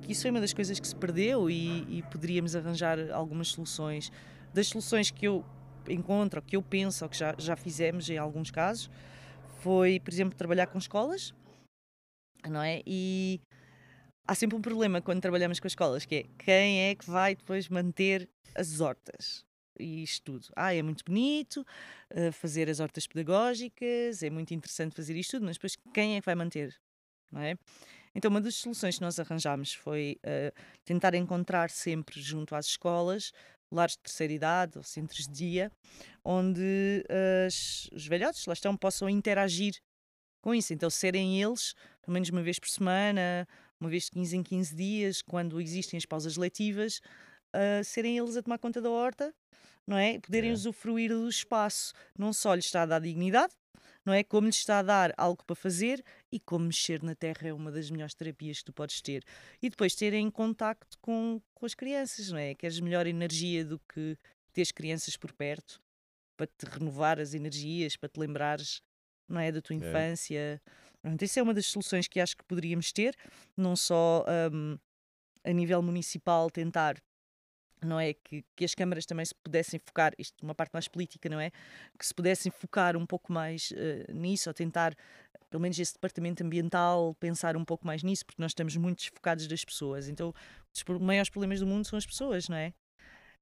que 0.00 0.12
isso 0.12 0.22
foi 0.22 0.30
uma 0.30 0.40
das 0.40 0.52
coisas 0.52 0.80
que 0.80 0.86
se 0.86 0.96
perdeu 0.96 1.50
e, 1.50 1.98
e 1.98 2.02
poderíamos 2.04 2.56
arranjar 2.56 2.98
algumas 3.10 3.48
soluções. 3.48 4.10
Das 4.54 4.68
soluções 4.68 5.10
que 5.10 5.26
eu 5.26 5.44
encontro, 5.88 6.40
que 6.42 6.56
eu 6.56 6.62
penso, 6.62 7.08
que 7.08 7.16
já, 7.16 7.34
já 7.38 7.56
fizemos 7.56 8.08
em 8.08 8.18
alguns 8.18 8.50
casos, 8.50 8.90
foi, 9.60 10.00
por 10.00 10.12
exemplo, 10.12 10.36
trabalhar 10.36 10.66
com 10.66 10.78
escolas, 10.78 11.34
não 12.48 12.62
é? 12.62 12.82
E 12.86 13.40
há 14.26 14.34
sempre 14.34 14.56
um 14.56 14.60
problema 14.60 15.00
quando 15.00 15.20
trabalhamos 15.20 15.60
com 15.60 15.66
as 15.66 15.72
escolas, 15.72 16.04
que 16.04 16.14
é 16.14 16.22
quem 16.38 16.90
é 16.90 16.94
que 16.94 17.08
vai 17.08 17.34
depois 17.34 17.68
manter 17.68 18.28
as 18.54 18.80
hortas? 18.80 19.44
E 19.78 20.02
isto 20.02 20.24
tudo. 20.24 20.46
Ah, 20.54 20.74
é 20.74 20.82
muito 20.82 21.04
bonito 21.04 21.64
uh, 22.12 22.32
fazer 22.32 22.68
as 22.68 22.80
hortas 22.80 23.06
pedagógicas, 23.06 24.22
é 24.22 24.30
muito 24.30 24.52
interessante 24.52 24.94
fazer 24.94 25.16
isto 25.16 25.32
tudo, 25.32 25.46
mas 25.46 25.56
depois 25.56 25.76
quem 25.92 26.16
é 26.16 26.20
que 26.20 26.26
vai 26.26 26.34
manter? 26.34 26.74
Não 27.30 27.40
é? 27.40 27.56
Então, 28.14 28.30
uma 28.30 28.40
das 28.40 28.56
soluções 28.56 28.96
que 28.96 29.00
nós 29.00 29.18
arranjámos 29.18 29.72
foi 29.72 30.18
uh, 30.24 30.52
tentar 30.84 31.14
encontrar 31.14 31.70
sempre 31.70 32.20
junto 32.20 32.54
às 32.54 32.66
escolas 32.66 33.32
lares 33.72 33.94
de 33.96 34.02
terceira 34.02 34.32
idade 34.32 34.76
ou 34.76 34.84
centros 34.84 35.26
de 35.26 35.32
dia, 35.32 35.72
onde 36.22 37.04
as, 37.46 37.88
os 37.92 38.06
velhotes 38.06 38.44
lá 38.44 38.52
estão 38.52 38.76
possam 38.76 39.08
interagir 39.08 39.80
com 40.42 40.54
isso. 40.54 40.74
Então, 40.74 40.90
serem 40.90 41.40
eles, 41.40 41.74
pelo 42.02 42.12
menos 42.12 42.28
uma 42.28 42.42
vez 42.42 42.58
por 42.58 42.68
semana, 42.68 43.48
uma 43.80 43.88
vez 43.88 44.04
de 44.04 44.10
15 44.10 44.36
em 44.36 44.42
15 44.42 44.76
dias, 44.76 45.22
quando 45.22 45.60
existem 45.60 45.96
as 45.96 46.04
pausas 46.04 46.36
letivas, 46.36 47.00
uh, 47.54 47.84
serem 47.84 48.18
eles 48.18 48.36
a 48.36 48.42
tomar 48.42 48.58
conta 48.58 48.80
da 48.80 48.90
horta, 48.90 49.34
não 49.86 49.96
é? 49.96 50.18
Poderem 50.20 50.50
é. 50.50 50.52
usufruir 50.52 51.10
do 51.10 51.28
espaço. 51.28 51.92
Não 52.18 52.32
só 52.32 52.54
lhes 52.54 52.66
está 52.66 52.82
a 52.82 52.86
dar 52.86 53.00
dignidade, 53.00 53.52
não 54.04 54.12
é? 54.12 54.22
Como 54.22 54.46
lhes 54.46 54.56
está 54.56 54.78
a 54.78 54.82
dar 54.82 55.14
algo 55.16 55.44
para 55.44 55.56
fazer 55.56 56.04
e 56.30 56.40
como 56.40 56.66
mexer 56.66 57.02
na 57.02 57.14
terra 57.14 57.48
é 57.48 57.52
uma 57.52 57.70
das 57.70 57.90
melhores 57.90 58.14
terapias 58.14 58.58
que 58.58 58.64
tu 58.64 58.72
podes 58.72 59.00
ter. 59.00 59.24
E 59.60 59.68
depois 59.70 59.94
terem 59.94 60.30
contacto 60.30 60.98
com, 61.00 61.40
com 61.54 61.66
as 61.66 61.74
crianças, 61.74 62.30
não 62.30 62.38
é? 62.38 62.54
Queres 62.54 62.80
melhor 62.80 63.06
energia 63.06 63.64
do 63.64 63.78
que 63.92 64.16
ter 64.52 64.62
as 64.62 64.72
crianças 64.72 65.16
por 65.16 65.32
perto 65.32 65.80
para 66.36 66.46
te 66.46 66.64
renovar 66.66 67.20
as 67.20 67.34
energias, 67.34 67.96
para 67.96 68.08
te 68.08 68.18
lembrares, 68.18 68.82
não 69.28 69.40
é? 69.40 69.52
Da 69.52 69.60
tua 69.60 69.74
é. 69.74 69.78
infância. 69.78 70.62
Pronto, 71.00 71.22
essa 71.22 71.40
é 71.40 71.42
uma 71.42 71.54
das 71.54 71.66
soluções 71.66 72.06
que 72.06 72.20
acho 72.20 72.36
que 72.36 72.44
poderíamos 72.44 72.92
ter, 72.92 73.16
não 73.56 73.74
só 73.74 74.24
um, 74.52 74.78
a 75.44 75.52
nível 75.52 75.82
municipal 75.82 76.50
tentar 76.50 77.02
não 77.84 77.98
é? 77.98 78.14
Que, 78.14 78.44
que 78.56 78.64
as 78.64 78.74
câmaras 78.74 79.06
também 79.06 79.24
se 79.24 79.34
pudessem 79.34 79.80
focar, 79.84 80.12
isto 80.18 80.42
uma 80.42 80.54
parte 80.54 80.72
mais 80.72 80.88
política, 80.88 81.28
não 81.28 81.40
é? 81.40 81.50
Que 81.98 82.06
se 82.06 82.14
pudessem 82.14 82.50
focar 82.50 82.96
um 82.96 83.06
pouco 83.06 83.32
mais 83.32 83.72
uh, 83.72 84.12
nisso, 84.12 84.48
ou 84.48 84.54
tentar, 84.54 84.94
pelo 85.50 85.60
menos 85.60 85.78
esse 85.78 85.94
departamento 85.94 86.42
ambiental, 86.44 87.14
pensar 87.14 87.56
um 87.56 87.64
pouco 87.64 87.86
mais 87.86 88.02
nisso, 88.02 88.24
porque 88.24 88.40
nós 88.40 88.52
estamos 88.52 88.76
muito 88.76 88.98
desfocados 88.98 89.46
das 89.46 89.64
pessoas. 89.64 90.08
Então, 90.08 90.34
os 90.74 91.00
maiores 91.00 91.30
problemas 91.30 91.60
do 91.60 91.66
mundo 91.66 91.86
são 91.86 91.96
as 91.96 92.06
pessoas, 92.06 92.48
não 92.48 92.56
é? 92.56 92.72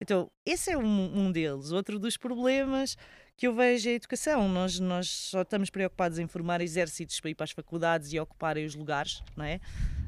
Então, 0.00 0.30
esse 0.46 0.70
é 0.70 0.78
um, 0.78 1.26
um 1.26 1.30
deles. 1.30 1.72
Outro 1.72 1.98
dos 1.98 2.16
problemas 2.16 2.96
que 3.36 3.46
eu 3.46 3.54
vejo 3.54 3.88
é 3.88 3.92
a 3.92 3.96
educação. 3.96 4.48
Nós, 4.48 4.80
nós 4.80 5.10
só 5.10 5.42
estamos 5.42 5.68
preocupados 5.68 6.18
em 6.18 6.26
formar 6.26 6.62
exércitos 6.62 7.20
para 7.20 7.30
ir 7.30 7.34
para 7.34 7.44
as 7.44 7.50
faculdades 7.50 8.12
e 8.12 8.18
ocuparem 8.18 8.64
os 8.64 8.74
lugares, 8.74 9.22
não 9.36 9.44
é? 9.44 9.60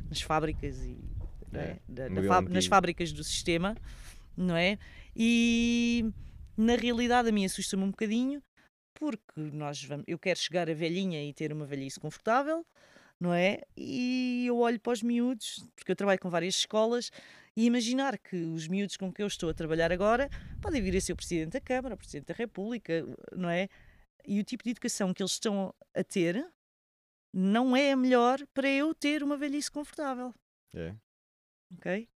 Nas 0.09 0.23
fábricas 0.23 0.83
e 0.83 0.97
é? 1.55 1.59
É, 1.59 1.79
da, 1.87 2.09
da, 2.09 2.41
nas 2.43 2.67
fábricas 2.67 3.13
do 3.13 3.23
sistema 3.23 3.77
não 4.37 4.57
é? 4.57 4.79
E 5.15 6.05
na 6.57 6.77
realidade 6.77 7.29
a 7.29 7.33
mim 7.33 7.45
assusta-me 7.45 7.83
um 7.85 7.91
bocadinho 7.91 8.43
porque 8.95 9.41
nós 9.41 9.83
vamos, 9.83 10.05
eu 10.07 10.19
quero 10.19 10.39
chegar 10.39 10.71
a 10.71 10.75
velhinha 10.75 11.25
e 11.25 11.33
ter 11.33 11.53
uma 11.53 11.67
velhice 11.67 11.99
confortável, 11.99 12.65
não 13.19 13.33
é? 13.33 13.61
E 13.77 14.45
eu 14.47 14.59
olho 14.59 14.79
para 14.79 14.93
os 14.93 15.03
miúdos, 15.03 15.65
porque 15.75 15.91
eu 15.91 15.97
trabalho 15.97 16.21
com 16.21 16.31
várias 16.31 16.55
escolas, 16.57 17.11
e 17.57 17.67
imaginar 17.67 18.19
que 18.19 18.37
os 18.37 18.69
miúdos 18.69 18.97
com 18.97 19.13
que 19.13 19.23
eu 19.23 19.27
estou 19.27 19.51
a 19.51 19.55
trabalhar 19.55 19.93
agora 19.93 20.29
podem 20.61 20.81
vir 20.81 20.97
a 20.97 21.01
ser 21.01 21.13
o 21.13 21.17
Presidente 21.17 21.53
da 21.53 21.61
Câmara, 21.61 21.95
o 21.95 21.99
Presidente 21.99 22.27
da 22.27 22.35
República, 22.35 23.05
não 23.37 23.49
é? 23.49 23.69
E 24.27 24.41
o 24.41 24.45
tipo 24.45 24.65
de 24.65 24.71
educação 24.71 25.13
que 25.13 25.23
eles 25.23 25.33
estão 25.33 25.75
a 25.95 26.05
ter 26.05 26.49
não 27.35 27.77
é 27.77 27.93
a 27.93 27.97
melhor 27.97 28.39
para 28.55 28.69
eu 28.69 28.95
ter 28.95 29.23
uma 29.23 29.37
velhice 29.37 29.71
confortável. 29.71 30.35
É. 30.75 30.95
Ok? 31.77 32.09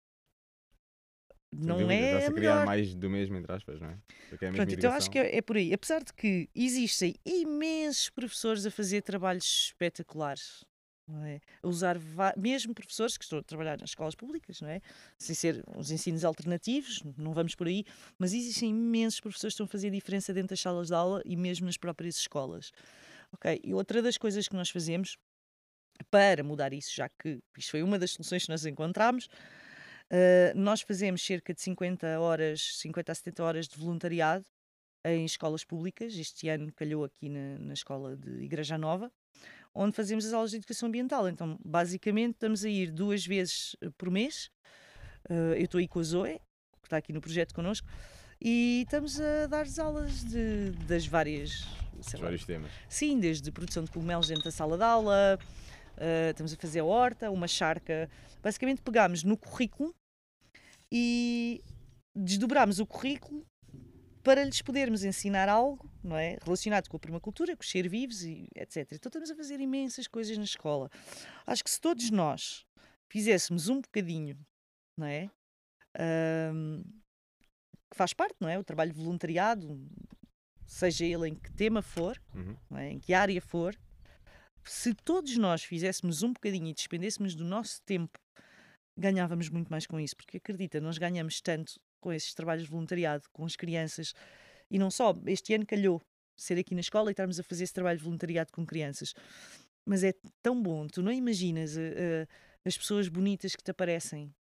Não 1.58 1.78
dúvida, 1.78 1.93
é. 1.93 2.08
Está-se 2.08 2.28
a 2.28 2.34
criar 2.34 2.51
melhor. 2.53 2.66
mais 2.66 2.95
do 2.95 3.10
mesmo, 3.10 3.38
entre 3.38 3.51
aspas, 3.51 3.80
não 3.80 3.89
é? 3.89 3.97
Porque 4.30 4.45
é 4.45 4.51
Pronto, 4.51 4.74
então 4.74 4.91
acho 4.91 5.10
que 5.10 5.20
é, 5.20 5.38
é, 5.38 5.41
por 5.41 5.58
aí. 5.58 5.74
Apesar 5.74 6.03
de 6.03 6.14
que 6.14 6.49
existem 6.56 7.16
imensos 7.26 8.10
professores 8.10 8.66
a 8.66 8.72
fazer 8.72 9.01
trabalhos 9.01 9.68
espetaculares. 9.68 10.64
Não 11.08 11.24
é? 11.24 11.39
A 11.62 11.68
usar 11.68 11.99
mesmo 12.36 12.74
professores 12.74 13.16
que 13.16 13.24
estão 13.24 13.38
a 13.38 13.43
trabalhar 13.43 13.80
nas 13.80 13.91
escolas 13.91 14.16
públicas, 14.16 14.60
não 14.60 14.70
é? 14.70 14.82
Sem 15.20 15.36
ser 15.36 15.64
os 15.78 15.91
ensinos 15.91 16.26
alternativos, 16.26 17.03
não 17.16 17.32
vamos 17.32 17.53
por 17.53 17.68
aí, 17.68 17.86
mas 18.18 18.34
existem 18.34 18.72
imensos 18.72 19.20
professores 19.20 19.53
que 19.53 19.62
estão 19.62 19.66
a 19.66 19.70
fazer 19.70 19.91
diferença 19.91 20.34
dentro 20.34 20.49
das 20.49 20.60
salas 20.62 20.88
de 20.88 20.95
aula 20.95 21.22
e 21.24 21.36
mesmo 21.36 21.68
nas 21.68 21.78
próprias 21.78 22.18
escolas. 22.18 22.72
Ok? 23.32 23.62
E 23.64 23.72
outra 23.72 24.01
das 24.01 24.18
coisas 24.18 24.47
que 24.47 24.56
nós 24.56 24.72
fazemos 24.72 25.16
para 26.10 26.43
mudar 26.43 26.74
isso, 26.74 26.93
já 26.93 27.08
que 27.08 27.39
isto 27.56 27.72
foi 27.72 27.84
uma 27.84 27.99
das 27.99 28.12
soluções 28.12 28.43
que 28.45 28.49
nós 28.49 28.66
encontramos, 28.66 29.28
Uh, 30.12 30.56
nós 30.56 30.82
fazemos 30.82 31.26
cerca 31.26 31.53
de 31.53 31.62
50 31.62 32.20
horas, 32.20 32.78
50 32.80 33.12
a 33.12 33.16
70 33.16 33.43
horas 33.43 33.68
de 33.68 33.78
voluntariado 33.78 34.45
em 35.03 35.26
escolas 35.26 35.64
públicas. 35.64 36.16
Este 36.16 36.49
ano 36.49 36.72
calhou 36.74 37.03
aqui 37.03 37.30
na, 37.30 37.58
na 37.60 37.74
escola 37.74 38.16
de 38.16 38.43
Igreja 38.43 38.78
Nova, 38.78 39.12
onde 39.74 39.95
fazemos 39.95 40.26
as 40.26 40.34
aulas 40.34 40.51
de 40.51 40.58
educação 40.58 40.88
ambiental. 40.88 41.28
Então, 41.30 41.60
basicamente, 41.64 42.34
estamos 42.34 42.66
a 42.66 42.70
ir 42.70 42.91
duas 42.91 43.26
vezes 43.26 43.76
eh, 43.82 43.89
por 43.97 44.10
mês. 44.10 44.49
Uh, 45.30 45.53
eu 45.56 45.66
estou 45.66 45.80
aí 45.80 45.88
com 45.88 45.99
a 45.99 46.03
Zoe, 46.03 46.39
que 46.82 46.88
está 46.88 46.97
aqui 46.97 47.12
no 47.12 47.22
projeto 47.22 47.53
connosco, 47.53 47.88
e 48.41 48.84
estamos 48.84 49.20
a 49.20 49.47
dar 49.47 49.64
as 49.64 49.80
aulas 49.80 50.24
de, 50.24 50.72
das 50.88 51.06
várias. 51.08 51.66
vários 52.20 52.41
lá, 52.41 52.47
temas. 52.47 52.72
Sim, 52.88 53.20
desde 53.20 53.51
produção 53.51 53.84
de 53.84 53.91
cogumelos 53.91 54.28
dentro 54.28 54.43
da 54.43 54.51
sala 54.51 54.78
de 54.78 54.84
aula, 54.84 55.39
uh, 55.97 56.31
estamos 56.31 56.53
a 56.53 56.57
fazer 56.57 56.79
a 56.79 56.85
horta, 56.85 57.31
uma 57.31 57.47
charca. 57.47 58.09
Basicamente 58.41 58.81
pegámos 58.81 59.23
no 59.23 59.37
currículo 59.37 59.93
e 60.91 61.63
desdobrámos 62.15 62.79
o 62.79 62.85
currículo 62.85 63.45
para 64.23 64.43
lhes 64.43 64.61
podermos 64.61 65.03
ensinar 65.03 65.47
algo, 65.47 65.87
não 66.03 66.17
é? 66.17 66.37
Relacionado 66.43 66.89
com 66.89 66.97
a 66.97 66.99
permacultura, 66.99 67.55
com 67.55 67.61
os 67.61 67.69
ser 67.69 67.87
vivos 67.87 68.23
e 68.23 68.47
etc. 68.55 68.93
Então 68.93 69.09
estamos 69.09 69.29
a 69.29 69.35
fazer 69.35 69.59
imensas 69.59 70.07
coisas 70.07 70.35
na 70.37 70.43
escola. 70.43 70.89
Acho 71.45 71.63
que 71.63 71.69
se 71.69 71.79
todos 71.79 72.09
nós 72.09 72.65
fizéssemos 73.07 73.69
um 73.69 73.81
bocadinho, 73.81 74.35
não 74.97 75.05
é? 75.05 75.29
Um, 76.51 76.83
que 77.91 77.95
faz 77.95 78.13
parte, 78.13 78.35
não 78.39 78.49
é? 78.49 78.57
O 78.57 78.63
trabalho 78.63 78.93
voluntariado, 78.93 79.79
seja 80.65 81.05
ele 81.05 81.29
em 81.29 81.35
que 81.35 81.51
tema 81.51 81.83
for, 81.83 82.19
uhum. 82.33 82.77
é? 82.77 82.89
em 82.89 82.99
que 82.99 83.13
área 83.13 83.39
for, 83.39 83.77
se 84.66 84.93
todos 84.93 85.38
nós 85.38 85.63
fizéssemos 85.63 86.24
um 86.24 86.34
bocadinho 86.34 86.68
e 86.68 86.74
despendêssemos 86.74 87.36
do 87.36 87.43
nosso 87.43 87.82
tempo, 87.84 88.20
ganhávamos 88.97 89.49
muito 89.49 89.70
mais 89.70 89.86
com 89.86 89.99
isso, 89.99 90.16
porque 90.16 90.38
acredita, 90.38 90.80
nós 90.80 90.97
ganhamos 90.97 91.41
tanto 91.41 91.80
com 92.01 92.11
esses 92.13 92.34
trabalhos 92.34 92.66
de 92.66 92.70
voluntariado, 92.70 93.24
com 93.32 93.45
as 93.45 93.55
crianças, 93.55 94.13
e 94.70 94.80
não 94.80 94.89
só, 94.89 95.13
este 95.28 95.53
ano 95.53 95.66
calhou 95.66 96.01
ser 96.38 96.57
aqui 96.57 96.74
na 96.74 96.82
escola 96.82 97.09
e 97.09 97.13
estarmos 97.13 97.39
a 97.39 97.43
fazer 97.43 97.63
esse 97.63 97.74
trabalho 97.74 97.97
de 97.97 98.03
voluntariado 98.03 98.51
com 98.51 98.66
crianças. 98.66 99.13
Mas 99.88 100.03
é 100.03 100.13
tão 100.41 100.61
bom, 100.61 100.88
tu 100.88 101.01
não 101.01 101.11
imaginas 101.11 101.76
uh, 101.78 101.80
uh, 101.80 102.28
as 102.66 102.78
pessoas 102.78 103.07
bonitas 103.07 103.55
que 103.55 103.63
te 103.63 103.72
aparecem, 103.72 104.34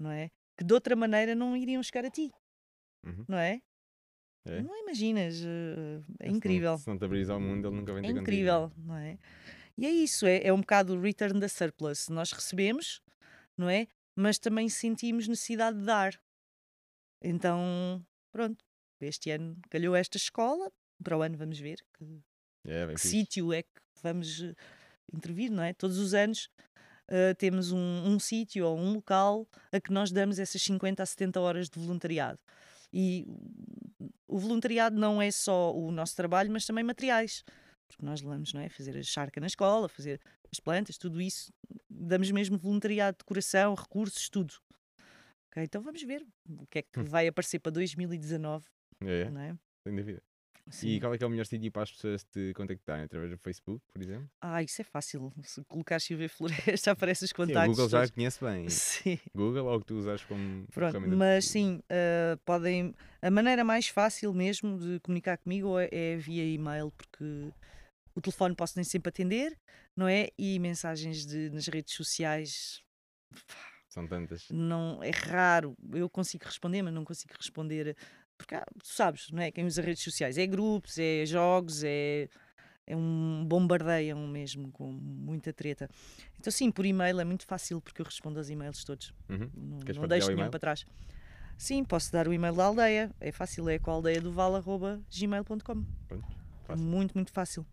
não 0.00 0.10
é? 0.10 0.30
Que 0.56 0.64
de 0.64 0.72
outra 0.74 0.96
maneira 0.96 1.34
não 1.34 1.56
iriam 1.56 1.82
chegar 1.82 2.04
a 2.04 2.10
ti, 2.10 2.30
uhum. 3.04 3.24
não 3.28 3.38
é? 3.38 3.60
É? 4.46 4.62
Não 4.62 4.74
imaginas, 4.82 5.40
uh, 5.42 6.02
é, 6.20 6.28
incrível. 6.28 6.78
Se 6.78 6.78
não, 6.78 6.84
se 6.84 6.90
não 6.90 6.98
te 6.98 7.04
abris 7.04 7.28
ao 7.28 7.38
mundo, 7.38 7.68
ele 7.68 7.76
nunca 7.76 7.92
vem 7.92 8.02
ter 8.02 8.08
É 8.08 8.20
incrível, 8.20 8.70
contigo. 8.70 8.86
não 8.86 8.96
é? 8.96 9.18
E 9.78 9.86
é 9.86 9.90
isso, 9.90 10.26
é, 10.26 10.42
é 10.42 10.52
um 10.52 10.60
bocado 10.60 10.94
o 10.96 11.00
return 11.00 11.38
da 11.38 11.48
surplus. 11.48 12.08
Nós 12.08 12.32
recebemos, 12.32 13.00
não 13.56 13.70
é? 13.70 13.86
Mas 14.16 14.36
também 14.36 14.68
sentimos 14.68 15.28
necessidade 15.28 15.78
de 15.78 15.84
dar. 15.84 16.20
Então, 17.22 18.04
pronto, 18.32 18.64
este 19.00 19.30
ano 19.30 19.56
calhou 19.70 19.94
esta 19.94 20.16
escola, 20.16 20.72
para 21.02 21.16
o 21.16 21.22
ano 21.22 21.38
vamos 21.38 21.60
ver 21.60 21.78
que, 21.96 22.20
é, 22.64 22.92
que 22.92 23.00
sítio 23.00 23.52
é 23.52 23.62
que 23.62 23.80
vamos 24.02 24.42
eh, 24.42 24.52
intervir, 25.12 25.48
não 25.48 25.62
é? 25.62 25.72
Todos 25.72 25.98
os 25.98 26.12
anos 26.12 26.48
uh, 27.08 27.34
temos 27.36 27.70
um, 27.70 27.78
um 27.78 28.18
sítio 28.18 28.66
ou 28.66 28.76
um 28.76 28.94
local 28.94 29.46
a 29.70 29.80
que 29.80 29.92
nós 29.92 30.10
damos 30.10 30.40
essas 30.40 30.60
50 30.60 31.04
a 31.04 31.06
70 31.06 31.40
horas 31.40 31.70
de 31.70 31.78
voluntariado. 31.78 32.40
E 32.92 33.24
o 34.26 34.38
voluntariado 34.38 34.98
não 34.98 35.22
é 35.22 35.30
só 35.30 35.72
o 35.72 35.92
nosso 35.92 36.16
trabalho, 36.16 36.50
mas 36.50 36.66
também 36.66 36.82
materiais. 36.82 37.44
Porque 37.88 38.04
nós 38.04 38.20
levamos, 38.20 38.52
não 38.52 38.60
é? 38.60 38.68
Fazer 38.68 38.96
a 38.96 39.02
charca 39.02 39.40
na 39.40 39.46
escola, 39.46 39.88
fazer 39.88 40.20
as 40.52 40.60
plantas, 40.60 40.96
tudo 40.96 41.20
isso. 41.20 41.52
Damos 41.88 42.30
mesmo 42.30 42.56
voluntariado, 42.58 43.16
decoração, 43.18 43.74
recursos, 43.74 44.28
tudo. 44.28 44.54
Okay, 45.50 45.64
então 45.64 45.82
vamos 45.82 46.02
ver 46.02 46.24
o 46.48 46.66
que 46.66 46.80
é 46.80 46.82
que 46.82 47.00
hum. 47.00 47.04
vai 47.04 47.26
aparecer 47.26 47.58
para 47.58 47.72
2019. 47.72 48.66
É, 49.00 49.30
não 49.30 49.40
é? 49.40 49.56
sem 49.82 49.94
dúvida. 49.94 50.22
Sim. 50.70 50.88
E 50.88 51.00
qual 51.00 51.14
é 51.14 51.18
que 51.18 51.24
é 51.24 51.26
o 51.26 51.30
melhor 51.30 51.46
sítio 51.46 51.72
para 51.72 51.82
as 51.82 51.90
pessoas 51.90 52.24
te 52.24 52.52
contactarem? 52.54 53.04
Através 53.04 53.30
do 53.30 53.38
Facebook, 53.38 53.82
por 53.90 54.02
exemplo? 54.02 54.28
Ah, 54.40 54.62
isso 54.62 54.80
é 54.82 54.84
fácil. 54.84 55.32
Se 55.42 55.64
colocar 55.64 55.98
Silvia 55.98 56.28
Floresta, 56.28 56.90
aparece 56.92 57.24
os 57.24 57.30
Sim, 57.30 57.34
o 57.34 57.36
contactos. 57.36 57.68
Google 57.76 57.88
já 57.88 57.98
todos. 58.00 58.10
conhece 58.10 58.44
bem. 58.44 58.68
Sim. 58.68 59.18
Google 59.34 59.66
ou 59.66 59.80
que 59.80 59.86
tu 59.86 59.94
usas 59.94 60.22
como 60.24 60.66
Pronto, 60.66 61.00
de 61.00 61.06
mas 61.08 61.46
pesquisa? 61.46 61.52
sim, 61.52 61.82
ah, 61.88 62.38
podem. 62.44 62.94
A 63.22 63.30
maneira 63.30 63.64
mais 63.64 63.88
fácil 63.88 64.34
mesmo 64.34 64.78
de 64.78 65.00
comunicar 65.00 65.38
comigo 65.38 65.78
é, 65.78 65.88
é 65.90 66.16
via 66.16 66.44
e-mail, 66.44 66.92
porque 66.92 67.50
o 68.18 68.20
telefone 68.20 68.54
posso 68.54 68.74
nem 68.76 68.84
sempre 68.84 69.10
atender, 69.10 69.56
não 69.96 70.08
é? 70.08 70.28
E 70.36 70.58
mensagens 70.58 71.24
de, 71.24 71.50
nas 71.50 71.68
redes 71.68 71.94
sociais 71.94 72.82
São 73.88 74.06
tantas. 74.06 74.46
não 74.50 75.02
é 75.02 75.10
raro. 75.10 75.76
Eu 75.92 76.10
consigo 76.10 76.44
responder, 76.44 76.82
mas 76.82 76.92
não 76.92 77.04
consigo 77.04 77.32
responder. 77.38 77.96
Porque 78.36 78.56
tu 78.56 78.86
sabes, 78.86 79.30
não 79.30 79.42
é? 79.42 79.50
Quem 79.50 79.64
usa 79.64 79.82
redes 79.82 80.02
sociais 80.02 80.36
é 80.36 80.46
grupos, 80.46 80.98
é 80.98 81.24
jogos, 81.26 81.82
é, 81.84 82.28
é 82.86 82.96
um 82.96 83.44
bombardeiam 83.46 84.26
mesmo 84.26 84.70
com 84.72 84.90
muita 84.92 85.52
treta. 85.52 85.88
Então, 86.38 86.50
sim, 86.50 86.70
por 86.70 86.84
e-mail 86.86 87.20
é 87.20 87.24
muito 87.24 87.46
fácil 87.46 87.80
porque 87.80 88.00
eu 88.00 88.06
respondo 88.06 88.38
aos 88.38 88.50
e-mails 88.50 88.84
todos. 88.84 89.12
Uhum. 89.28 89.50
Não, 89.54 89.78
não 89.94 90.08
deixo 90.08 90.32
nenhum 90.32 90.50
para 90.50 90.60
trás. 90.60 90.84
Sim, 91.56 91.84
posso 91.84 92.12
dar 92.12 92.28
o 92.28 92.32
e-mail 92.32 92.54
da 92.54 92.64
aldeia. 92.64 93.10
É 93.20 93.32
fácil, 93.32 93.68
é 93.68 93.78
com 93.78 93.90
a 93.90 93.94
aldeia 93.94 94.20
do 94.20 94.32
val.gmail.com. 94.32 95.84
Muito, 96.76 97.14
muito 97.14 97.32
fácil. 97.32 97.66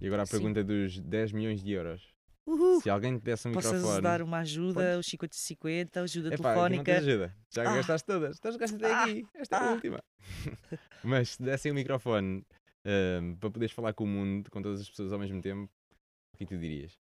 E 0.00 0.06
agora 0.06 0.22
a 0.22 0.26
Sim. 0.26 0.32
pergunta 0.32 0.62
dos 0.64 0.98
10 1.00 1.32
milhões 1.32 1.62
de 1.62 1.72
euros. 1.72 2.14
Uhul! 2.46 2.80
Se 2.80 2.88
alguém 2.90 3.18
te 3.18 3.24
desse 3.24 3.48
um 3.48 3.52
Posso 3.52 3.72
microfone. 3.74 4.02
dar 4.02 4.22
uma 4.22 4.38
ajuda, 4.38 4.74
Podes? 4.74 4.98
os 4.98 5.06
50-50, 5.10 5.96
ajuda 6.02 6.34
Epá, 6.34 6.64
aqui 6.66 6.76
não 6.76 6.84
tens 6.84 6.98
ajuda. 6.98 7.36
Já 7.52 7.62
Ah. 7.62 7.74
gastaste 7.76 8.06
todas. 8.06 8.36
Estás 8.36 8.56
gastaste 8.56 8.84
até 8.84 8.94
Ah. 8.94 9.02
aqui. 9.02 9.26
Esta 9.34 9.56
é 9.56 9.58
a 9.58 9.62
Ah. 9.68 9.72
última. 9.72 10.04
Mas 11.02 11.30
se 11.30 11.42
dessem 11.42 11.72
um 11.72 11.74
microfone 11.74 12.44
ahm, 12.84 13.34
para 13.36 13.50
poderes 13.50 13.74
falar 13.74 13.92
com 13.94 14.04
o 14.04 14.06
mundo, 14.06 14.48
com 14.50 14.62
todas 14.62 14.80
as 14.80 14.88
pessoas 14.88 15.12
ao 15.12 15.18
mesmo 15.18 15.40
tempo, 15.42 15.64
o 16.34 16.36
que 16.36 16.44
é 16.44 16.46
que 16.46 16.54
tu 16.54 16.60
dirias? 16.60 16.96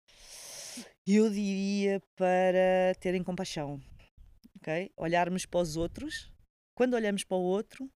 Eu 1.07 1.27
diria 1.31 1.99
para 2.15 2.93
terem 2.99 3.23
compaixão, 3.23 3.81
ok? 4.57 4.91
Olharmos 4.95 5.45
para 5.47 5.59
os 5.61 5.75
outros. 5.75 6.31
Quando 6.75 6.93
olhamos 6.93 7.23
para 7.23 7.37
o 7.37 7.41
outro, 7.41 7.89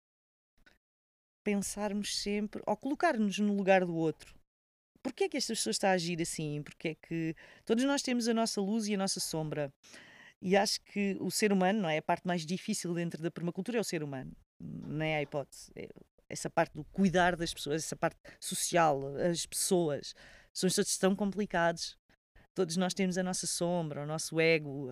pensarmos 1.44 2.16
sempre, 2.22 2.62
ou 2.66 2.74
colocar-nos 2.76 3.38
no 3.38 3.54
lugar 3.54 3.84
do 3.84 3.94
outro. 3.94 4.34
Porquê 5.04 5.24
é 5.24 5.28
que 5.28 5.36
esta 5.36 5.52
pessoa 5.52 5.70
está 5.70 5.90
a 5.90 5.92
agir 5.92 6.20
assim? 6.20 6.62
Porque 6.64 6.88
é 6.88 6.94
que 6.94 7.36
todos 7.64 7.84
nós 7.84 8.02
temos 8.02 8.26
a 8.26 8.34
nossa 8.34 8.60
luz 8.60 8.88
e 8.88 8.94
a 8.94 8.98
nossa 8.98 9.20
sombra. 9.20 9.72
E 10.42 10.56
acho 10.56 10.80
que 10.80 11.16
o 11.20 11.30
ser 11.30 11.52
humano, 11.52 11.82
não 11.82 11.88
é? 11.88 11.98
A 11.98 12.02
parte 12.02 12.26
mais 12.26 12.44
difícil 12.44 12.92
dentro 12.94 13.22
da 13.22 13.30
permacultura 13.30 13.78
é 13.78 13.80
o 13.80 13.84
ser 13.84 14.02
humano. 14.02 14.32
Nem 14.58 15.12
é 15.12 15.18
a 15.18 15.22
hipótese. 15.22 15.70
É 15.76 15.88
essa 16.28 16.50
parte 16.50 16.74
do 16.74 16.84
cuidar 16.84 17.36
das 17.36 17.54
pessoas, 17.54 17.84
essa 17.84 17.94
parte 17.94 18.18
social, 18.40 19.14
as 19.30 19.46
pessoas. 19.46 20.14
São 20.52 20.68
todos 20.70 20.98
tão 20.98 21.14
complicados 21.14 21.96
todos 22.54 22.76
nós 22.76 22.94
temos 22.94 23.18
a 23.18 23.22
nossa 23.22 23.46
sombra, 23.46 24.02
o 24.02 24.06
nosso 24.06 24.40
ego. 24.40 24.88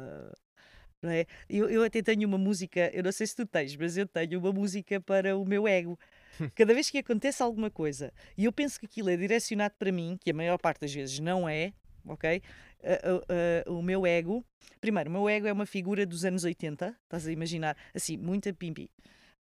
não 1.00 1.10
é? 1.10 1.26
eu, 1.48 1.70
eu 1.70 1.82
até 1.84 2.02
tenho 2.02 2.26
uma 2.28 2.38
música, 2.38 2.90
eu 2.92 3.02
não 3.02 3.12
sei 3.12 3.26
se 3.26 3.36
tu 3.36 3.46
tens, 3.46 3.76
mas 3.76 3.96
eu 3.96 4.06
tenho 4.06 4.38
uma 4.38 4.52
música 4.52 5.00
para 5.00 5.36
o 5.36 5.44
meu 5.44 5.66
ego. 5.66 5.98
Cada 6.54 6.74
vez 6.74 6.90
que 6.90 6.98
acontece 6.98 7.42
alguma 7.42 7.70
coisa 7.70 8.12
e 8.36 8.44
eu 8.44 8.52
penso 8.52 8.78
que 8.78 8.86
aquilo 8.86 9.10
é 9.10 9.16
direcionado 9.16 9.74
para 9.78 9.92
mim, 9.92 10.18
que 10.20 10.30
a 10.30 10.34
maior 10.34 10.58
parte 10.58 10.80
das 10.80 10.92
vezes 10.92 11.18
não 11.18 11.48
é, 11.48 11.72
ok? 12.06 12.42
Ah, 12.84 12.98
ah, 13.04 13.24
ah, 13.66 13.70
o 13.70 13.82
meu 13.82 14.06
ego, 14.06 14.44
primeiro, 14.80 15.08
o 15.08 15.12
meu 15.12 15.28
ego 15.28 15.46
é 15.46 15.52
uma 15.52 15.66
figura 15.66 16.04
dos 16.04 16.24
anos 16.24 16.44
80, 16.44 16.96
estás 17.04 17.26
a 17.26 17.32
imaginar? 17.32 17.76
Assim, 17.94 18.16
muita 18.16 18.52
pimpi, 18.52 18.90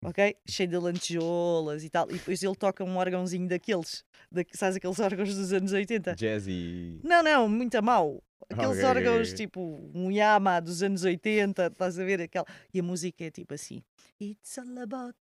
ok? 0.03 0.35
Cheio 0.47 0.69
de 0.69 0.77
lantejoulas 0.77 1.83
e 1.83 1.89
tal, 1.89 2.09
e 2.09 2.13
depois 2.13 2.41
ele 2.41 2.55
toca 2.55 2.83
um 2.83 2.97
órgãozinho 2.97 3.47
daqueles, 3.47 4.03
da, 4.31 4.43
sabes 4.53 4.77
aqueles 4.77 4.99
órgãos 4.99 5.35
dos 5.35 5.51
anos 5.51 5.73
80? 5.73 6.15
Jazzy. 6.15 7.01
Não, 7.03 7.21
não, 7.21 7.49
muito 7.49 7.75
a 7.75 7.81
mal. 7.81 8.23
Aqueles 8.49 8.77
Ok, 8.77 8.83
ok, 8.83 8.89
órgãos 8.89 9.33
tipo 9.33 9.89
um 9.93 10.11
Yama 10.11 10.59
dos 10.61 10.83
anos 10.83 11.03
80, 11.03 11.67
estás 11.67 11.97
a 11.97 12.03
ver 12.03 12.21
aquela. 12.21 12.45
E 12.73 12.79
a 12.79 12.83
música 12.83 13.25
é 13.25 13.31
tipo 13.31 13.53
assim: 13.53 13.83
It's 14.21 14.57
all 14.59 14.79
about 14.79 15.17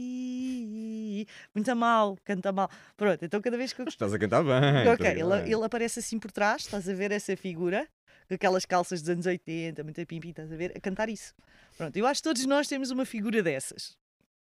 me. 0.00 1.26
Muito 1.54 1.74
mal, 1.74 2.16
canta 2.24 2.52
mal. 2.52 2.70
Pronto, 2.96 3.24
então 3.24 3.40
cada 3.40 3.56
vez 3.56 3.72
que 3.72 3.82
eu. 3.82 3.88
Estás 3.88 4.14
a 4.14 4.18
cantar 4.18 4.44
bem. 4.44 4.50
Ok, 4.94 5.06
ele, 5.06 5.52
ele 5.52 5.64
aparece 5.64 5.98
assim 5.98 6.18
por 6.18 6.30
trás, 6.30 6.62
estás 6.62 6.88
a 6.88 6.94
ver 6.94 7.10
essa 7.10 7.36
figura, 7.36 7.88
com 8.28 8.34
aquelas 8.34 8.64
calças 8.64 9.00
dos 9.02 9.10
anos 9.10 9.26
80, 9.26 9.82
muita 9.82 10.06
pimpi, 10.06 10.30
estás 10.30 10.52
a 10.52 10.56
ver, 10.56 10.72
a 10.76 10.80
cantar 10.80 11.08
isso. 11.08 11.34
Pronto, 11.76 11.96
eu 11.96 12.06
acho 12.06 12.22
que 12.22 12.28
todos 12.28 12.46
nós 12.46 12.68
temos 12.68 12.90
uma 12.90 13.04
figura 13.04 13.42
dessas, 13.42 13.96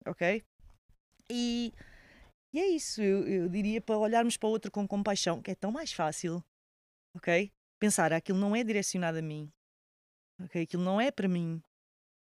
ok? 0.06 0.42
E, 1.30 1.72
e 2.52 2.60
é 2.60 2.66
isso, 2.68 3.00
eu, 3.02 3.26
eu 3.26 3.48
diria 3.48 3.80
para 3.80 3.96
olharmos 3.96 4.36
para 4.36 4.46
o 4.48 4.50
outro 4.50 4.70
com 4.70 4.86
compaixão, 4.86 5.40
que 5.40 5.50
é 5.50 5.54
tão 5.54 5.72
mais 5.72 5.92
fácil, 5.92 6.44
ok? 7.14 7.50
Pensar, 7.78 8.12
aquilo 8.12 8.38
não 8.38 8.54
é 8.56 8.64
direcionado 8.64 9.18
a 9.18 9.22
mim, 9.22 9.50
ok? 10.42 10.62
Aquilo 10.62 10.82
não 10.82 11.00
é 11.00 11.10
para 11.10 11.28
mim. 11.28 11.62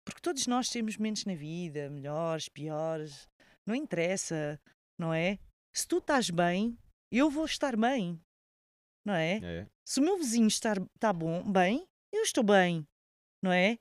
Porque 0.05 0.21
todos 0.21 0.47
nós 0.47 0.69
temos 0.69 0.97
momentos 0.97 1.25
na 1.25 1.35
vida, 1.35 1.89
melhores, 1.89 2.49
piores, 2.49 3.29
não 3.67 3.75
interessa, 3.75 4.61
não 4.99 5.15
é? 5.15 5.39
Se 5.73 5.87
tu 5.89 5.99
estás 5.99 6.29
bem, 6.31 6.77
eu 7.11 7.31
vou 7.31 7.45
estar 7.47 7.77
bem, 7.77 8.21
não 9.05 9.15
é? 9.15 9.39
É. 9.43 9.67
Se 9.87 10.01
o 10.01 10.03
meu 10.03 10.19
vizinho 10.19 10.49
está 10.49 10.75
tá 10.99 11.13
bom, 11.13 11.43
bem, 11.51 11.87
eu 12.13 12.23
estou 12.23 12.45
bem, 12.45 12.87
não 13.43 13.53
é? 13.53 13.79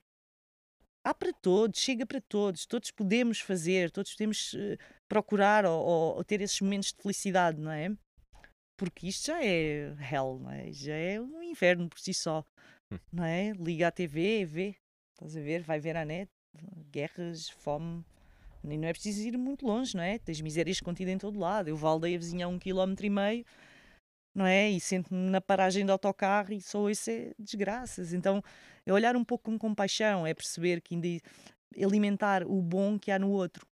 Há 1.06 1.14
para 1.14 1.34
todos, 1.34 1.80
chega 1.80 2.06
para 2.06 2.22
todos, 2.22 2.66
todos 2.66 2.90
podemos 2.92 3.40
fazer, 3.40 3.92
todos 3.92 4.14
podemos 4.14 4.54
eh, 4.54 4.78
procurar 5.10 5.66
ou, 5.66 5.84
ou- 5.86 6.16
ou 6.16 6.24
ter 6.24 6.40
esses 6.40 6.62
momentos 6.62 6.94
de 6.94 7.02
felicidade, 7.02 7.60
não 7.60 7.72
é? 7.72 7.90
Porque 8.78 9.08
isto 9.08 9.28
já 9.28 9.44
é 9.44 9.94
hell, 10.12 10.40
não 10.42 10.52
é? 10.52 10.72
Já 10.72 10.94
é 10.94 11.20
um 11.22 11.42
inferno 11.44 11.88
por 11.88 12.00
si 12.00 12.14
só, 12.14 12.44
Hum. 12.92 12.98
não 13.12 13.24
é? 13.24 13.52
Liga 13.52 13.88
à 13.88 13.92
TV, 13.92 14.46
vê, 14.46 14.76
estás 15.14 15.38
a 15.38 15.42
ver, 15.42 15.62
vai 15.62 15.80
ver 15.80 15.96
à 15.96 16.06
net, 16.06 16.30
guerras, 16.92 17.50
fome, 17.50 18.04
e 18.64 18.78
não 18.78 18.88
é 18.88 18.94
preciso 18.94 19.28
ir 19.28 19.38
muito 19.38 19.66
longe, 19.66 19.96
não 19.96 20.04
é? 20.04 20.18
Tens 20.18 20.40
misérias 20.42 20.80
contidas 20.80 21.14
em 21.14 21.18
todo 21.18 21.38
lado. 21.40 21.68
Eu 21.68 21.76
vou 21.76 21.90
à 21.90 21.94
aldeia 21.94 22.18
vizinha 22.18 22.46
a 22.46 22.50
um 22.50 22.58
quilómetro 22.58 23.06
e 23.06 23.10
meio, 23.10 23.46
não 24.34 24.46
é? 24.46 24.70
E 24.70 24.80
sento-me 24.80 25.30
na 25.30 25.42
paragem 25.42 25.86
de 25.86 25.92
autocarro 25.92 26.54
e 26.54 26.62
só 26.62 26.80
ouço 26.80 27.10
é 27.10 27.34
desgraças. 27.38 28.14
Então, 28.14 28.42
é 28.86 28.94
olhar 28.94 29.16
um 29.16 29.24
pouco 29.24 29.46
com 29.52 29.60
compaixão, 29.60 30.26
é 30.26 30.34
perceber 30.34 30.82
que 30.82 30.96
ainda 30.96 31.08
alimentar 31.84 32.44
o 32.48 32.62
bom 32.62 32.98
que 32.98 33.12
há 33.12 33.20
no 33.20 33.30
outro. 33.32 33.68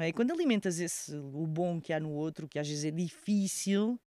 Não 0.00 0.06
é? 0.06 0.08
E 0.08 0.12
quando 0.14 0.32
alimentas 0.32 0.80
esse, 0.80 1.14
o 1.14 1.46
bom 1.46 1.78
que 1.78 1.92
há 1.92 2.00
no 2.00 2.10
outro, 2.10 2.48
que 2.48 2.58
às 2.58 2.66
vezes 2.66 2.86
é 2.86 2.90
difícil, 2.90 4.00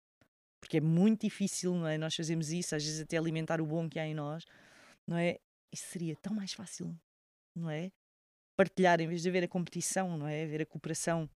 porque 0.60 0.78
é 0.78 0.82
muito 0.82 1.22
difícil, 1.22 1.76
não 1.76 1.88
é? 1.88 2.00
Nós 2.00 2.16
fazemos 2.16 2.52
isso, 2.52 2.76
às 2.76 2.84
vezes 2.84 3.02
até 3.02 3.16
alimentar 3.16 3.62
o 3.62 3.66
bom 3.68 3.88
que 3.88 4.00
há 4.00 4.08
em 4.08 4.16
nós, 4.16 4.44
não 5.08 5.16
é? 5.16 5.38
Isso 5.72 5.86
seria 5.89 6.16
tão 6.16 6.34
mais 6.34 6.52
fácil, 6.52 7.00
não 7.56 7.70
é? 7.70 7.91
Partilhar 8.58 9.02
em 9.02 9.08
vez 9.08 9.22
de 9.22 9.30
haver 9.30 9.44
a 9.44 9.48
competição, 9.48 10.18
não 10.18 10.28
é? 10.28 10.46
Haver 10.46 10.64
a 10.64 10.66
cooperação. 10.66 11.30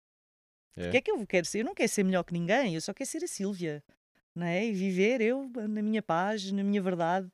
É. 0.74 0.88
O 0.88 0.90
que 0.90 0.96
é 0.96 1.00
que 1.02 1.10
eu 1.10 1.26
quero 1.26 1.44
ser? 1.44 1.58
Eu 1.58 1.66
não 1.66 1.74
quero 1.74 1.92
ser 1.92 2.02
melhor 2.02 2.24
que 2.24 2.32
ninguém, 2.32 2.74
eu 2.74 2.80
só 2.80 2.94
quero 2.94 3.10
ser 3.10 3.22
a 3.24 3.28
Sílvia, 3.28 3.84
não 4.34 4.46
é? 4.46 4.64
E 4.64 4.72
viver 4.72 5.20
eu 5.20 5.50
na 5.68 5.82
minha 5.82 6.02
paz, 6.02 6.50
na 6.50 6.64
minha 6.64 6.80
verdade. 6.80 7.30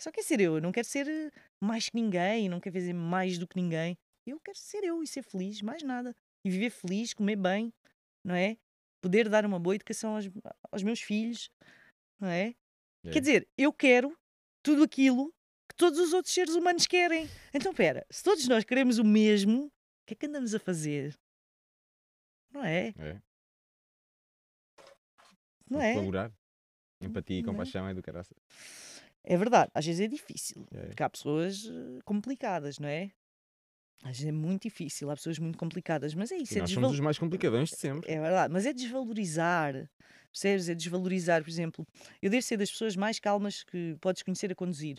Só 0.00 0.10
quero 0.10 0.26
ser 0.26 0.40
eu, 0.40 0.54
eu 0.54 0.62
não 0.62 0.72
quero 0.72 0.86
ser 0.86 1.06
eh, 1.06 1.30
mais 1.60 1.90
que 1.90 1.96
ninguém, 1.96 2.48
não 2.48 2.60
quero 2.60 2.76
fazer 2.76 2.94
mais 2.94 3.36
do 3.36 3.46
que 3.46 3.60
ninguém. 3.60 3.98
Eu 4.26 4.40
quero 4.40 4.56
ser 4.56 4.82
eu 4.84 5.02
e 5.02 5.06
ser 5.06 5.22
feliz, 5.22 5.60
mais 5.60 5.82
nada. 5.82 6.16
E 6.44 6.50
viver 6.50 6.70
feliz, 6.70 7.14
comer 7.14 7.36
bem, 7.36 7.72
não 8.24 8.34
é? 8.34 8.56
Poder 9.00 9.28
dar 9.28 9.44
uma 9.44 9.58
boa 9.58 9.74
educação 9.74 10.16
aos, 10.16 10.24
aos 10.70 10.82
meus 10.82 11.00
filhos, 11.00 11.50
não 12.20 12.28
é? 12.28 12.54
É. 13.04 13.10
Quer 13.10 13.20
dizer, 13.20 13.48
eu 13.56 13.72
quero 13.72 14.16
tudo 14.62 14.84
aquilo 14.84 15.32
que 15.68 15.76
todos 15.76 15.98
os 15.98 16.12
outros 16.12 16.32
seres 16.32 16.54
humanos 16.54 16.86
querem. 16.86 17.26
Então, 17.52 17.72
espera, 17.72 18.06
se 18.10 18.22
todos 18.22 18.46
nós 18.46 18.64
queremos 18.64 18.98
o 18.98 19.04
mesmo, 19.04 19.66
o 19.66 19.70
que 20.06 20.14
é 20.14 20.16
que 20.16 20.26
andamos 20.26 20.54
a 20.54 20.58
fazer? 20.60 21.18
Não 22.52 22.64
é? 22.64 22.88
É. 22.98 23.22
Não 25.68 25.80
é? 25.80 25.94
Colaborar. 25.94 26.32
Empatia 27.00 27.36
e 27.36 27.40
é? 27.40 27.44
compaixão 27.44 27.88
é 27.88 27.94
do 27.94 28.02
caraça. 28.02 28.34
É 29.24 29.36
verdade, 29.36 29.70
às 29.74 29.86
vezes 29.86 30.00
é 30.00 30.08
difícil, 30.08 30.66
É. 30.72 30.86
porque 30.86 31.02
há 31.02 31.08
pessoas 31.08 31.64
eh, 31.66 32.00
complicadas, 32.04 32.78
não 32.78 32.88
é? 32.88 33.12
Às 34.02 34.18
vezes 34.18 34.26
é 34.26 34.32
muito 34.32 34.62
difícil, 34.62 35.10
há 35.10 35.14
pessoas 35.14 35.38
muito 35.38 35.58
complicadas, 35.58 36.14
mas 36.14 36.32
é 36.32 36.36
isso, 36.36 36.54
E 36.54 36.58
é, 36.58 36.60
nós 36.60 36.70
somos 36.70 36.92
os 36.92 37.00
mais 37.00 37.18
complicadões 37.18 37.70
de 37.70 37.76
sempre. 37.76 38.10
é 38.10 38.20
verdade, 38.20 38.52
mas 38.52 38.66
é 38.66 38.72
desvalorizar, 38.72 39.88
percebes? 40.32 40.68
É 40.68 40.74
desvalorizar, 40.74 41.42
por 41.42 41.50
exemplo, 41.50 41.86
eu 42.20 42.30
devo 42.30 42.42
ser 42.42 42.56
das 42.56 42.70
pessoas 42.70 42.96
mais 42.96 43.20
calmas 43.20 43.62
que 43.62 43.96
podes 44.00 44.22
conhecer 44.22 44.50
a 44.52 44.54
conduzir. 44.54 44.98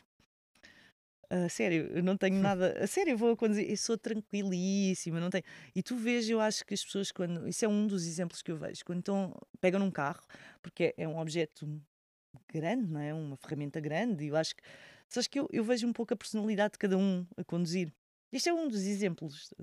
A 1.30 1.50
sério, 1.50 1.88
eu 1.96 2.04
não 2.04 2.16
tenho 2.18 2.36
nada. 2.42 2.78
A 2.84 2.88
sério, 2.88 3.12
eu 3.12 3.18
vou 3.18 3.32
a 3.32 3.38
conduzir, 3.38 3.70
eu 3.70 3.78
sou 3.78 3.98
tranquilíssima, 3.98 5.20
não 5.20 5.30
tenho. 5.30 5.44
E 5.76 5.82
tu 5.82 5.96
vês, 5.98 6.30
eu 6.30 6.40
acho 6.40 6.64
que 6.66 6.74
as 6.74 6.84
pessoas, 6.84 7.12
quando. 7.12 7.48
Isso 7.48 7.66
é 7.66 7.68
um 7.68 7.88
dos 7.88 8.06
exemplos 8.06 8.42
que 8.42 8.52
eu 8.52 8.58
vejo. 8.58 8.84
Quando 8.86 9.00
estão, 9.00 9.34
pegam 9.60 9.80
num 9.80 9.90
carro, 9.92 10.22
porque 10.62 10.94
é 10.98 11.08
um 11.08 11.18
objeto 11.18 11.82
grande, 12.54 12.88
não 12.92 13.00
é? 13.02 13.14
Uma 13.14 13.38
ferramenta 13.38 13.80
grande, 13.80 14.26
e 14.26 14.28
eu 14.30 14.36
acho 14.36 14.56
que. 14.56 14.64
Sabes 15.10 15.28
que 15.28 15.40
eu, 15.40 15.48
eu 15.52 15.64
vejo 15.64 15.88
um 15.88 15.94
pouco 15.94 16.14
a 16.14 16.18
personalidade 16.18 16.74
de 16.74 16.80
cada 16.80 16.98
um 16.98 17.26
a 17.38 17.44
conduzir. 17.44 17.92
Este 18.34 18.50
é 18.50 18.54
um 18.54 18.68
dos 18.68 18.82
exemplos. 18.82 19.54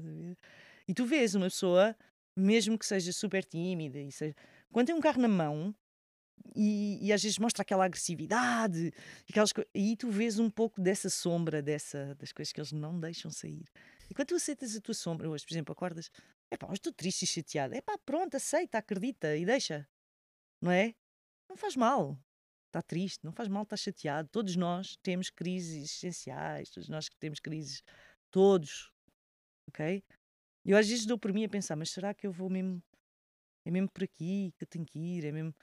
E 0.87 0.95
tu 0.95 1.05
vês 1.05 1.35
uma 1.35 1.47
pessoa 1.47 1.97
mesmo 2.37 2.79
que 2.79 2.87
seja 2.87 3.13
super 3.13 3.45
tímida 3.45 3.99
e 4.01 4.11
seja... 4.13 4.35
quando 4.73 4.87
tem 4.87 4.95
um 4.95 5.01
carro 5.01 5.21
na 5.21 5.29
mão 5.29 5.75
e, 6.55 7.05
e 7.05 7.13
às 7.13 7.23
vezes 7.23 7.39
mostra 7.39 7.63
aquela 7.63 7.85
agressividade 7.85 8.93
aquelas 9.29 9.53
e 9.75 9.97
tu 9.97 10.09
vês 10.09 10.39
um 10.39 10.49
pouco 10.49 10.81
dessa 10.81 11.11
sombra 11.11 11.61
dessa, 11.61 12.15
das 12.15 12.33
coisas 12.33 12.53
que 12.53 12.61
eles 12.61 12.73
não 12.73 12.99
deixam 12.99 13.31
sair 13.31 13.65
e 14.09 14.15
quando 14.15 14.29
tu 14.29 14.37
aceitas 14.37 14.75
a 14.75 14.81
tua 14.81 14.95
sombra 14.95 15.29
hoje, 15.29 15.45
por 15.45 15.53
exemplo, 15.53 15.73
acordas 15.73 16.09
é 16.51 16.57
pá, 16.57 16.73
estou 16.73 16.93
triste 16.93 17.25
e 17.25 17.27
chateada 17.27 17.77
é 17.77 17.81
pá, 17.81 17.99
pronto, 17.99 18.37
aceita, 18.37 18.79
acredita 18.79 19.37
e 19.37 19.45
deixa 19.45 19.87
não 20.63 20.71
é? 20.71 20.95
Não 21.49 21.57
faz 21.57 21.75
mal 21.77 22.19
está 22.71 22.81
triste, 22.81 23.25
não 23.25 23.33
faz 23.33 23.49
mal 23.49 23.65
estar 23.65 23.77
chateado. 23.77 24.29
Todos 24.29 24.57
nós 24.57 24.97
temos 25.03 25.29
crises 25.29 25.75
existenciais, 25.77 26.71
todos 26.71 26.89
nós 26.89 27.09
temos 27.19 27.41
crises, 27.41 27.83
todos, 28.31 28.93
ok? 29.69 30.03
Eu 30.65 30.77
às 30.77 30.89
vezes 30.89 31.07
dou 31.07 31.19
por 31.19 31.33
mim 31.33 31.45
a 31.45 31.49
pensar, 31.49 31.77
mas 31.77 31.91
será 31.91 32.13
que 32.15 32.27
eu 32.27 32.33
vou 32.33 32.51
mesmo, 32.51 32.83
é 33.65 33.71
mesmo 33.71 33.91
por 33.91 34.05
aqui 34.05 34.53
que 34.57 34.65
eu 34.65 34.69
tenho 34.69 34.85
que 34.85 34.99
ir, 34.99 35.25
é 35.25 35.33
mesmo... 35.33 35.55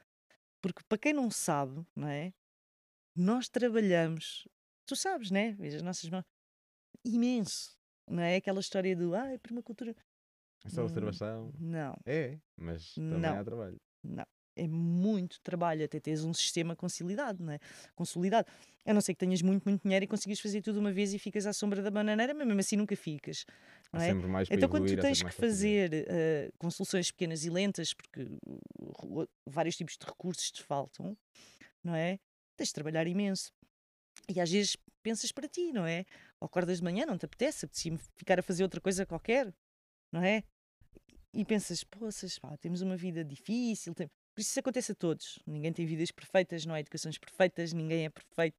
Porque 0.61 0.81
para 0.89 0.97
quem 0.97 1.13
não 1.13 1.29
sabe, 1.29 1.85
não 1.95 2.07
é? 2.07 2.33
Nós 3.15 3.47
trabalhamos, 3.47 4.47
tu 4.85 4.95
sabes, 4.95 5.31
né? 5.31 5.53
Veja 5.53 5.77
as 5.77 5.83
nossas 5.83 6.09
mãos, 6.09 6.25
imenso, 7.05 7.77
não 8.09 8.21
é? 8.21 8.35
Aquela 8.35 8.59
história 8.59 8.95
do, 8.95 9.13
ah, 9.15 9.31
é 9.31 9.37
permacultura. 9.37 9.95
É 10.65 10.69
só 10.69 10.83
observação? 10.83 11.53
Não. 11.59 11.95
É, 12.05 12.39
mas 12.57 12.93
também 12.95 13.19
Não. 13.19 13.39
há 13.39 13.43
trabalho. 13.43 13.77
Não. 14.03 14.25
É 14.57 14.67
muito 14.67 15.39
trabalho 15.41 15.85
até 15.85 15.99
teres 15.99 16.23
um 16.23 16.33
sistema 16.33 16.75
consolidado, 16.75 17.43
não 17.43 17.53
é? 17.53 17.59
Consolidado. 17.95 18.47
A 18.85 18.93
não 18.93 19.01
ser 19.01 19.13
que 19.13 19.19
tenhas 19.19 19.41
muito, 19.41 19.63
muito 19.65 19.83
dinheiro 19.83 20.05
e 20.05 20.07
consigas 20.07 20.39
fazer 20.39 20.61
tudo 20.61 20.79
uma 20.79 20.91
vez 20.91 21.13
e 21.13 21.19
ficas 21.19 21.45
à 21.45 21.53
sombra 21.53 21.81
da 21.81 21.91
bananeira, 21.91 22.33
mas 22.33 22.47
mesmo 22.47 22.59
assim 22.59 22.75
nunca 22.75 22.95
ficas. 22.95 23.45
Não 23.91 24.01
é? 24.01 24.07
sempre 24.07 24.27
mais 24.27 24.47
para 24.47 24.57
Então, 24.57 24.69
quando 24.69 24.87
tu 24.87 24.97
tens 24.99 25.21
que 25.21 25.31
fazer. 25.31 25.89
fazer 25.89 26.05
eh, 26.09 26.51
com 26.57 26.69
soluções 26.71 27.11
pequenas 27.11 27.45
e 27.45 27.49
lentas, 27.49 27.93
porque 27.93 28.23
uh, 28.23 29.27
vários 29.45 29.75
tipos 29.75 29.97
de 29.97 30.05
recursos 30.05 30.51
te 30.51 30.63
faltam, 30.63 31.17
não 31.83 31.95
é? 31.95 32.19
Tens 32.55 32.69
de 32.69 32.73
trabalhar 32.73 33.07
imenso. 33.07 33.51
E 34.29 34.39
às 34.41 34.49
vezes 34.49 34.77
pensas 35.03 35.31
para 35.31 35.47
ti, 35.47 35.71
não 35.71 35.85
é? 35.85 36.05
Ou 36.39 36.45
acordas 36.47 36.77
de 36.77 36.83
manhã, 36.83 37.05
não 37.05 37.17
te 37.17 37.25
apetece, 37.25 37.65
apetecia-me 37.65 37.97
ficar 38.15 38.39
a 38.39 38.43
fazer 38.43 38.63
outra 38.63 38.81
coisa 38.81 39.05
qualquer, 39.05 39.53
não 40.11 40.21
é? 40.21 40.43
E 41.33 41.45
pensas, 41.45 41.83
poças, 41.83 42.39
pá, 42.39 42.57
temos 42.57 42.81
uma 42.81 42.97
vida 42.97 43.23
difícil. 43.23 43.93
tem-" 43.93 44.09
Por 44.37 44.41
isso 44.41 44.51
isso 44.51 44.59
acontece 44.59 44.91
a 44.91 44.95
todos. 44.95 45.39
Ninguém 45.47 45.73
tem 45.73 45.83
vidas 45.83 46.11
perfeitas, 46.11 46.63
não 46.63 46.75
há 46.75 46.79
educações 46.79 47.17
perfeitas, 47.17 47.73
ninguém 47.73 48.05
é 48.05 48.09
perfeito, 48.11 48.55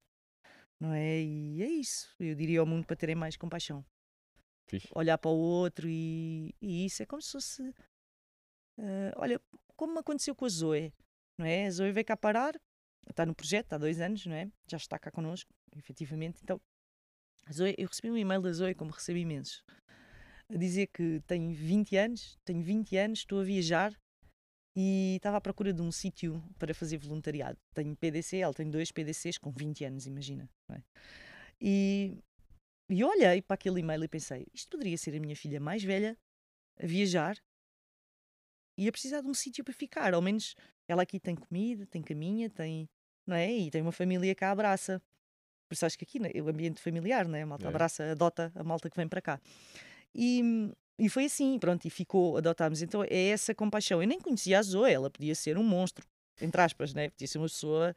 não 0.81 0.93
é? 0.93 1.21
E 1.23 1.63
é 1.63 1.69
isso. 1.69 2.13
Eu 2.19 2.35
diria 2.35 2.59
ao 2.59 2.67
mundo 2.67 2.85
para 2.85 2.97
terem 2.97 3.15
mais 3.15 3.37
compaixão 3.37 3.87
Fixe. 4.67 4.89
olhar 4.93 5.17
para 5.19 5.31
o 5.31 5.39
outro 5.39 5.89
e, 5.89 6.53
e 6.61 6.85
isso 6.85 7.01
é 7.05 7.07
como 7.07 7.23
se 7.23 7.31
fosse. 7.31 7.73
eh, 8.77 9.13
olha, 9.15 9.41
como 9.77 9.97
aconteceu 10.01 10.35
com 10.35 10.47
a 10.47 10.49
Zoe, 10.49 10.93
não 11.39 11.47
é? 11.47 11.67
A 11.67 11.71
Zoe 11.71 11.93
veio 11.93 12.05
cá 12.05 12.17
parar, 12.17 12.61
está 13.09 13.25
no 13.25 13.33
projeto 13.33 13.75
há 13.75 13.79
dois 13.79 14.01
anos, 14.01 14.27
não 14.27 14.35
é? 14.35 14.51
Já 14.69 14.79
está 14.79 14.99
cá 14.99 15.13
connosco, 15.13 15.55
efetivamente. 15.77 16.41
Então, 16.43 16.61
a 17.47 17.53
Zoe, 17.53 17.77
eu 17.79 17.87
recebi 17.87 18.11
um 18.11 18.17
e-mail 18.17 18.43
da 18.43 18.53
Zoe, 18.53 18.75
como 18.75 18.91
recebo 18.91 19.21
imensos, 19.21 19.63
a 20.53 20.57
dizer 20.57 20.89
que 20.89 21.21
tenho 21.29 21.55
20 21.55 21.97
anos, 21.97 22.37
tenho 22.45 22.65
20 22.65 22.97
anos, 22.97 23.21
estou 23.21 23.39
a 23.39 23.45
viajar 23.45 23.97
e 24.81 25.17
estava 25.17 25.39
à 25.39 25.41
procura 25.41 25.73
de 25.73 25.83
um 25.83 25.91
sítio 25.91 26.41
para 26.57 26.73
fazer 26.73 26.99
voluntariado. 26.99 27.59
Tenho 27.75 27.97
PDC, 27.97 28.37
ela 28.37 28.55
tem 28.55 28.71
dois 28.71 28.93
PDCs 28.93 29.37
com 29.37 29.51
20 29.51 29.85
anos, 29.85 30.07
imagina. 30.07 30.49
É? 30.71 30.81
E 31.61 32.17
e 32.89 33.03
olhei 33.03 33.43
para 33.43 33.55
aquele 33.55 33.81
e-mail 33.81 34.05
e 34.05 34.09
pensei: 34.09 34.47
isto 34.55 34.71
poderia 34.71 34.97
ser 34.97 35.17
a 35.17 35.21
minha 35.21 35.35
filha 35.35 35.59
mais 35.61 35.83
velha 35.83 36.17
a 36.81 36.87
viajar 36.87 37.37
e 38.79 38.87
a 38.87 38.93
precisar 38.93 39.21
de 39.21 39.27
um 39.27 39.35
sítio 39.35 39.65
para 39.65 39.75
ficar. 39.75 40.15
Ao 40.15 40.23
menos 40.23 40.55
ela 40.87 41.03
aqui 41.03 41.19
tem 41.19 41.35
comida, 41.35 41.85
tem 41.87 42.01
caminha, 42.01 42.49
tem. 42.49 42.89
Não 43.27 43.35
é? 43.35 43.51
E 43.53 43.71
tem 43.73 43.83
uma 43.83 43.93
família 43.93 44.33
que 44.33 44.45
a 44.45 44.53
abraça. 44.53 45.03
Por 45.69 45.75
isso 45.75 45.85
acho 45.85 45.99
que 45.99 46.05
aqui 46.05 46.21
né, 46.21 46.31
é 46.33 46.41
o 46.41 46.49
ambiente 46.49 46.81
familiar, 46.81 47.27
né? 47.27 47.43
a 47.43 47.47
malta 47.47 47.67
É. 47.67 47.69
abraça, 47.69 48.13
adota 48.13 48.51
a 48.55 48.63
malta 48.63 48.89
que 48.89 48.97
vem 48.97 49.09
para 49.09 49.21
cá. 49.21 49.41
E, 50.15 50.73
e 50.99 51.09
foi 51.09 51.27
assim, 51.27 51.59
pronto, 51.59 51.87
e 51.87 51.91
ficou, 51.91 52.37
adotámos. 52.37 52.83
Então 52.83 53.05
é 53.05 53.29
essa 53.29 53.55
compaixão. 53.55 54.03
Eu 54.03 54.09
nem 54.09 54.21
conhecia 54.21 54.59
a 54.59 54.63
Zoe, 54.63 54.93
ela 54.93 55.11
podia 55.11 55.35
ser 55.35 55.57
um 55.57 55.63
monstro, 55.63 56.07
entre 56.41 56.61
aspas, 56.61 56.93
né? 56.93 57.09
podia 57.11 57.29
ser 57.29 57.39
uma 57.39 57.47
pessoa 57.47 57.95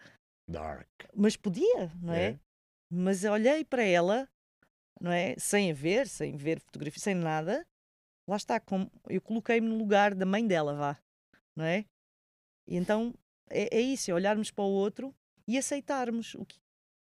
Dark. 0.48 0.88
mas 1.16 1.36
podia, 1.36 1.92
não 2.02 2.14
é? 2.14 2.32
É. 2.32 2.40
Mas 2.94 3.24
eu 3.24 3.32
olhei 3.32 3.64
para 3.64 3.84
ela, 3.84 4.30
não 5.00 5.12
é? 5.12 5.36
Sem 5.40 5.72
a 5.72 5.74
ver, 5.74 6.08
sem 6.08 6.36
ver 6.36 6.60
fotografia, 6.60 7.02
sem 7.02 7.16
nada. 7.16 7.66
Lá 8.30 8.36
está, 8.36 8.60
como 8.60 8.92
eu 9.10 9.22
coloquei-me 9.22 9.68
no 9.68 9.78
lugar 9.78 10.14
da 10.14 10.26
mãe 10.26 10.46
dela, 10.46 10.76
vá, 10.76 10.98
não 11.56 11.66
é? 11.66 11.86
E 12.68 12.76
então 12.76 13.14
é, 13.50 13.78
é 13.78 13.82
isso, 13.82 14.12
é 14.12 14.14
olharmos 14.14 14.52
para 14.52 14.64
o 14.64 14.70
outro 14.70 15.14
e 15.48 15.58
aceitarmos 15.58 16.36
o 16.36 16.46
que 16.46 16.60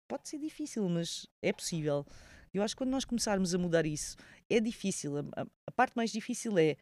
pode 0.08 0.28
ser 0.28 0.38
difícil, 0.38 0.88
mas 0.88 1.26
é 1.42 1.52
possível. 1.52 2.06
Eu 2.52 2.62
acho 2.62 2.74
que 2.74 2.78
quando 2.78 2.90
nós 2.90 3.04
começarmos 3.04 3.54
a 3.54 3.58
mudar 3.58 3.86
isso, 3.86 4.16
é 4.48 4.58
difícil. 4.60 5.18
A, 5.18 5.20
a- 5.42 5.72
parte 5.72 5.96
mais 5.96 6.10
difícil 6.10 6.58
é. 6.58 6.76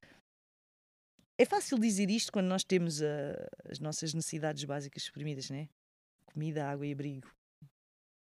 É 1.41 1.45
fácil 1.45 1.79
dizer 1.79 2.11
isto 2.11 2.33
quando 2.33 2.47
nós 2.47 2.65
temos 2.65 3.03
a- 3.03 3.49
as 3.71 3.79
nossas 3.79 4.13
necessidades 4.15 4.65
básicas 4.65 5.03
suprimidas, 5.05 5.51
né? 5.51 5.69
Comida, 6.27 6.67
água 6.67 6.87
e 6.87 6.93
abrigo 6.93 7.31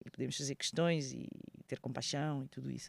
e 0.04 0.10
podemos 0.10 0.36
fazer 0.36 0.54
questões 0.54 1.12
e 1.12 1.26
ter 1.66 1.80
compaixão 1.80 2.44
e 2.44 2.48
tudo 2.48 2.70
isso. 2.70 2.88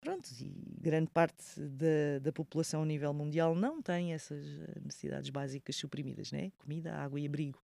Pronto, 0.00 0.28
e 0.40 0.76
grande 0.80 1.10
parte 1.10 1.60
da, 1.60 2.18
da 2.20 2.32
população 2.32 2.82
a 2.82 2.86
nível 2.86 3.12
mundial 3.14 3.54
não 3.54 3.80
tem 3.80 4.12
essas 4.12 4.44
eh, 4.44 4.80
necessidades 4.84 5.30
básicas 5.30 5.76
suprimidas, 5.76 6.30
né? 6.32 6.50
Comida, 6.58 6.94
água 6.94 7.18
e 7.20 7.26
abrigo. 7.26 7.58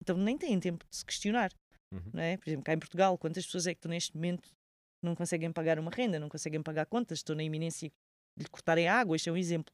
Então 0.00 0.16
nem 0.16 0.36
têm 0.38 0.58
tempo 0.60 0.84
de 0.88 0.96
se 0.96 1.04
questionar, 1.04 1.52
Uhum. 1.92 2.10
não 2.12 2.22
é? 2.22 2.36
Por 2.36 2.48
exemplo, 2.48 2.64
cá 2.64 2.72
em 2.74 2.78
Portugal, 2.78 3.16
quantas 3.18 3.44
pessoas 3.44 3.66
é 3.66 3.74
que 3.74 3.78
estão 3.78 3.90
neste 3.90 4.14
momento 4.16 4.48
não 5.04 5.14
conseguem 5.14 5.52
pagar 5.52 5.78
uma 5.78 5.90
renda, 5.90 6.18
não 6.18 6.28
conseguem 6.28 6.62
pagar 6.62 6.86
contas, 6.86 7.18
estão 7.18 7.36
na 7.36 7.42
iminência 7.44 7.90
de 8.36 8.44
lhe 8.44 8.48
cortarem 8.50 8.88
a 8.88 8.94
água, 8.98 9.16
este 9.16 9.28
é 9.28 9.32
um 9.32 9.36
exemplo. 9.36 9.72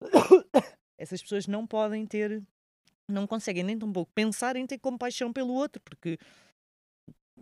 Essas 0.98 1.22
pessoas 1.22 1.46
não 1.46 1.66
podem 1.66 2.06
ter, 2.06 2.42
não 3.08 3.26
conseguem 3.26 3.62
nem 3.64 3.78
tão 3.78 3.92
pouco 3.92 4.12
pensar 4.14 4.56
em 4.56 4.66
ter 4.66 4.78
compaixão 4.78 5.32
pelo 5.32 5.52
outro, 5.52 5.82
porque 5.82 6.18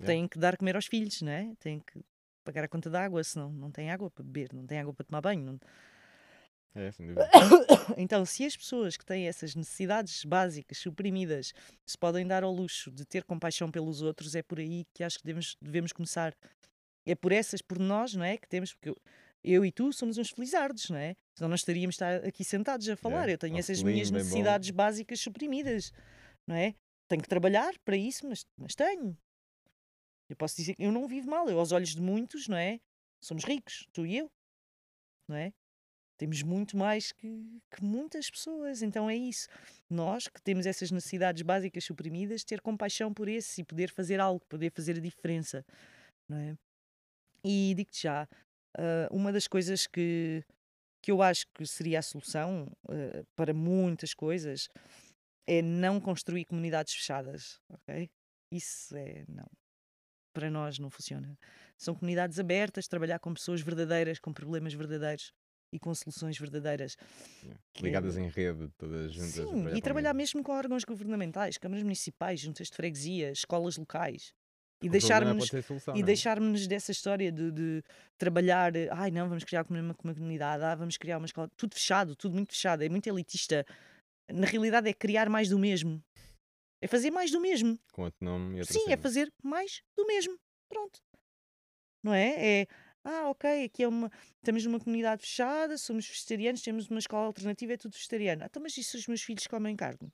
É. 0.01 0.05
têm 0.07 0.26
que 0.26 0.39
dar 0.39 0.57
comer 0.57 0.76
aos 0.76 0.87
filhos, 0.87 1.20
não 1.22 1.33
é? 1.33 1.53
Têm 1.59 1.81
que 1.81 2.01
pagar 2.45 2.64
a 2.64 2.68
conta 2.68 2.89
da 2.89 3.05
água, 3.05 3.22
senão 3.22 3.53
não 3.53 3.70
têm 3.70 3.91
água 3.91 4.11
para 4.11 4.24
beber, 4.24 4.53
não 4.53 4.66
têm 4.66 4.78
água 4.78 4.95
para 4.95 5.05
tomar 5.05 5.20
banho. 5.20 5.43
não- 5.45 5.61
É, 6.74 6.91
sem 6.93 7.07
dúvida. 7.09 7.28
Então, 7.99 8.24
se 8.24 8.47
as 8.47 8.57
pessoas 8.57 8.97
que 8.97 9.05
têm 9.05 9.26
essas 9.26 9.55
necessidades 9.57 10.24
básicas 10.24 10.78
suprimidas 10.78 11.53
se 11.85 11.99
podem 11.99 12.24
dar 12.26 12.45
ao 12.45 12.53
luxo 12.53 12.91
de 12.93 13.05
ter 13.05 13.24
compaixão 13.24 13.68
pelos 13.70 14.01
outros, 14.01 14.35
é 14.37 14.43
por 14.43 14.61
aí 14.61 14.87
que 14.95 15.03
acho 15.03 15.18
que 15.18 15.24
devemos, 15.24 15.57
devemos 15.61 15.93
começar. 15.93 16.33
É 17.07 17.14
por 17.14 17.32
essas, 17.32 17.62
por 17.62 17.78
nós, 17.78 18.14
não 18.14 18.24
é? 18.24 18.36
Que 18.36 18.48
temos, 18.48 18.74
porque 18.74 18.90
eu, 18.90 18.96
eu 19.42 19.64
e 19.64 19.72
tu 19.72 19.92
somos 19.92 20.18
uns 20.18 20.30
felizardos, 20.30 20.90
não 20.90 20.98
é? 20.98 21.16
Senão 21.34 21.48
nós 21.48 21.61
estaríamos 21.61 21.94
estar 21.94 22.24
aqui 22.24 22.44
sentados 22.44 22.88
a 22.88 22.96
falar. 22.96 23.28
É, 23.28 23.32
Eu 23.34 23.38
tenho 23.38 23.55
ao 23.55 23.59
essas 23.59 23.78
selinho, 23.78 23.94
minhas 23.94 24.11
bem 24.11 24.18
bom. 24.18 24.24
necessidades 24.24 24.70
básicas 24.70 25.20
suprimidas, 25.20 25.92
não 26.46 26.55
é? 26.55 26.74
Tenho 27.09 27.22
que 27.22 27.28
trabalhar 27.28 27.72
para 27.84 27.96
isso, 27.96 28.26
mas, 28.28 28.46
mas 28.57 28.74
tenho. 28.74 29.16
Eu 30.28 30.36
posso 30.36 30.57
dizer 30.57 30.74
que 30.74 30.82
eu 30.84 30.92
não 30.92 31.09
vivo 31.09 31.28
mal. 31.28 31.48
Eu, 31.48 31.59
aos 31.59 31.72
olhos 31.72 31.94
de 31.94 32.01
muitos, 32.01 32.46
não 32.46 32.57
é? 32.57 32.78
Somos 33.20 33.44
ricos, 33.44 33.86
tu 33.92 34.07
e 34.07 34.18
eu, 34.18 34.30
não 35.26 35.36
é? 35.36 35.53
Temos 36.16 36.42
muito 36.42 36.76
mais 36.76 37.12
que, 37.12 37.61
que 37.70 37.82
muitas 37.82 38.30
pessoas. 38.30 38.82
Então 38.82 39.09
é 39.09 39.16
isso. 39.16 39.48
Nós 39.88 40.28
que 40.28 40.40
temos 40.42 40.66
essas 40.66 40.90
necessidades 40.90 41.42
básicas 41.42 41.82
suprimidas, 41.82 42.44
ter 42.44 42.61
compaixão 42.61 43.12
por 43.12 43.26
esse 43.28 43.62
e 43.62 43.64
poder 43.64 43.90
fazer 43.90 44.20
algo, 44.20 44.44
poder 44.46 44.70
fazer 44.70 44.98
a 44.98 45.01
diferença, 45.01 45.64
não 46.28 46.36
é? 46.36 46.57
E 47.45 47.74
digo-te 47.74 48.03
já, 48.03 48.28
ah, 48.76 49.09
uma 49.11 49.32
das 49.32 49.47
coisas 49.47 49.86
que, 49.86 50.45
que 51.03 51.11
eu 51.11 51.22
acho 51.22 51.47
que 51.55 51.66
seria 51.66 51.99
a 51.99 52.03
solução 52.03 52.70
ah, 52.88 53.24
para 53.36 53.53
muitas 53.53 54.14
coisas 54.14 54.68
é 55.47 55.62
não 55.62 56.01
construir 56.01 56.45
comunidades 56.45 56.95
fechadas, 56.95 57.61
ok? 57.68 58.09
Isso 58.53 58.97
é 58.97 59.24
não. 59.28 59.49
Para 60.32 60.49
nós 60.49 60.78
não 60.78 60.91
funciona. 60.91 61.36
São 61.76 61.95
comunidades 61.95 62.38
abertas, 62.38 62.86
trabalhar 62.86 63.18
com 63.18 63.34
pessoas 63.34 63.61
verdadeiras, 63.61 64.20
com 64.20 64.32
problemas 64.32 64.72
verdadeiros 64.74 65.32
e 65.72 65.78
com 65.78 65.93
soluções 65.95 66.38
verdadeiras. 66.38 66.97
que 67.72 67.82
Ligadas 67.82 68.16
em 68.16 68.28
rede, 68.28 68.68
todas 68.78 69.12
juntas. 69.12 69.32
Sim, 69.32 69.68
e 69.74 69.82
trabalhar 69.82 70.12
o 70.12 70.16
mesmo. 70.16 70.38
mesmo 70.38 70.43
com 70.45 70.53
órgãos 70.53 70.84
governamentais, 70.84 71.59
câmaras 71.59 71.82
municipais, 71.82 72.41
juntas 72.41 72.68
de 72.68 72.76
freguesia, 72.76 73.32
escolas 73.32 73.76
locais. 73.76 74.32
E 74.83 74.89
problema 74.89 74.93
deixarmos 74.93 75.53
e 75.95 76.01
é? 76.01 76.03
deixarmos 76.03 76.66
dessa 76.66 76.91
história 76.91 77.31
de, 77.31 77.51
de 77.51 77.83
trabalhar, 78.16 78.72
ai 78.93 79.11
não, 79.11 79.28
vamos 79.28 79.45
criar 79.45 79.66
uma, 79.68 79.81
uma 79.81 79.95
comunidade, 79.95 80.64
ah, 80.64 80.74
vamos 80.74 80.97
criar 80.97 81.18
uma 81.18 81.26
escola, 81.26 81.51
tudo 81.57 81.74
fechado, 81.74 82.16
tudo 82.16 82.35
muito 82.35 82.53
fechado, 82.53 82.83
é 82.83 82.89
muito 82.89 83.07
elitista. 83.07 83.66
Na 84.33 84.47
realidade 84.47 84.89
é 84.89 84.95
criar 84.95 85.28
mais 85.28 85.49
do 85.51 85.59
mesmo. 85.59 86.03
É 86.83 86.87
fazer 86.87 87.11
mais 87.11 87.31
do 87.31 87.41
mesmo. 87.41 87.78
Com 87.93 88.05
outro 88.05 88.24
nome 88.24 88.57
e 88.57 88.61
outra 88.61 88.72
Sim, 88.72 88.85
é 88.85 88.97
cena. 88.97 89.03
fazer 89.03 89.31
mais 89.43 89.83
do 89.95 90.07
mesmo. 90.07 90.39
Pronto. 90.68 90.99
Não 92.03 92.14
é? 92.14 92.61
É 92.62 92.66
Ah, 93.05 93.28
ok, 93.28 93.64
aqui 93.64 93.83
é 93.83 93.89
uma. 93.89 94.11
Estamos 94.37 94.64
numa 94.64 94.78
comunidade 94.81 95.22
fechada, 95.22 95.76
somos 95.76 96.07
vegetarianos, 96.07 96.62
temos 96.62 96.89
uma 96.89 96.99
escola 96.99 97.26
alternativa, 97.26 97.74
é 97.74 97.76
tudo 97.76 97.93
vegetariano. 97.93 98.43
Ah, 98.45 98.47
então, 98.47 98.62
mas 98.62 98.76
e 98.78 98.85
se 98.85 98.97
os 98.97 99.07
meus 99.07 99.22
filhos 99.22 99.47
comem 99.47 99.76
carne? 99.76 100.11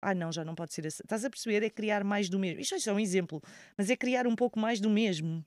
Ah, 0.00 0.14
não, 0.14 0.30
já 0.30 0.44
não 0.44 0.54
pode 0.54 0.72
ser 0.72 0.86
assim. 0.86 1.02
Estás 1.02 1.24
a 1.24 1.30
perceber? 1.30 1.64
É 1.64 1.70
criar 1.70 2.04
mais 2.04 2.28
do 2.28 2.38
mesmo. 2.38 2.60
Isto 2.60 2.74
é 2.74 2.78
só 2.78 2.92
um 2.92 3.00
exemplo, 3.00 3.42
mas 3.76 3.90
é 3.90 3.96
criar 3.96 4.26
um 4.26 4.36
pouco 4.36 4.58
mais 4.58 4.80
do 4.80 4.90
mesmo. 4.90 5.44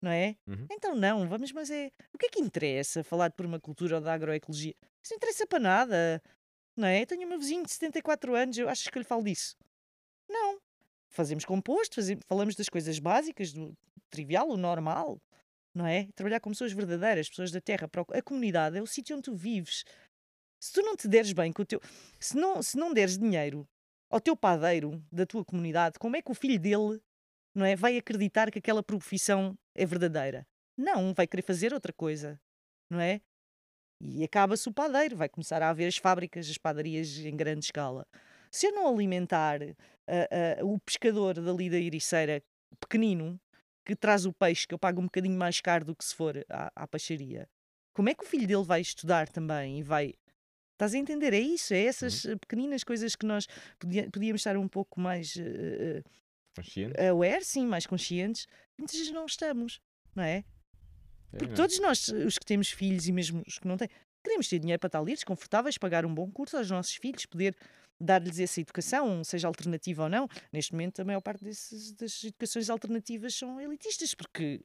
Não 0.00 0.10
é? 0.10 0.36
Uhum. 0.46 0.66
Então 0.70 0.96
não, 0.96 1.28
vamos, 1.28 1.52
mas 1.52 1.70
é. 1.70 1.92
O 2.12 2.18
que 2.18 2.26
é 2.26 2.28
que 2.28 2.40
interessa 2.40 3.04
falar 3.04 3.28
de 3.28 3.36
permacultura 3.36 3.96
ou 3.96 4.00
da 4.00 4.12
agroecologia? 4.12 4.74
Isso 5.02 5.12
não 5.12 5.16
interessa 5.16 5.46
para 5.46 5.60
nada. 5.60 6.22
Não 6.76 6.88
é? 6.88 7.02
Eu 7.02 7.06
tenho 7.06 7.28
meu 7.28 7.38
vizinho 7.38 7.64
de 7.64 7.70
74 7.70 8.34
anos, 8.34 8.58
eu 8.58 8.68
acho 8.68 8.90
que 8.90 8.98
lhe 8.98 9.04
falo 9.04 9.22
disso. 9.22 9.56
Não. 10.28 10.58
Fazemos 11.10 11.44
composto, 11.44 11.96
fazemos, 11.96 12.24
falamos 12.26 12.54
das 12.54 12.68
coisas 12.68 12.98
básicas, 12.98 13.52
do 13.52 13.76
trivial, 14.10 14.48
o 14.48 14.56
normal. 14.56 15.20
Não 15.74 15.86
é? 15.86 16.08
Trabalhar 16.14 16.40
com 16.40 16.50
pessoas 16.50 16.72
verdadeiras, 16.72 17.28
pessoas 17.28 17.50
da 17.50 17.60
terra. 17.60 17.88
A 18.12 18.22
comunidade 18.22 18.76
é 18.76 18.82
o 18.82 18.86
sítio 18.86 19.16
onde 19.16 19.24
tu 19.24 19.34
vives. 19.34 19.84
Se 20.60 20.72
tu 20.72 20.82
não 20.82 20.96
te 20.96 21.08
deres 21.08 21.32
bem 21.32 21.52
com 21.52 21.62
o 21.62 21.66
teu. 21.66 21.80
Se 22.18 22.36
não, 22.36 22.62
se 22.62 22.76
não 22.76 22.92
deres 22.92 23.18
dinheiro 23.18 23.68
ao 24.12 24.20
teu 24.20 24.36
padeiro 24.36 25.02
da 25.10 25.24
tua 25.24 25.44
comunidade, 25.44 25.98
como 25.98 26.16
é 26.16 26.22
que 26.22 26.30
o 26.30 26.34
filho 26.34 26.60
dele 26.60 27.00
não 27.54 27.64
é, 27.64 27.74
vai 27.74 27.96
acreditar 27.96 28.50
que 28.50 28.58
aquela 28.58 28.82
profissão 28.82 29.58
é 29.74 29.86
verdadeira? 29.86 30.46
Não, 30.76 31.12
vai 31.14 31.26
querer 31.26 31.42
fazer 31.42 31.72
outra 31.72 31.92
coisa, 31.92 32.38
não 32.90 33.00
é? 33.00 33.20
E 34.00 34.22
acaba-se 34.22 34.68
o 34.68 34.72
padeiro, 34.72 35.16
vai 35.16 35.28
começar 35.28 35.62
a 35.62 35.70
haver 35.70 35.86
as 35.86 35.96
fábricas, 35.96 36.48
as 36.48 36.58
padarias 36.58 37.16
em 37.18 37.36
grande 37.36 37.64
escala. 37.64 38.06
Se 38.50 38.66
eu 38.66 38.72
não 38.72 38.86
alimentar 38.86 39.60
ah, 39.62 40.28
ah, 40.58 40.64
o 40.64 40.78
pescador 40.80 41.34
dali 41.34 41.70
da 41.70 41.78
Ericeira 41.78 42.42
pequenino, 42.80 43.40
que 43.84 43.96
traz 43.96 44.26
o 44.26 44.32
peixe, 44.32 44.66
que 44.66 44.74
eu 44.74 44.78
pago 44.78 45.00
um 45.00 45.04
bocadinho 45.04 45.38
mais 45.38 45.60
caro 45.60 45.84
do 45.84 45.96
que 45.96 46.04
se 46.04 46.14
for 46.14 46.44
à, 46.50 46.70
à 46.74 46.86
peixaria, 46.86 47.48
como 47.94 48.08
é 48.08 48.14
que 48.14 48.24
o 48.24 48.26
filho 48.26 48.46
dele 48.46 48.64
vai 48.64 48.80
estudar 48.80 49.28
também 49.28 49.78
e 49.78 49.82
vai. 49.82 50.14
Estás 50.72 50.94
a 50.94 50.98
entender? 50.98 51.32
É 51.32 51.40
isso, 51.40 51.72
é 51.74 51.84
essas 51.84 52.24
eh, 52.24 52.36
pequeninas 52.36 52.82
coisas 52.82 53.14
que 53.14 53.26
nós 53.26 53.46
podíamos 54.12 54.40
estar 54.40 54.56
um 54.56 54.68
pouco 54.68 55.00
mais 55.00 55.36
eh, 55.36 56.02
eh, 56.02 56.02
Consciente? 56.56 57.00
aware, 57.08 57.44
sim, 57.44 57.66
mais 57.66 57.86
conscientes. 57.86 58.46
Muitas 58.78 58.96
vezes 58.96 59.12
não 59.12 59.26
estamos, 59.26 59.80
não 60.14 60.24
é? 60.24 60.44
É, 61.32 61.36
Porque 61.38 61.52
é? 61.52 61.56
todos 61.56 61.78
nós, 61.78 62.08
os 62.08 62.38
que 62.38 62.44
temos 62.44 62.70
filhos 62.70 63.06
e 63.06 63.12
mesmo 63.12 63.42
os 63.46 63.58
que 63.58 63.66
não 63.66 63.76
têm, 63.76 63.88
queremos 64.24 64.48
ter 64.48 64.58
dinheiro 64.58 64.78
para 64.78 64.88
estar 64.88 64.98
ali, 64.98 65.12
desconfortáveis, 65.12 65.78
pagar 65.78 66.04
um 66.04 66.14
bom 66.14 66.30
curso 66.30 66.56
aos 66.56 66.70
nossos 66.70 66.94
filhos, 66.94 67.26
poder 67.26 67.56
dar-lhes 68.00 68.38
essa 68.38 68.60
educação, 68.60 69.22
seja 69.24 69.46
alternativa 69.46 70.04
ou 70.04 70.08
não. 70.08 70.28
Neste 70.52 70.72
momento, 70.72 71.00
a 71.00 71.04
maior 71.04 71.20
parte 71.20 71.44
desses, 71.44 71.92
das 71.92 72.22
educações 72.24 72.68
alternativas 72.68 73.34
são 73.34 73.60
elitistas, 73.60 74.14
porque 74.14 74.64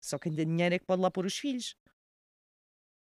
só 0.00 0.18
quem 0.18 0.32
tem 0.32 0.46
dinheiro 0.46 0.74
é 0.74 0.78
que 0.78 0.86
pode 0.86 1.02
lá 1.02 1.10
pôr 1.10 1.26
os 1.26 1.36
filhos. 1.36 1.74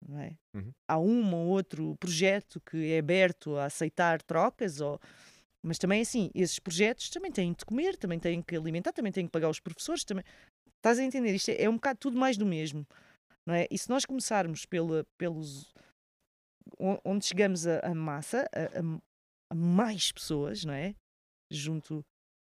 Não 0.09 0.21
é? 0.21 0.37
Uhum. 0.55 0.73
Há 0.89 0.99
um 0.99 1.35
ou 1.35 1.49
outro 1.49 1.97
projeto 1.99 2.61
que 2.61 2.93
é 2.93 2.99
aberto 2.99 3.57
a 3.57 3.65
aceitar 3.65 4.23
trocas, 4.23 4.81
ou... 4.81 5.01
mas 5.63 5.79
também 5.79 6.01
assim, 6.01 6.31
esses 6.35 6.59
projetos 6.59 7.11
também 7.11 7.33
têm 7.33 7.53
de 7.53 7.65
comer, 7.65 7.97
também 7.97 8.19
têm 8.19 8.41
que 8.41 8.57
alimentar, 8.57 8.93
também 8.93 9.11
têm 9.13 9.27
que 9.27 9.33
pagar 9.33 9.49
os 9.51 9.59
professores. 9.61 10.05
Também... 10.05 10.25
Estás 10.77 10.99
a 10.99 11.05
entender? 11.05 11.35
Isto 11.35 11.51
é, 11.51 11.63
é 11.63 11.69
um 11.69 11.75
bocado 11.75 11.99
tudo 11.99 12.17
mais 12.17 12.37
do 12.37 12.47
mesmo. 12.47 12.87
Não 13.45 13.55
é? 13.55 13.67
E 13.71 13.77
se 13.77 13.89
nós 13.89 14.05
começarmos 14.05 14.65
pela, 14.65 15.05
pelos. 15.19 15.73
on- 16.79 17.01
onde 17.05 17.25
chegamos 17.27 17.67
a, 17.67 17.81
a 17.81 17.95
massa, 17.95 18.49
a, 18.53 18.79
a- 18.79 19.01
a 19.51 19.55
mais 19.55 20.13
pessoas, 20.13 20.65
não 20.65 20.75
é? 20.75 20.95
Junto. 21.51 22.05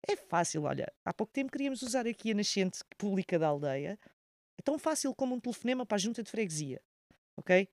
É 0.08 0.16
fácil, 0.16 0.64
olha. 0.64 0.92
Há 1.04 1.14
pouco 1.14 1.32
tempo 1.32 1.50
queríamos 1.52 1.82
usar 1.82 2.06
aqui 2.06 2.32
a 2.32 2.34
nascente 2.34 2.80
pública 2.98 3.38
da 3.38 3.48
aldeia. 3.48 3.98
É 4.58 4.62
tão 4.62 4.78
fácil 4.78 5.14
como 5.14 5.34
um 5.34 5.40
telefonema 5.40 5.86
para 5.86 5.96
a 5.96 5.98
junta 5.98 6.22
de 6.22 6.30
freguesia. 6.30 6.80
Ok? 7.36 7.68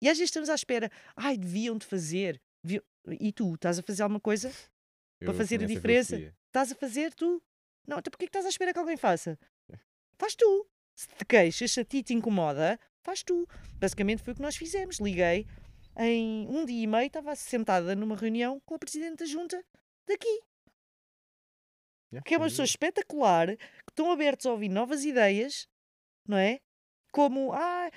E 0.00 0.08
às 0.08 0.18
vezes 0.18 0.30
estamos 0.30 0.50
à 0.50 0.54
espera. 0.54 0.90
Ai, 1.16 1.36
deviam 1.36 1.76
de 1.76 1.86
fazer. 1.86 2.40
deviam-" 2.64 2.84
E 3.20 3.32
tu, 3.32 3.54
estás 3.54 3.78
a 3.78 3.82
fazer 3.82 4.02
alguma 4.02 4.20
coisa? 4.20 4.52
Eu 5.20 5.34
fazer 5.34 5.62
a 5.62 5.66
diferença. 5.66 6.16
Estás 6.46 6.72
a 6.72 6.74
fazer 6.74 7.14
tu? 7.14 7.42
Não, 7.86 7.98
então 7.98 8.10
porquê 8.10 8.26
que 8.26 8.30
estás 8.30 8.46
à 8.46 8.48
espera 8.48 8.72
que 8.72 8.78
alguém 8.78 8.96
faça? 8.96 9.38
Faz 10.18 10.34
tu. 10.34 10.66
Se 10.94 11.08
te 11.08 11.24
queixas, 11.24 11.72
se 11.72 11.80
a 11.80 11.84
ti 11.84 12.02
te 12.02 12.12
incomoda, 12.12 12.78
faz 13.02 13.22
tu. 13.22 13.46
Basicamente 13.78 14.22
foi 14.22 14.32
o 14.32 14.36
que 14.36 14.42
nós 14.42 14.56
fizemos. 14.56 14.98
Liguei 14.98 15.46
em 15.96 16.46
um 16.48 16.64
dia 16.64 16.82
e 16.82 16.86
meio, 16.86 17.06
estava 17.06 17.34
sentada 17.34 17.94
numa 17.94 18.16
reunião 18.16 18.60
com 18.60 18.74
a 18.74 18.78
Presidente 18.78 19.18
da 19.18 19.26
Junta 19.26 19.62
daqui, 20.06 20.42
Yeah, 22.12 22.22
que 22.26 22.34
é 22.34 22.36
uma 22.36 22.46
pessoa 22.46 22.66
espetacular, 22.66 23.56
que 23.56 23.90
estão 23.90 24.12
abertos 24.12 24.44
a 24.44 24.52
ouvir 24.52 24.68
novas 24.68 25.02
ideias, 25.02 25.66
não 26.28 26.36
é? 26.36 26.60
Como, 27.10 27.52
ah, 27.54 27.90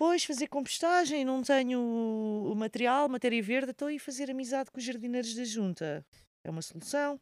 pois 0.00 0.24
fazer 0.24 0.48
compostagem, 0.48 1.26
não 1.26 1.42
tenho 1.42 1.78
o 1.78 2.54
material, 2.56 3.06
matéria 3.06 3.42
verde, 3.42 3.72
estou 3.72 3.88
a 3.88 3.92
ir 3.92 3.98
fazer 3.98 4.30
amizade 4.30 4.70
com 4.70 4.78
os 4.78 4.84
jardineiros 4.84 5.34
da 5.34 5.44
Junta. 5.44 6.02
É 6.42 6.48
uma 6.50 6.62
solução 6.62 7.20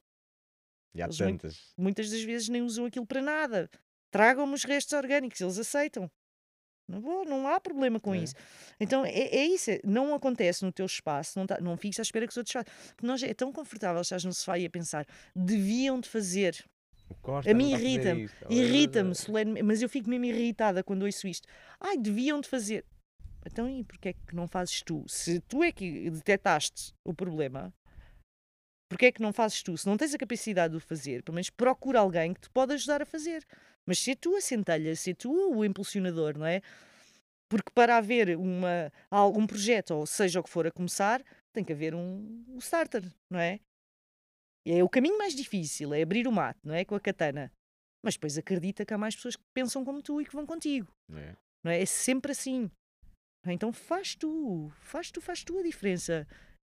E 0.94 1.02
há 1.02 1.06
Eles 1.06 1.16
tantas. 1.18 1.72
muitas 1.76 2.08
das 2.08 2.22
vezes 2.22 2.48
nem 2.48 2.62
usam 2.62 2.86
aquilo 2.86 3.04
para 3.04 3.20
nada. 3.20 3.68
Tragam-me 4.12 4.54
os 4.54 4.62
restos 4.62 4.92
orgânicos, 4.92 5.40
eles 5.40 5.58
aceitam. 5.58 6.08
Não, 6.88 7.00
vou, 7.00 7.24
não 7.24 7.48
há 7.48 7.60
problema 7.60 7.98
com 8.00 8.14
É. 8.14 8.18
isso. 8.18 8.34
Então 8.80 9.04
é, 9.04 9.10
é 9.10 9.44
isso, 9.46 9.70
é- 9.72 9.80
não 9.84 10.14
acontece 10.14 10.64
no 10.64 10.72
teu 10.72 10.86
espaço, 10.86 11.36
não, 11.38 11.46
tá, 11.46 11.60
não 11.60 11.76
fiques 11.76 11.98
à 11.98 12.02
espera 12.02 12.26
que 12.26 12.30
os 12.30 12.36
outros 12.36 12.52
façam. 12.52 12.72
Porque 12.94 13.06
nós 13.06 13.22
é 13.24 13.34
tão 13.34 13.52
confortável 13.52 14.00
estás 14.00 14.22
no 14.24 14.32
sofá 14.32 14.56
e 14.58 14.64
a 14.66 14.70
pensar, 14.70 15.04
deviam 15.34 16.00
de 16.00 16.08
fazer. 16.08 16.64
Costa 17.22 17.50
A 17.50 17.54
mim 17.54 17.72
irrita-me. 17.72 18.28
Irrita-me, 18.48 19.14
solenemente, 19.14 19.64
mas 19.64 19.82
eu 19.82 19.88
fico 19.88 20.08
mesmo 20.08 20.26
irritada 20.26 20.82
quando 20.82 21.04
ouço 21.04 21.26
isto. 21.26 21.48
Ai, 21.80 21.96
deviam 21.96 22.40
de 22.40 22.48
fazer. 22.48 22.84
Então 23.46 23.68
e 23.68 23.84
porquê 23.84 24.10
é 24.10 24.12
que 24.12 24.34
não 24.34 24.46
fazes 24.46 24.82
tu? 24.82 25.04
Se 25.06 25.40
tu 25.40 25.62
é 25.62 25.72
que 25.72 26.10
detectaste 26.10 26.92
o 27.04 27.14
problema, 27.14 27.72
porquê 28.88 29.06
é 29.06 29.12
que 29.12 29.22
não 29.22 29.32
fazes 29.32 29.62
tu? 29.62 29.76
Se 29.76 29.86
não 29.86 29.96
tens 29.96 30.14
a 30.14 30.18
capacidade 30.18 30.72
de 30.72 30.76
o 30.76 30.80
fazer, 30.80 31.22
pelo 31.22 31.34
menos 31.34 31.50
procura 31.50 32.00
alguém 32.00 32.34
que 32.34 32.40
te 32.40 32.50
pode 32.50 32.74
ajudar 32.74 33.02
a 33.02 33.06
fazer. 33.06 33.44
Mas 33.86 33.98
ser 34.00 34.16
tu 34.16 34.36
a 34.36 34.40
centelha, 34.40 34.94
ser 34.94 35.14
tu 35.14 35.32
o 35.32 35.64
impulsionador, 35.64 36.36
não 36.36 36.44
é? 36.44 36.60
Porque 37.48 37.70
para 37.74 37.96
haver 37.96 38.36
uma, 38.36 38.92
algum 39.10 39.46
projeto, 39.46 39.92
ou 39.92 40.06
seja 40.06 40.40
o 40.40 40.42
que 40.42 40.50
for 40.50 40.66
a 40.66 40.70
começar, 40.70 41.22
tem 41.52 41.64
que 41.64 41.72
haver 41.72 41.94
um, 41.94 42.44
um 42.48 42.58
starter, 42.58 43.02
não 43.30 43.38
é? 43.40 43.60
É 44.66 44.82
o 44.82 44.88
caminho 44.88 45.16
mais 45.16 45.34
difícil, 45.34 45.94
é 45.94 46.02
abrir 46.02 46.26
o 46.26 46.32
mato, 46.32 46.60
não 46.64 46.74
é? 46.74 46.84
Com 46.84 46.94
a 46.94 47.00
katana. 47.00 47.50
Mas 48.04 48.14
depois 48.14 48.38
acredita 48.38 48.84
que 48.84 48.94
há 48.94 48.98
mais 48.98 49.16
pessoas 49.16 49.36
que 49.36 49.42
pensam 49.54 49.84
como 49.84 50.02
tu 50.02 50.20
e 50.20 50.24
que 50.24 50.32
vão 50.34 50.46
contigo. 50.46 50.92
É. 51.12 51.34
Não 51.64 51.70
é? 51.70 51.82
é 51.82 51.86
sempre 51.86 52.32
assim. 52.32 52.70
Então 53.46 53.72
faz 53.72 54.14
tu, 54.14 54.70
faz 54.80 55.10
tu, 55.10 55.20
faz 55.20 55.42
tu 55.42 55.58
a 55.58 55.62
diferença. 55.62 56.26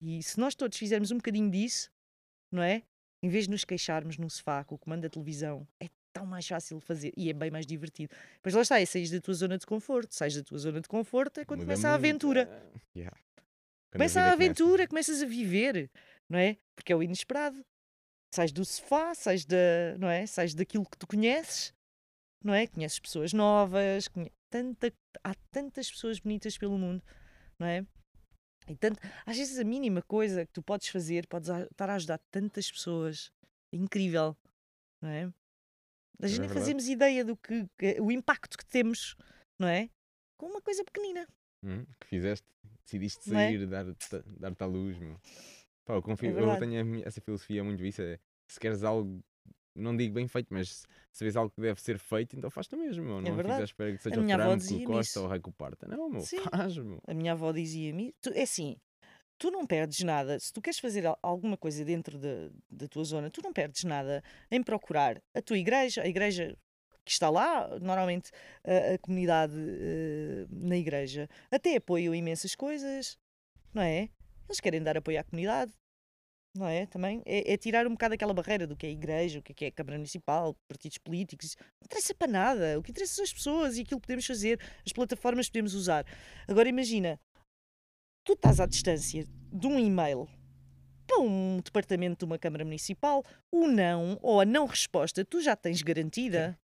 E 0.02 0.22
se 0.22 0.38
nós 0.38 0.54
todos 0.54 0.78
fizermos 0.78 1.10
um 1.10 1.16
bocadinho 1.16 1.50
disso, 1.50 1.90
não 2.52 2.62
é? 2.62 2.82
Em 3.22 3.28
vez 3.28 3.44
de 3.44 3.50
nos 3.50 3.64
queixarmos 3.64 4.16
no 4.18 4.28
sofá 4.28 4.64
com 4.64 4.74
o 4.74 4.78
comando 4.78 5.02
da 5.02 5.08
televisão, 5.08 5.66
é 5.80 5.88
tão 6.12 6.26
mais 6.26 6.46
fácil 6.46 6.78
de 6.78 6.84
fazer 6.84 7.12
e 7.16 7.30
é 7.30 7.32
bem 7.32 7.50
mais 7.50 7.66
divertido. 7.66 8.14
Pois 8.42 8.54
lá 8.54 8.62
está, 8.62 8.80
é 8.80 8.86
sair 8.86 9.08
da 9.08 9.20
tua 9.20 9.34
zona 9.34 9.58
de 9.58 9.66
conforto. 9.66 10.14
Sais 10.14 10.34
da 10.34 10.42
tua 10.42 10.58
zona 10.58 10.80
de 10.80 10.88
conforto 10.88 11.40
é 11.40 11.44
quando 11.44 11.60
Muda 11.60 11.72
começa 11.72 11.88
a 11.88 11.92
muito, 11.92 12.04
aventura. 12.04 12.72
é. 12.94 12.98
Yeah. 12.98 13.16
Começa 13.92 14.20
a 14.20 14.22
vida 14.30 14.34
aventura, 14.34 14.88
começas 14.88 15.22
a 15.22 15.26
viver, 15.26 15.90
não 16.28 16.38
é? 16.38 16.56
Porque 16.74 16.92
é 16.92 16.96
o 16.96 17.02
inesperado. 17.02 17.62
Sais 18.34 18.50
do 18.50 18.64
sofá, 18.64 19.14
sais, 19.14 19.44
da, 19.44 19.56
não 19.98 20.08
é? 20.08 20.26
sais 20.26 20.54
daquilo 20.54 20.86
que 20.88 20.96
tu 20.96 21.06
conheces, 21.06 21.74
não 22.42 22.54
é? 22.54 22.66
Conheces 22.66 22.98
pessoas 22.98 23.32
novas, 23.32 24.08
conhe- 24.08 24.32
tanta, 24.48 24.92
há 25.22 25.34
tantas 25.50 25.90
pessoas 25.90 26.18
bonitas 26.18 26.56
pelo 26.56 26.78
mundo, 26.78 27.02
não 27.58 27.66
é? 27.66 27.86
E 28.68 28.76
tanto, 28.76 28.98
às 29.26 29.36
vezes 29.36 29.58
a 29.58 29.64
mínima 29.64 30.00
coisa 30.02 30.46
que 30.46 30.52
tu 30.52 30.62
podes 30.62 30.88
fazer, 30.88 31.26
podes 31.26 31.50
a- 31.50 31.64
estar 31.64 31.90
a 31.90 31.94
ajudar 31.96 32.18
tantas 32.30 32.70
pessoas. 32.70 33.30
É 33.72 33.76
incrível, 33.76 34.34
não 35.02 35.08
é? 35.10 35.24
A 36.20 36.26
gente 36.26 36.38
nem 36.40 36.48
verdade. 36.48 36.60
fazemos 36.60 36.88
ideia 36.88 37.24
do 37.24 37.36
que, 37.36 37.66
que- 37.76 38.00
o 38.00 38.10
impacto 38.10 38.56
que 38.56 38.64
temos, 38.64 39.14
não 39.58 39.68
é? 39.68 39.90
Com 40.38 40.46
uma 40.46 40.62
coisa 40.62 40.82
pequenina. 40.84 41.26
Hum, 41.62 41.84
que 42.00 42.06
fizeste, 42.06 42.46
decidiste 42.84 43.28
é? 43.28 43.34
sair, 43.34 43.66
dar-te 43.66 44.22
dar-te 44.38 44.62
à 44.62 44.66
luz, 44.66 44.96
meu. 44.98 45.20
Pá, 45.84 45.94
eu, 45.94 46.02
confio, 46.02 46.30
eu 46.30 46.34
verdade. 46.34 46.58
tenho 46.60 46.84
minha- 46.84 47.06
essa 47.06 47.20
filosofia 47.20 47.62
muito 47.64 47.84
isso. 47.84 48.02
É, 48.02 48.18
se 48.46 48.60
queres 48.60 48.82
algo, 48.84 49.22
não 49.74 49.96
digo 49.96 50.14
bem 50.14 50.28
feito, 50.28 50.48
mas 50.52 50.68
se, 51.10 51.24
vês 51.24 51.36
algo 51.36 51.50
que 51.50 51.60
deve 51.60 51.80
ser 51.80 51.98
feito, 51.98 52.36
então 52.36 52.50
faz 52.50 52.66
tu 52.68 52.76
mesmo, 52.76 53.04
meu. 53.04 53.20
Não 53.20 53.30
fiques 53.32 53.38
à 53.38 53.42
verdade. 53.42 53.62
espera 53.64 53.92
que 53.92 54.02
seja 54.02 54.20
o 54.20 54.24
dizia-me 54.58 54.84
o 54.84 54.86
Costa 54.86 55.20
ou 55.20 55.26
o 55.26 55.28
Raico 55.28 55.52
Parta. 55.52 55.88
Não, 55.88 56.08
meu, 56.08 56.20
Sim. 56.20 56.44
faz, 56.50 56.76
meu. 56.78 57.00
A 57.06 57.14
minha 57.14 57.32
avó 57.32 57.50
dizia-me: 57.52 58.14
é 58.34 58.42
assim, 58.42 58.76
tu 59.38 59.50
não 59.50 59.66
perdes 59.66 60.00
nada. 60.04 60.38
Se 60.38 60.52
tu 60.52 60.60
queres 60.62 60.78
fazer 60.78 61.04
al- 61.06 61.18
alguma 61.22 61.56
coisa 61.56 61.84
dentro 61.84 62.18
da, 62.18 62.50
da 62.70 62.86
tua 62.86 63.02
zona, 63.04 63.30
tu 63.30 63.42
não 63.42 63.52
perdes 63.52 63.82
nada 63.84 64.22
em 64.50 64.62
procurar 64.62 65.20
a 65.34 65.42
tua 65.42 65.58
igreja, 65.58 66.02
a 66.02 66.06
igreja 66.06 66.56
que 67.04 67.10
está 67.10 67.28
lá, 67.28 67.68
normalmente 67.80 68.30
a, 68.62 68.94
a 68.94 68.98
comunidade 68.98 69.54
eh, 69.58 70.46
na 70.48 70.76
igreja, 70.76 71.28
até 71.50 71.74
apoiam 71.76 72.14
imensas 72.14 72.54
coisas, 72.54 73.18
não 73.74 73.82
é? 73.82 74.08
Eles 74.48 74.60
querem 74.60 74.82
dar 74.82 74.96
apoio 74.96 75.18
à 75.20 75.24
comunidade. 75.24 75.72
não 76.54 76.66
é? 76.66 76.86
Também 76.86 77.22
é, 77.24 77.52
é 77.52 77.56
tirar 77.56 77.86
um 77.86 77.92
bocado 77.92 78.14
aquela 78.14 78.34
barreira 78.34 78.66
do 78.66 78.76
que 78.76 78.86
é 78.86 78.88
a 78.90 78.92
igreja, 78.92 79.38
o 79.38 79.42
que 79.42 79.52
é, 79.52 79.54
que 79.54 79.64
é 79.64 79.68
a 79.68 79.72
Câmara 79.72 79.96
Municipal, 79.96 80.54
partidos 80.68 80.98
políticos. 80.98 81.56
Não 81.58 81.86
interessa 81.86 82.14
para 82.14 82.30
nada. 82.30 82.78
O 82.78 82.82
que 82.82 82.90
interessa 82.90 83.14
são 83.14 83.24
as 83.24 83.32
pessoas 83.32 83.78
e 83.78 83.82
aquilo 83.82 84.00
que 84.00 84.06
podemos 84.06 84.26
fazer, 84.26 84.60
as 84.84 84.92
plataformas 84.92 85.46
que 85.46 85.52
podemos 85.52 85.74
usar. 85.74 86.04
Agora 86.46 86.68
imagina, 86.68 87.18
tu 88.24 88.34
estás 88.34 88.60
à 88.60 88.66
distância 88.66 89.24
de 89.52 89.66
um 89.66 89.78
e-mail 89.78 90.28
para 91.06 91.20
um 91.20 91.60
departamento 91.62 92.18
de 92.20 92.24
uma 92.24 92.38
Câmara 92.38 92.64
Municipal, 92.64 93.24
o 93.50 93.66
não 93.66 94.18
ou 94.22 94.40
a 94.40 94.44
não 94.44 94.66
resposta 94.66 95.24
tu 95.24 95.40
já 95.40 95.56
tens 95.56 95.82
garantida. 95.82 96.58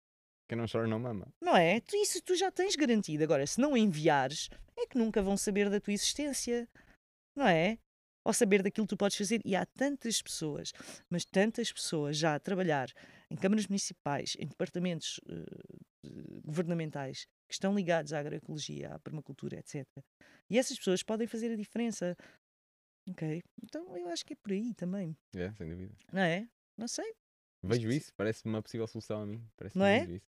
Quem 0.49 0.59
não 0.59 0.66
chora 0.70 0.87
não 0.87 0.99
mama. 0.99 1.29
Não 1.41 1.57
é? 1.57 1.81
Tu, 1.81 1.97
isso 1.97 2.20
tu 2.22 2.35
já 2.35 2.51
tens 2.51 2.77
garantido. 2.77 3.25
Agora, 3.25 3.47
se 3.47 3.59
não 3.59 3.77
enviares, 3.77 4.51
é 4.77 4.87
que 4.87 4.99
nunca 4.99 5.22
vão 5.22 5.37
saber 5.37 5.70
da 5.70 5.81
tua 5.81 5.95
existência. 5.95 6.68
Não 7.37 7.47
é? 7.47 7.78
Ou 8.24 8.32
saber 8.32 8.62
daquilo 8.62 8.87
que 8.87 8.95
tu 8.95 8.97
podes 8.97 9.16
fazer. 9.16 9.41
E 9.45 9.55
há 9.55 9.66
tantas 9.66 10.22
pessoas, 10.22 10.72
mas 11.11 11.24
tantas 11.24 11.72
pessoas 11.72 12.16
já 12.16 12.35
a 12.35 12.41
trabalhar 12.41 12.89
em 13.30 13.37
câmaras 13.37 13.66
municipais, 13.66 14.35
em 14.39 14.47
departamentos 14.47 15.18
uh, 15.28 16.41
governamentais, 16.43 17.26
que 17.47 17.55
estão 17.55 17.74
ligados 17.74 18.12
à 18.12 18.20
agroecologia, 18.20 18.95
à 18.95 18.99
permacultura, 18.99 19.59
etc. 19.59 19.87
E 20.49 20.59
essas 20.59 20.78
pessoas 20.78 21.03
podem 21.03 21.26
fazer 21.26 21.53
a 21.53 21.57
diferença. 21.57 22.16
Ok? 23.11 23.43
Então 23.62 23.97
eu 23.97 24.09
acho 24.09 24.24
que 24.24 24.32
é 24.32 24.37
por 24.37 24.53
aí 24.53 24.72
também. 24.74 25.14
É, 25.35 25.53
sem 25.53 25.68
dúvida. 25.68 25.95
Não 26.11 26.22
é? 26.22 26.49
Não 26.78 26.89
sei. 26.89 27.12
Vejo 27.62 27.91
isso, 27.91 28.12
parece 28.14 28.45
uma 28.45 28.62
possível 28.62 28.87
solução 28.87 29.22
a 29.22 29.26
mim. 29.26 29.47
Parece 29.57 29.78
Não 29.78 29.87
é? 29.87 30.05
isso. 30.05 30.26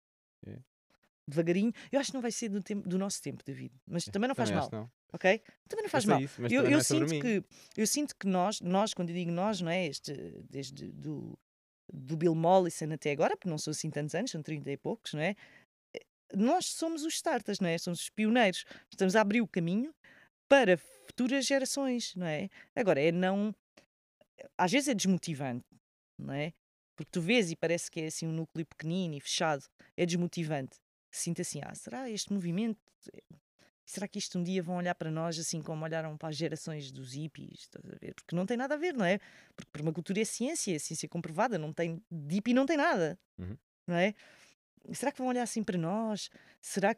Devagarinho. 1.27 1.71
Eu 1.91 1.99
acho 1.99 2.11
que 2.11 2.13
não 2.15 2.21
vai 2.21 2.31
ser 2.31 2.49
do, 2.49 2.61
tempo, 2.61 2.87
do 2.87 2.97
nosso 2.97 3.21
tempo, 3.21 3.43
David. 3.43 3.73
Mas 3.87 4.05
também 4.05 4.27
não 4.27 4.35
faz 4.35 4.49
Também 4.49 4.61
mal. 4.61 4.71
não. 4.81 4.91
Ok? 5.13 5.41
Também 5.67 5.83
não 5.83 5.89
faz 5.89 6.03
sei 6.03 6.13
mal. 6.13 6.21
isso, 6.21 6.41
eu, 6.41 6.47
também 6.49 6.63
eu 6.65 6.71
não 6.71 6.77
é 6.79 6.83
sinto 6.83 7.19
que 7.19 7.43
eu 7.77 7.87
sinto 7.87 8.15
que 8.15 8.27
nós, 8.27 8.61
nós, 8.61 8.93
quando 8.93 9.09
eu 9.09 9.15
digo 9.15 9.31
nós, 9.31 9.61
não 9.61 9.71
é? 9.71 9.85
Este, 9.87 10.13
desde 10.49 10.91
do, 10.91 11.37
do 11.91 12.17
Bill 12.17 12.35
Mollison 12.35 12.91
até 12.91 13.11
agora, 13.11 13.35
porque 13.37 13.49
não 13.49 13.57
são 13.57 13.71
assim 13.71 13.89
tantos 13.89 14.13
anos, 14.13 14.31
são 14.31 14.41
30 14.43 14.69
e 14.71 14.77
poucos, 14.77 15.13
não 15.13 15.21
é? 15.21 15.35
Eh, 15.95 16.01
Nós 16.35 16.65
somos 16.67 17.03
os 17.03 17.13
starters, 17.15 17.59
não 17.59 17.69
é? 17.69 17.77
Somos 17.77 18.01
os 18.01 18.09
pioneiros. 18.09 18.65
Estamos 18.91 19.15
a 19.15 19.21
abrir 19.21 19.41
o 19.41 19.47
caminho 19.47 19.93
para 20.49 20.77
futuras 20.77 21.45
gerações, 21.45 22.13
não 22.15 22.27
é? 22.27 22.49
Agora, 22.75 23.01
é 23.01 23.11
não. 23.11 23.55
Às 24.57 24.71
vezes 24.71 24.89
é 24.89 24.93
desmotivante, 24.93 25.65
não 26.19 26.33
é? 26.33 26.53
Porque 26.97 27.09
tu 27.11 27.21
vês 27.21 27.51
e 27.51 27.55
parece 27.55 27.89
que 27.89 28.01
é 28.01 28.05
assim 28.07 28.27
um 28.27 28.31
núcleo 28.31 28.65
pequenino 28.65 29.15
e 29.15 29.19
fechado. 29.21 29.63
É 29.97 30.05
desmotivante. 30.05 30.77
Sinto 31.15 31.41
assim, 31.41 31.61
ah, 31.63 31.73
será 31.73 32.09
este 32.09 32.33
movimento. 32.33 32.77
Será 33.85 34.05
que 34.07 34.19
isto 34.19 34.37
um 34.37 34.43
dia 34.43 34.61
vão 34.61 34.75
olhar 34.75 34.93
para 34.95 35.09
nós 35.09 35.39
assim 35.39 35.61
como 35.61 35.85
olharam 35.85 36.17
para 36.17 36.29
as 36.29 36.35
gerações 36.35 36.91
dos 36.91 37.13
hippies? 37.13 37.69
Porque 38.15 38.35
não 38.35 38.45
tem 38.45 38.57
nada 38.57 38.73
a 38.73 38.77
ver, 38.77 38.93
não 38.93 39.05
é? 39.05 39.19
Porque 39.55 39.69
permacultura 39.71 40.19
é 40.19 40.25
ciência, 40.25 40.75
é 40.75 40.79
ciência 40.79 41.07
comprovada, 41.07 41.57
não 41.57 41.71
tem, 41.71 42.03
de 42.11 42.35
hippie 42.35 42.53
não 42.53 42.65
tem 42.65 42.75
nada, 42.75 43.17
Uhum. 43.37 43.57
não 43.87 43.95
é? 43.95 44.13
Será 44.93 45.11
que 45.11 45.19
vão 45.19 45.27
olhar 45.27 45.43
assim 45.43 45.63
para 45.63 45.77
nós? 45.77 46.29
Será 46.61 46.95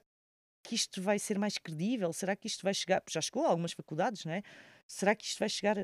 que 0.63 0.74
isto 0.76 1.01
vai 1.01 1.20
ser 1.20 1.38
mais 1.38 1.57
credível? 1.57 2.11
Será 2.11 2.36
que 2.36 2.47
isto 2.47 2.63
vai 2.63 2.74
chegar? 2.74 3.03
Já 3.09 3.22
chegou 3.22 3.45
a 3.45 3.49
algumas 3.49 3.74
faculdades, 3.74 4.26
não 4.26 4.34
é? 4.34 4.41
Será 4.88 5.13
que 5.15 5.26
isto 5.26 5.39
vai 5.39 5.49
chegar, 5.49 5.78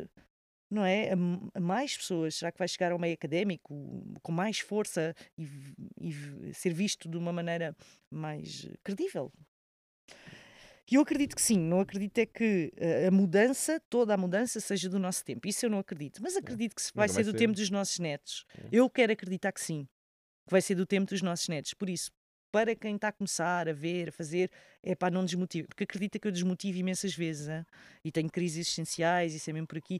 não 0.73 0.83
é? 0.85 1.11
A, 1.11 1.59
mais 1.59 1.95
pessoas? 1.95 2.35
Será 2.35 2.51
que 2.51 2.57
vai 2.57 2.67
chegar 2.67 2.91
ao 2.91 2.99
meio 2.99 3.13
académico 3.13 3.73
com 4.21 4.31
mais 4.31 4.59
força 4.59 5.15
e, 5.37 5.47
e 6.01 6.53
ser 6.53 6.73
visto 6.73 7.07
de 7.09 7.17
uma 7.17 7.31
maneira 7.31 7.75
mais 8.11 8.67
credível? 8.83 9.31
E 10.91 10.95
eu 10.95 11.01
acredito 11.01 11.35
que 11.35 11.41
sim, 11.41 11.57
não 11.57 11.79
acredito 11.79 12.17
é 12.17 12.25
que 12.25 12.71
eh, 12.75 13.07
a 13.07 13.11
mudança, 13.11 13.81
toda 13.89 14.13
a 14.13 14.17
mudança, 14.17 14.59
seja 14.59 14.89
do 14.89 14.99
nosso 14.99 15.23
tempo. 15.23 15.47
Isso 15.47 15.65
eu 15.65 15.69
não 15.69 15.79
acredito. 15.79 16.21
Mas 16.21 16.35
acredito 16.35 16.75
que 16.75 16.83
vai 16.93 17.07
ser 17.07 17.23
do 17.23 17.33
tempo 17.33 17.53
dos 17.53 17.69
nossos 17.69 17.99
netos. 17.99 18.45
É. 18.55 18.67
Eu 18.71 18.89
quero 18.89 19.13
acreditar 19.13 19.51
que 19.53 19.61
sim, 19.61 19.87
que 20.45 20.51
vai 20.51 20.61
ser 20.61 20.75
do 20.75 20.85
tempo 20.85 21.09
dos 21.09 21.21
nossos 21.21 21.47
netos. 21.47 21.73
Por 21.73 21.89
isso, 21.89 22.11
para 22.53 22.75
quem 22.75 22.93
está 22.93 23.07
a 23.07 23.11
começar 23.11 23.67
a 23.67 23.73
ver, 23.73 24.09
a 24.09 24.11
fazer, 24.11 24.51
é 24.83 24.93
para 24.93 25.11
não 25.11 25.25
desmotive. 25.25 25.67
Porque 25.67 25.85
acredita 25.85 26.19
que 26.19 26.27
eu 26.27 26.31
desmotivo 26.31 26.77
imensas 26.77 27.15
vezes. 27.15 27.49
hã? 27.49 27.65
E 28.05 28.11
tenho 28.11 28.29
crises 28.29 28.59
existenciais, 28.59 29.33
isso 29.33 29.49
é 29.49 29.53
mesmo 29.53 29.65
por 29.65 29.79
aqui, 29.79 29.99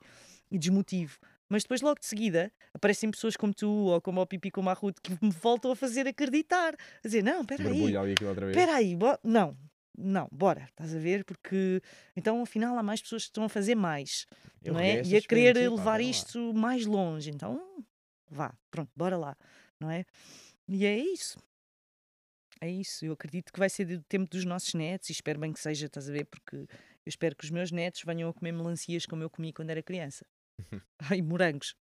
e 0.52 0.60
desmotivo. 0.60 1.18
Mas 1.50 1.64
depois, 1.64 1.82
logo 1.82 2.00
de 2.00 2.06
seguida, 2.06 2.52
aparecem 2.72 3.10
pessoas 3.10 3.36
como 3.36 3.56
tu, 3.56 3.68
ou 3.68 4.00
como 4.00 4.22
o 4.22 4.28
Pipi, 4.28 4.52
como 4.52 4.70
a 4.70 4.74
Ruth, 4.74 4.98
que 5.02 5.12
me 5.20 5.32
voltam 5.32 5.72
a 5.72 5.76
fazer 5.76 6.08
acreditar. 6.08 6.76
A 7.04 7.08
dizer, 7.08 7.24
não, 7.24 7.42
espera 7.42 7.64
aí. 7.74 7.96
Espera 8.52 8.76
aí, 8.76 8.96
não, 9.24 9.58
não, 9.98 10.30
bora, 10.32 10.66
estás 10.70 10.94
a 10.94 11.00
ver? 11.00 11.26
Porque 11.26 11.82
então 12.16 12.40
afinal 12.44 12.78
há 12.78 12.84
mais 12.84 13.02
pessoas 13.02 13.24
que 13.24 13.30
estão 13.30 13.44
a 13.44 13.50
fazer 13.50 13.74
mais, 13.74 14.28
Eu 14.64 14.74
não 14.74 14.80
é? 14.80 15.02
E 15.04 15.18
a 15.18 15.22
querer 15.22 15.56
levar 15.72 16.02
isto 16.02 16.54
mais 16.54 16.86
longe. 16.86 17.32
Então, 17.32 17.60
vá, 18.30 18.54
pronto, 18.70 18.92
bora 18.96 19.18
lá, 19.18 19.36
não 19.80 19.90
é? 19.90 20.06
E 20.68 20.86
é 20.86 20.98
isso. 20.98 21.40
É 22.64 22.70
isso, 22.70 23.04
eu 23.06 23.12
acredito 23.14 23.52
que 23.52 23.60
vai 23.60 23.70
ser 23.70 23.84
do 23.86 24.02
tempo 24.04 24.30
dos 24.32 24.46
nossos 24.46 24.74
netos 24.74 25.10
e 25.10 25.12
espero 25.12 25.38
bem 25.38 25.52
que 25.52 25.60
seja, 25.60 25.86
estás 25.88 26.08
a 26.10 26.14
ver? 26.14 26.26
Porque 26.26 26.56
eu 26.56 26.68
espero 27.06 27.36
que 27.36 27.44
os 27.44 27.52
meus 27.52 27.72
netos 27.72 28.02
venham 28.06 28.30
a 28.30 28.34
comer 28.34 28.54
melancias 28.54 29.06
como 29.06 29.22
eu 29.22 29.30
comi 29.30 29.52
quando 29.52 29.70
era 29.70 29.84
criança. 29.84 30.26
Ai, 31.12 31.22
morangos. 31.22 31.76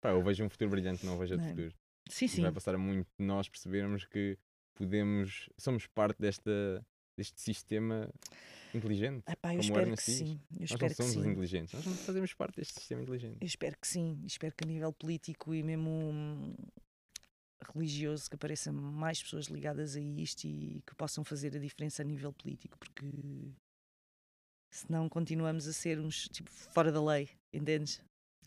Pá, 0.00 0.10
eu 0.10 0.22
vejo 0.22 0.44
um 0.44 0.48
futuro 0.48 0.70
brilhante, 0.70 1.04
não 1.04 1.18
vejo 1.18 1.34
outro 1.34 1.44
Não 1.44 1.52
é? 1.52 1.56
futuro. 1.56 1.74
Sim, 2.08 2.24
E 2.26 2.28
sim. 2.28 2.42
vai 2.42 2.52
passar 2.52 2.76
a 2.76 2.78
muito 2.78 3.08
de 3.18 3.24
nós 3.26 3.48
percebermos 3.48 4.04
que 4.04 4.38
podemos, 4.74 5.48
somos 5.58 5.86
parte 5.88 6.20
desta, 6.20 6.86
deste 7.16 7.40
sistema 7.40 8.08
inteligente. 8.72 9.24
Epá, 9.28 9.52
eu 9.54 9.58
como 9.58 9.58
o 9.58 9.78
espero 9.78 9.96
que 9.96 10.04
diz. 10.04 10.16
sim. 10.16 10.40
Eu 10.52 10.60
Nós 10.60 10.70
não 10.70 10.74
espero 10.76 10.90
que 10.90 10.94
somos 11.02 11.16
os 11.16 11.22
sim. 11.24 11.28
inteligentes, 11.30 11.74
nós 11.74 11.86
não 11.86 11.94
fazemos 11.94 12.34
parte 12.34 12.56
deste 12.56 12.74
sistema 12.74 13.02
inteligente. 13.02 13.38
Eu 13.40 13.46
espero 13.46 13.76
que 13.80 13.88
sim, 13.88 14.22
espero 14.26 14.54
que 14.54 14.64
a 14.64 14.66
nível 14.68 14.92
político 14.92 15.52
e 15.52 15.62
mesmo 15.64 16.54
religioso 17.74 18.28
que 18.28 18.34
apareçam 18.36 18.72
mais 18.72 19.22
pessoas 19.22 19.46
ligadas 19.46 19.96
a 19.96 20.00
isto 20.00 20.44
e 20.46 20.82
que 20.86 20.94
possam 20.96 21.22
fazer 21.24 21.54
a 21.56 21.58
diferença 21.60 22.02
a 22.02 22.04
nível 22.04 22.32
político, 22.32 22.78
porque 22.78 23.06
senão 24.70 25.08
continuamos 25.08 25.66
a 25.68 25.72
ser 25.72 26.00
uns 26.00 26.28
tipo 26.28 26.50
fora 26.50 26.90
da 26.90 27.02
lei, 27.02 27.28
entendes? 27.52 28.02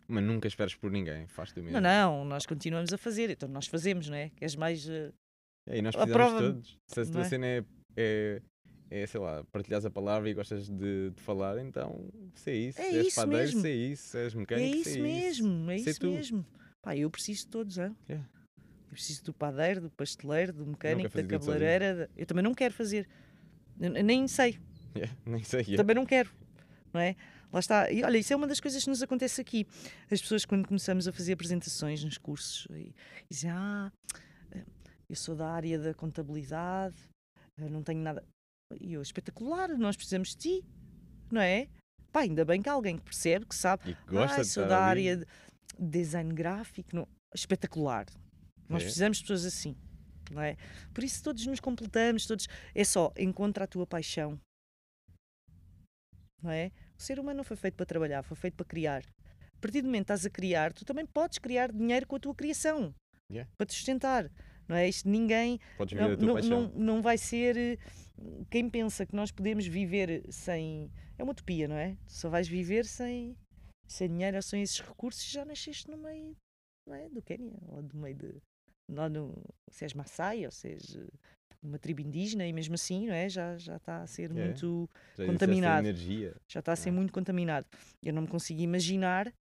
Mas 0.07 0.23
nunca 0.23 0.47
esperes 0.47 0.75
por 0.75 0.91
ninguém, 0.91 1.27
faz 1.27 1.51
tu 1.51 1.61
mesmo. 1.63 1.79
Não, 1.79 1.81
não, 1.81 2.25
nós 2.25 2.45
continuamos 2.45 2.93
a 2.93 2.97
fazer, 2.97 3.29
então 3.31 3.49
nós 3.49 3.67
fazemos, 3.67 4.07
não 4.07 4.15
é? 4.17 4.29
Queres 4.29 4.55
mais. 4.55 4.87
eh, 4.87 5.11
É, 5.67 5.77
e 5.77 5.81
nós 5.81 5.95
precisamos 5.95 6.13
prova- 6.31 6.39
todos. 6.53 6.77
Se 6.87 6.99
a 6.99 7.03
não 7.05 7.11
tua 7.11 7.21
é? 7.21 7.23
cena 7.25 7.45
é, 7.47 7.65
é, 7.97 8.41
é, 8.91 9.07
sei 9.07 9.19
lá, 9.19 9.43
partilhares 9.45 9.83
a 9.85 9.89
palavra 9.89 10.29
e 10.29 10.33
gostas 10.35 10.69
de, 10.69 11.09
de 11.09 11.21
falar, 11.21 11.57
então 11.59 12.07
se 12.35 12.51
é 12.51 12.55
isso. 12.55 12.81
É 12.81 12.89
se 12.91 12.95
és 12.97 13.07
isso 13.07 13.15
padeiro, 13.15 13.43
mesmo. 13.45 13.61
se 13.61 13.67
é 13.67 13.71
isso. 13.73 14.03
Se 14.09 14.17
és 14.19 14.33
É 14.33 14.37
mecânico, 14.37 14.75
isso 14.77 14.89
se 14.91 14.99
é 14.99 15.01
mesmo, 15.01 15.71
é 15.71 15.77
Sei 15.79 15.91
isso 15.91 15.99
tu. 15.99 16.11
mesmo. 16.11 16.45
Pá, 16.83 16.95
eu 16.95 17.09
preciso 17.09 17.45
de 17.45 17.47
todos, 17.47 17.77
hein? 17.79 17.95
Yeah. 18.07 18.29
Preciso 18.95 19.25
do 19.25 19.33
padeiro, 19.33 19.81
do 19.81 19.89
pasteleiro, 19.89 20.53
do 20.53 20.65
mecânico, 20.65 21.09
da 21.09 21.23
cabeleireira. 21.23 22.09
Eu 22.15 22.25
também 22.25 22.41
não 22.41 22.53
quero 22.53 22.73
fazer. 22.73 23.05
Eu- 23.77 23.91
nem 23.91 24.25
sei. 24.25 24.57
Yeah, 24.95 25.13
nem 25.27 25.43
sei. 25.43 25.61
yeah. 25.61 25.75
também 25.75 25.95
não 25.95 26.05
quero, 26.05 26.31
não 26.93 27.01
é? 27.01 27.17
Lá 27.51 27.59
está. 27.59 27.91
E 27.91 28.03
olha, 28.05 28.17
isso 28.17 28.31
é 28.31 28.35
uma 28.37 28.47
das 28.47 28.61
coisas 28.61 28.81
que 28.81 28.89
nos 28.89 29.03
acontece 29.03 29.41
aqui. 29.41 29.67
As 30.09 30.21
pessoas, 30.21 30.45
quando 30.45 30.65
começamos 30.65 31.09
a 31.09 31.11
fazer 31.11 31.33
apresentações 31.33 32.05
nos 32.05 32.17
cursos, 32.17 32.67
e, 32.71 32.95
dizem: 33.29 33.51
Ah, 33.51 33.91
eh, 34.53 34.63
eu 35.09 35.15
sou 35.17 35.35
da 35.35 35.49
área 35.49 35.77
da 35.77 35.93
contabilidade, 35.93 36.95
eh, 37.59 37.69
não 37.69 37.83
tenho 37.83 37.99
nada. 37.99 38.23
E 38.79 38.93
eu, 38.93 39.01
espetacular, 39.01 39.77
nós 39.77 39.97
precisamos 39.97 40.29
de 40.29 40.37
ti, 40.37 40.65
não 41.29 41.41
é? 41.41 41.67
Pá, 42.13 42.21
ainda 42.21 42.45
bem 42.45 42.61
que 42.61 42.69
há 42.69 42.71
alguém 42.71 42.97
que 42.97 43.03
percebe, 43.03 43.45
que 43.45 43.55
sabe. 43.55 43.91
E 43.91 43.93
que 43.93 44.11
gosta 44.11 44.39
ah, 44.39 44.43
sou 44.45 44.65
da 44.65 44.81
área 44.81 45.17
de 45.17 45.25
design 45.77 46.33
gráfico, 46.33 46.95
não... 46.95 47.05
espetacular. 47.33 48.05
Nós 48.69 48.81
É. 48.81 48.85
precisamos 48.85 49.17
de 49.17 49.23
pessoas 49.23 49.45
assim, 49.45 49.75
não 50.31 50.41
é? 50.41 50.55
Por 50.93 51.03
isso 51.03 51.23
todos 51.23 51.45
nos 51.45 51.59
completamos, 51.59 52.25
todos. 52.25 52.47
É 52.73 52.83
só 52.83 53.13
encontra 53.17 53.63
a 53.65 53.67
tua 53.67 53.85
paixão, 53.85 54.39
não 56.41 56.51
é? 56.51 56.71
O 56.97 57.01
ser 57.01 57.19
humano 57.19 57.37
não 57.37 57.43
foi 57.43 57.57
feito 57.57 57.75
para 57.75 57.85
trabalhar, 57.85 58.23
foi 58.23 58.37
feito 58.37 58.55
para 58.55 58.65
criar. 58.65 59.03
A 59.53 59.59
partir 59.59 59.81
do 59.81 59.85
momento 59.87 60.01
que 60.05 60.13
estás 60.13 60.25
a 60.25 60.29
criar, 60.29 60.73
tu 60.73 60.85
também 60.85 61.05
podes 61.05 61.39
criar 61.39 61.71
dinheiro 61.71 62.05
com 62.07 62.15
a 62.15 62.19
tua 62.19 62.35
criação 62.35 62.93
Yeah. 63.31 63.49
para 63.57 63.65
te 63.65 63.73
sustentar. 63.73 64.31
Não 64.67 64.75
é? 64.75 64.87
Isto 64.87 65.09
ninguém 65.09 65.59
não, 65.95 66.15
não, 66.17 66.41
não, 66.41 66.69
não 66.75 67.01
vai 67.01 67.17
ser. 67.17 67.57
eh, 67.57 67.77
Quem 68.51 68.69
pensa 68.69 69.03
que 69.05 69.15
nós 69.15 69.31
podemos 69.31 69.65
viver 69.65 70.23
sem. 70.31 70.91
É 71.17 71.23
uma 71.23 71.31
utopia, 71.31 71.67
não 71.67 71.75
é? 71.75 71.95
Tu 72.07 72.13
só 72.13 72.29
vais 72.29 72.47
viver 72.47 72.85
sem, 72.85 73.35
sem 73.87 74.07
dinheiro 74.09 74.37
ou 74.37 74.41
sem 74.43 74.61
esses 74.61 74.79
recursos 74.79 75.23
e 75.27 75.31
já 75.33 75.43
nasceste 75.45 75.89
no 75.89 75.97
meio 75.97 76.35
não 76.87 76.93
é? 76.95 77.09
do 77.09 77.21
Quénia 77.21 77.57
ou 77.67 77.81
do 77.81 77.97
meio 77.97 78.15
de. 78.15 78.41
Lá 78.89 79.09
no, 79.09 79.33
se 79.69 79.83
és 79.85 79.93
Maasai 79.93 80.45
ou 80.45 80.51
se 80.51 80.67
és 80.69 80.95
eh, 80.95 81.07
uma 81.63 81.79
tribo 81.79 82.01
indígena 82.01 82.45
e 82.45 82.53
mesmo 82.53 82.75
assim, 82.75 83.07
não 83.07 83.13
é? 83.13 83.27
Já, 83.27 83.57
já 83.57 83.77
está 83.77 84.01
a 84.03 84.07
ser 84.07 84.29
É. 84.29 84.33
muito. 84.33 84.89
Já 85.17 85.25
contaminado. 85.25 85.87
Já 86.47 86.59
está 86.59 86.73
a 86.73 86.75
ser 86.75 86.89
É. 86.89 86.91
muito 86.91 87.11
contaminado. 87.11 87.65
Eu 88.03 88.13
não 88.13 88.21
me 88.21 88.27
consigo 88.27 88.61
imaginar, 88.61 89.33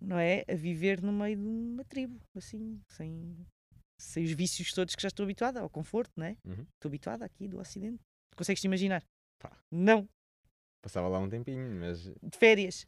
não 0.00 0.18
é? 0.18 0.44
A 0.48 0.54
viver 0.54 1.00
no 1.02 1.12
meio 1.12 1.36
de 1.36 1.42
uma 1.42 1.84
tribo, 1.84 2.20
assim, 2.36 2.80
sem, 2.88 3.34
sem 3.98 4.24
os 4.24 4.32
vícios 4.32 4.72
todos 4.74 4.94
que 4.94 5.00
já 5.02 5.08
estou 5.08 5.24
habituada, 5.24 5.60
ao 5.60 5.70
conforto, 5.70 6.12
não 6.16 6.26
é? 6.26 6.36
Uhum. 6.44 6.66
Estou 6.74 6.88
habituada 6.90 7.24
aqui 7.24 7.48
do 7.48 7.58
Ocidente. 7.58 8.00
Consegues-te 8.36 8.66
imaginar? 8.66 9.02
Pá. 9.38 9.56
Não. 9.70 10.06
Passava 10.82 11.08
lá 11.08 11.18
um 11.18 11.28
tempinho, 11.28 11.78
mas 11.80 12.04
De 12.04 12.38
férias. 12.38 12.86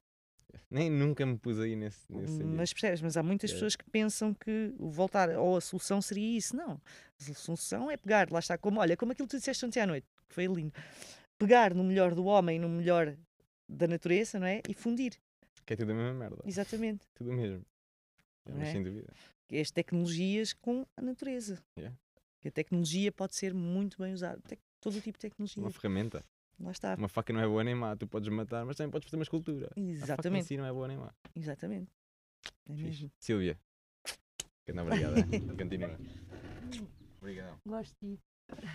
Nem 0.70 0.90
nunca 0.90 1.24
me 1.26 1.36
pus 1.38 1.58
aí 1.58 1.74
nesse, 1.76 2.00
nesse 2.12 2.32
sentido. 2.34 2.48
Mas 2.56 2.72
percebes? 2.72 3.00
Mas 3.02 3.16
há 3.16 3.22
muitas 3.22 3.50
É. 3.50 3.54
pessoas 3.54 3.76
que 3.76 3.84
pensam 3.90 4.32
que 4.34 4.74
o 4.78 4.90
voltar 4.90 5.28
ou 5.30 5.56
a 5.56 5.60
solução 5.60 6.00
seria 6.00 6.36
isso. 6.38 6.56
Não. 6.56 6.80
A 7.20 7.34
solução 7.34 7.90
é 7.90 7.96
pegar, 7.96 8.30
lá 8.30 8.38
está, 8.38 8.56
como, 8.58 8.80
olha, 8.80 8.96
como 8.96 9.12
aquilo 9.12 9.26
que 9.28 9.36
tu 9.36 9.38
disseste 9.38 9.64
ontem 9.66 9.80
à 9.80 9.86
noite, 9.86 10.06
que 10.28 10.34
foi 10.34 10.46
lindo. 10.46 10.72
Pegar 11.38 11.74
no 11.74 11.82
melhor 11.84 12.14
do 12.14 12.24
homem, 12.24 12.58
no 12.58 12.68
melhor 12.68 13.16
da 13.68 13.86
natureza, 13.86 14.38
não 14.38 14.46
é? 14.46 14.62
E 14.68 14.74
fundir. 14.74 15.14
Que 15.66 15.74
é 15.74 15.76
tudo 15.76 15.92
a 15.92 15.94
mesma 15.94 16.14
merda. 16.14 16.42
Exatamente. 16.46 17.06
Tudo 17.14 17.32
mesmo. 17.32 17.64
É, 18.46 18.50
Não 18.50 18.58
mas 18.58 18.68
é? 18.68 18.72
sem 18.72 18.82
dúvida. 18.82 19.12
As 19.60 19.70
tecnologias 19.70 20.52
com 20.52 20.86
a 20.96 21.02
natureza. 21.02 21.62
Yeah. 21.78 21.96
Que 22.40 22.48
a 22.48 22.50
tecnologia 22.50 23.12
pode 23.12 23.34
ser 23.36 23.52
muito 23.54 23.98
bem 24.02 24.12
usada. 24.14 24.40
Todo 24.80 24.96
o 24.96 25.00
tipo 25.00 25.18
de 25.18 25.22
tecnologia. 25.28 25.62
Uma 25.62 25.70
ferramenta. 25.70 26.24
Lá 26.60 26.70
está. 26.70 26.94
Uma 26.94 27.08
faca 27.08 27.32
não 27.32 27.40
é 27.40 27.46
boa 27.46 27.64
nem 27.64 27.74
má. 27.74 27.96
Tu 27.96 28.06
podes 28.06 28.28
matar, 28.28 28.64
mas 28.64 28.76
também 28.76 28.90
podes 28.90 29.06
fazer 29.06 29.16
uma 29.16 29.22
escultura. 29.24 29.66
A 29.66 29.68
faca 29.70 29.80
em 29.80 29.90
Exatamente. 29.90 30.46
si 30.46 30.56
não 30.56 30.64
é 30.64 30.72
boa 30.72 30.86
nem 30.88 30.96
má. 30.96 31.12
Exatamente. 31.34 31.90
É 32.68 32.72
mesmo. 32.74 33.10
Silvia. 33.18 33.58
Grande 34.66 34.80
obrigada. 34.82 35.16
Continua. 35.58 35.98
Obrigadão. 37.20 37.60
Gosto 37.66 37.96
de 38.00 38.16
ti. 38.16 38.22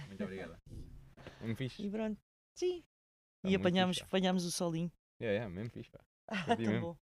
Muito 0.08 0.24
obrigada. 0.24 0.62
É 1.40 1.44
mesmo 1.44 1.56
fixe. 1.56 1.86
E 1.86 1.90
pronto. 1.90 2.20
Sim. 2.56 2.84
Tá 3.42 3.50
e 3.50 3.56
apanhámos, 3.56 3.98
fixe, 3.98 4.10
pá. 4.10 4.18
apanhámos 4.18 4.46
o 4.46 4.52
solinho. 4.52 4.92
É, 5.20 5.36
é, 5.38 5.48
mesmo 5.50 5.70
fixe, 5.70 5.90
pá. 5.92 6.00
Ah, 6.30 6.44
tão 6.46 6.58
mesmo. 6.58 6.82
bom. 6.82 6.98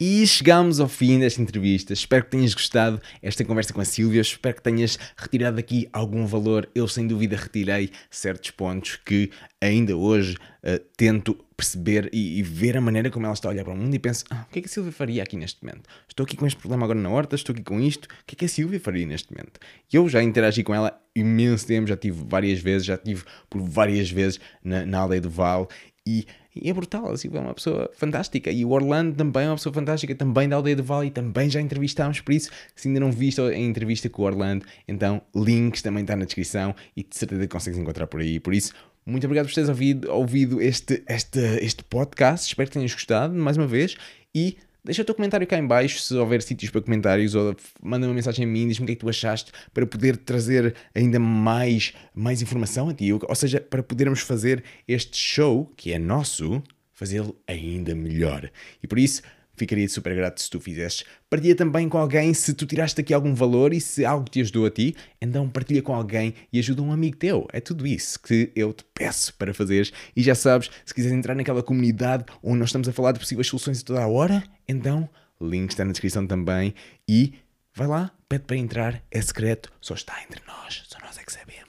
E 0.00 0.26
chegamos 0.26 0.80
ao 0.80 0.88
fim 0.88 1.20
desta 1.20 1.40
entrevista. 1.40 1.92
Espero 1.92 2.24
que 2.24 2.30
tenhas 2.30 2.54
gostado 2.54 3.00
esta 3.22 3.44
conversa 3.44 3.72
com 3.72 3.80
a 3.80 3.84
Silvia. 3.84 4.20
Espero 4.20 4.56
que 4.56 4.62
tenhas 4.62 4.98
retirado 5.16 5.56
daqui 5.56 5.88
algum 5.92 6.26
valor. 6.26 6.68
Eu, 6.74 6.88
sem 6.88 7.06
dúvida, 7.06 7.36
retirei 7.36 7.90
certos 8.10 8.50
pontos 8.50 8.96
que 8.96 9.30
ainda 9.60 9.96
hoje 9.96 10.36
eh, 10.62 10.82
tento 10.96 11.34
perceber 11.56 12.10
e, 12.12 12.40
e 12.40 12.42
ver 12.42 12.76
a 12.76 12.80
maneira 12.80 13.10
como 13.10 13.24
ela 13.24 13.34
está 13.34 13.48
a 13.48 13.52
olhar 13.52 13.64
para 13.64 13.72
o 13.72 13.76
mundo 13.76 13.94
e 13.94 13.98
penso: 13.98 14.24
ah, 14.30 14.44
o 14.48 14.52
que 14.52 14.58
é 14.58 14.62
que 14.62 14.68
a 14.68 14.70
Silvia 14.70 14.92
faria 14.92 15.22
aqui 15.22 15.36
neste 15.36 15.64
momento? 15.64 15.88
Estou 16.08 16.24
aqui 16.24 16.36
com 16.36 16.46
este 16.46 16.58
problema 16.58 16.84
agora 16.84 16.98
na 16.98 17.08
horta, 17.08 17.36
estou 17.36 17.52
aqui 17.52 17.62
com 17.62 17.80
isto. 17.80 18.06
O 18.06 18.24
que 18.26 18.34
é 18.34 18.36
que 18.36 18.44
a 18.46 18.48
Silvia 18.48 18.80
faria 18.80 19.06
neste 19.06 19.32
momento? 19.32 19.60
Eu 19.92 20.08
já 20.08 20.22
interagi 20.22 20.64
com 20.64 20.74
ela 20.74 21.00
imenso 21.14 21.66
tempo, 21.66 21.86
já 21.86 21.96
tive 21.96 22.24
várias 22.28 22.58
vezes, 22.60 22.86
já 22.86 22.98
tive 22.98 23.22
por 23.48 23.60
várias 23.62 24.10
vezes 24.10 24.40
na, 24.64 24.84
na 24.84 24.98
aldeia 24.98 25.20
do 25.20 25.30
Val 25.30 25.68
e, 26.06 26.26
e 26.54 26.68
é 26.68 26.72
brutal, 26.72 27.12
a 27.12 27.16
Silvia 27.16 27.38
é 27.38 27.42
uma 27.42 27.54
pessoa 27.54 27.90
fantástica. 27.94 28.50
E 28.50 28.64
o 28.64 28.70
Orlando 28.70 29.14
também 29.16 29.44
é 29.44 29.48
uma 29.48 29.56
pessoa 29.56 29.72
fantástica, 29.72 30.14
também 30.14 30.48
da 30.48 30.56
aldeia 30.56 30.76
do 30.76 30.82
Val 30.82 31.04
e 31.04 31.10
também 31.10 31.48
já 31.48 31.60
entrevistámos, 31.60 32.20
por 32.20 32.32
isso 32.32 32.50
se 32.74 32.88
ainda 32.88 33.00
não 33.00 33.12
viste 33.12 33.40
a 33.40 33.56
entrevista 33.56 34.08
com 34.08 34.22
o 34.22 34.24
Orlando, 34.24 34.64
então 34.86 35.22
links 35.34 35.82
também 35.82 36.02
está 36.02 36.16
na 36.16 36.24
descrição 36.24 36.74
e 36.96 37.02
de 37.02 37.16
certeza 37.16 37.46
consegues 37.46 37.78
encontrar 37.78 38.06
por 38.06 38.20
aí, 38.20 38.40
por 38.40 38.54
isso 38.54 38.72
muito 39.04 39.24
obrigado 39.24 39.46
por 39.46 39.54
teres 39.54 39.68
ouvido, 39.68 40.10
ouvido 40.12 40.60
este, 40.60 41.02
este, 41.08 41.40
este 41.60 41.82
podcast, 41.84 42.46
espero 42.46 42.68
que 42.68 42.74
tenhas 42.74 42.92
gostado 42.92 43.34
mais 43.34 43.56
uma 43.56 43.66
vez. 43.66 43.96
E 44.32 44.56
Deixa 44.84 45.02
o 45.02 45.04
teu 45.04 45.14
comentário 45.14 45.46
cá 45.46 45.56
em 45.56 45.66
baixo 45.66 46.00
se 46.00 46.12
houver 46.14 46.42
sítios 46.42 46.70
para 46.70 46.82
comentários 46.82 47.36
ou 47.36 47.54
manda 47.80 48.04
uma 48.04 48.14
mensagem 48.14 48.44
a 48.44 48.48
mim, 48.48 48.66
diz-me 48.66 48.82
o 48.82 48.86
que 48.86 48.92
é 48.92 48.94
que 48.96 49.00
tu 49.00 49.08
achaste 49.08 49.52
para 49.72 49.86
poder 49.86 50.16
trazer 50.16 50.74
ainda 50.92 51.20
mais, 51.20 51.94
mais 52.12 52.42
informação 52.42 52.88
a 52.88 52.94
ti, 52.94 53.12
ou 53.12 53.34
seja, 53.36 53.60
para 53.60 53.80
podermos 53.80 54.20
fazer 54.20 54.64
este 54.88 55.16
show, 55.16 55.72
que 55.76 55.92
é 55.92 56.00
nosso, 56.00 56.60
fazê-lo 56.92 57.36
ainda 57.46 57.94
melhor. 57.94 58.50
E 58.82 58.88
por 58.88 58.98
isso, 58.98 59.22
ficaria 59.62 59.88
super 59.88 60.14
grato 60.14 60.42
se 60.42 60.50
tu 60.50 60.58
fizesses. 60.58 61.04
Partilha 61.30 61.54
também 61.54 61.88
com 61.88 61.96
alguém 61.96 62.34
se 62.34 62.52
tu 62.52 62.66
tiraste 62.66 63.00
aqui 63.00 63.14
algum 63.14 63.32
valor 63.32 63.72
e 63.72 63.80
se 63.80 64.04
algo 64.04 64.28
te 64.28 64.40
ajudou 64.40 64.66
a 64.66 64.70
ti, 64.70 64.96
então 65.20 65.48
partilha 65.48 65.80
com 65.80 65.94
alguém 65.94 66.34
e 66.52 66.58
ajuda 66.58 66.82
um 66.82 66.92
amigo 66.92 67.16
teu. 67.16 67.46
É 67.52 67.60
tudo 67.60 67.86
isso 67.86 68.20
que 68.20 68.50
eu 68.56 68.72
te 68.72 68.84
peço 68.92 69.32
para 69.34 69.54
fazeres. 69.54 69.92
E 70.16 70.22
já 70.22 70.34
sabes, 70.34 70.68
se 70.84 70.92
quiseres 70.92 71.16
entrar 71.16 71.36
naquela 71.36 71.62
comunidade 71.62 72.24
onde 72.42 72.58
nós 72.58 72.70
estamos 72.70 72.88
a 72.88 72.92
falar 72.92 73.12
de 73.12 73.20
possíveis 73.20 73.46
soluções 73.46 73.80
a 73.80 73.84
toda 73.84 74.02
a 74.02 74.08
hora, 74.08 74.42
então 74.66 75.08
link 75.40 75.70
está 75.70 75.84
na 75.84 75.92
descrição 75.92 76.26
também 76.26 76.74
e 77.08 77.34
vai 77.74 77.86
lá, 77.86 78.10
pede 78.28 78.44
para 78.44 78.56
entrar, 78.56 79.02
é 79.10 79.20
secreto, 79.20 79.72
só 79.80 79.94
está 79.94 80.20
entre 80.24 80.40
nós, 80.46 80.82
só 80.88 80.98
nós 81.04 81.16
é 81.18 81.22
que 81.22 81.32
sabemos? 81.32 81.61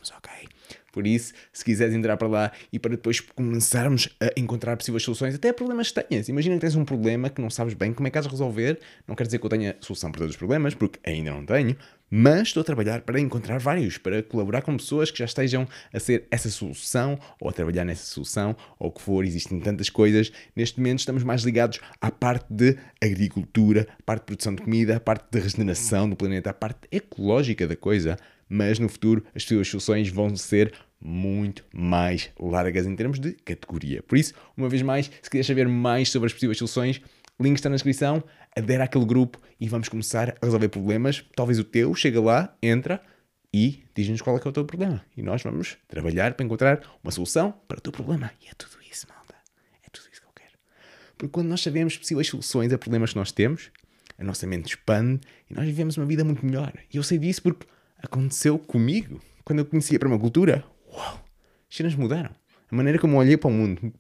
Por 0.94 1.08
isso, 1.08 1.34
se 1.52 1.66
quiseres 1.66 1.94
entrar 1.96 2.16
para 2.18 2.28
lá 2.28 2.52
e 2.72 2.78
para 2.78 2.92
depois 2.92 3.20
começarmos 3.20 4.08
a 4.22 4.40
encontrar 4.40 4.78
possíveis 4.78 5.02
soluções, 5.02 5.34
até 5.34 5.52
problemas 5.52 5.92
que 5.92 6.04
tenhas. 6.04 6.30
Imagina 6.30 6.56
que 6.56 6.62
tens 6.62 6.76
um 6.76 6.86
problema 6.86 7.32
que 7.32 7.42
não 7.42 7.50
sabes 7.50 7.74
bem 7.74 7.92
como 7.92 8.08
é 8.08 8.12
que 8.12 8.18
has 8.18 8.26
de 8.26 8.32
resolver. 8.32 8.80
Não 9.08 9.16
quer 9.16 9.26
dizer 9.26 9.40
que 9.40 9.46
eu 9.46 9.50
tenha 9.50 9.76
solução 9.82 10.12
para 10.12 10.20
todos 10.20 10.36
os 10.36 10.38
problemas, 10.38 10.76
porque 10.76 11.00
ainda 11.04 11.32
não 11.32 11.44
tenho, 11.44 11.76
mas 12.16 12.50
estou 12.50 12.62
a 12.62 12.64
trabalhar 12.64 13.02
para 13.02 13.20
encontrar 13.20 13.58
vários, 13.58 13.98
para 13.98 14.22
colaborar 14.22 14.62
com 14.62 14.78
pessoas 14.78 15.10
que 15.10 15.18
já 15.18 15.26
estejam 15.26 15.68
a 15.92 16.00
ser 16.00 16.28
essa 16.30 16.48
solução 16.48 17.18
ou 17.42 17.50
a 17.50 17.52
trabalhar 17.52 17.84
nessa 17.84 18.06
solução, 18.06 18.56
ou 18.78 18.90
o 18.90 18.92
que 18.92 19.02
for. 19.02 19.26
Existem 19.26 19.60
tantas 19.60 19.90
coisas. 19.90 20.32
Neste 20.56 20.80
momento 20.80 21.00
estamos 21.00 21.24
mais 21.24 21.42
ligados 21.42 21.80
à 22.00 22.12
parte 22.12 22.46
de 22.52 22.78
agricultura, 23.02 23.88
à 24.00 24.04
parte 24.04 24.22
de 24.22 24.26
produção 24.28 24.54
de 24.54 24.62
comida, 24.62 24.98
à 24.98 25.00
parte 25.00 25.26
de 25.32 25.40
regeneração 25.40 26.08
do 26.08 26.16
planeta, 26.16 26.52
à 26.52 26.54
parte 26.54 26.88
ecológica 26.92 27.68
da 27.68 27.76
coisa 27.76 28.16
mas 28.54 28.78
no 28.78 28.88
futuro 28.88 29.26
as 29.34 29.44
suas 29.44 29.68
soluções 29.68 30.10
vão 30.10 30.36
ser 30.36 30.72
muito 31.02 31.66
mais 31.74 32.30
largas 32.40 32.86
em 32.86 32.96
termos 32.96 33.20
de 33.20 33.34
categoria. 33.34 34.04
Por 34.04 34.16
isso, 34.16 34.36
uma 34.56 34.70
vez 34.70 34.84
mais, 34.84 35.08
se 35.22 35.30
quiseres 35.30 35.48
saber 35.48 35.68
mais 35.68 36.10
sobre 36.10 36.28
as 36.28 36.34
possíveis 36.34 36.60
soluções, 36.60 37.02
link 37.42 37.56
está 37.56 37.68
na 37.68 37.76
descrição, 37.76 38.24
adere 38.56 38.84
àquele 38.84 39.06
grupo 39.06 39.42
e 39.60 39.68
vamos 39.68 39.90
começar 39.90 40.38
a 40.40 40.46
resolver 40.46 40.70
problemas. 40.70 41.26
Talvez 41.36 41.58
o 41.58 41.64
teu, 41.64 41.96
chega 41.96 42.22
lá, 42.22 42.56
entra 42.62 43.02
e 43.52 43.84
diz-nos 43.96 44.22
qual 44.22 44.38
é 44.38 44.40
que 44.40 44.48
é 44.48 44.52
o 44.52 44.54
teu 44.54 44.66
problema. 44.66 45.04
E 45.18 45.24
nós 45.24 45.42
vamos 45.42 45.76
trabalhar 45.88 46.36
para 46.36 46.46
encontrar 46.46 46.82
uma 47.04 47.12
solução 47.12 47.52
para 47.68 47.80
o 47.80 47.82
teu 47.82 47.92
problema. 47.92 48.32
E 48.40 48.50
é 48.50 48.54
tudo 48.56 48.78
isso, 48.90 49.08
malta. 49.10 49.34
É 49.84 49.90
tudo 49.90 50.08
isso 50.12 50.22
que 50.22 50.28
eu 50.28 50.34
quero. 50.36 50.54
Porque 51.18 51.32
quando 51.32 51.48
nós 51.48 51.62
sabemos 51.62 51.98
possíveis 51.98 52.28
soluções 52.28 52.72
a 52.72 52.78
problemas 52.78 53.14
que 53.14 53.18
nós 53.18 53.32
temos, 53.32 53.72
a 54.16 54.24
nossa 54.24 54.46
mente 54.46 54.68
expande 54.68 55.22
e 55.50 55.56
nós 55.56 55.66
vivemos 55.66 55.98
uma 55.98 56.06
vida 56.06 56.24
muito 56.24 56.46
melhor. 56.46 56.72
E 56.94 56.98
eu 56.98 57.04
sei 57.04 57.18
disso 57.18 57.42
porque 57.42 57.66
aconteceu 58.04 58.60
comigo. 58.60 59.20
Quando 59.44 59.60
eu 59.60 59.66
conheci 59.66 59.96
a 59.96 60.00
permacultura, 60.00 60.64
uau, 60.92 61.24
as 61.70 61.76
cenas 61.76 61.96
mudaram. 61.96 62.32
A 62.70 62.76
maneira 62.76 63.00
como 63.00 63.16
eu 63.16 63.20
olhei 63.20 63.38
para 63.38 63.50
o 63.50 63.54
mundo 63.54 63.94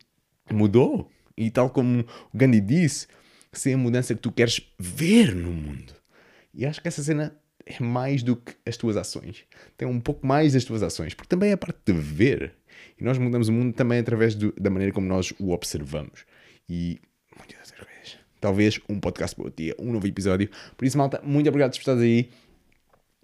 mudou. 0.51 1.10
E 1.36 1.49
tal 1.49 1.70
como 1.70 2.01
o 2.01 2.38
Gandhi 2.38 2.62
disse, 2.62 3.08
ser 3.51 3.74
a 3.74 3.78
mudança 3.78 4.14
que 4.14 4.22
tu 4.22 4.32
queres 4.32 4.62
ver 4.78 5.34
no 5.34 5.51
mundo. 5.51 5.93
E 6.54 6.66
acho 6.66 6.82
que 6.82 6.88
essa 6.88 7.01
cena 7.01 7.36
é 7.66 7.82
mais 7.82 8.22
do 8.22 8.36
que 8.36 8.54
as 8.66 8.78
tuas 8.78 8.97
ações. 8.97 9.45
Tem 9.76 9.88
um 9.88 9.99
pouco 9.99 10.26
mais 10.26 10.54
das 10.54 10.64
tuas 10.64 10.84
ações, 10.84 11.14
porque 11.14 11.30
também 11.30 11.49
é 11.49 11.54
a 11.54 11.58
parte 11.58 11.80
de 11.86 11.93
ver. 11.93 12.54
E 12.99 13.04
nós 13.04 13.18
mudamos 13.18 13.47
o 13.47 13.51
mundo 13.51 13.74
também 13.74 13.99
através 13.99 14.36
do, 14.36 14.54
da 14.60 14.70
maneira 14.70 14.93
como 14.93 15.08
nós 15.08 15.34
o 15.39 15.51
observamos. 15.51 16.26
E 16.70 16.99
muitas 17.36 17.72
outras 17.72 17.88
coisas. 17.88 18.18
Talvez 18.39 18.80
um 18.88 18.99
podcast 18.99 19.36
para 19.36 19.47
o 19.47 19.49
dia, 19.49 19.76
um 19.80 19.91
novo 19.91 20.06
episódio. 20.06 20.49
Por 20.78 20.86
isso, 20.86 20.97
malta, 20.97 21.20
muito 21.24 21.47
obrigado 21.47 21.72
por 21.72 21.80
estares 21.80 22.01
aí 22.01 22.30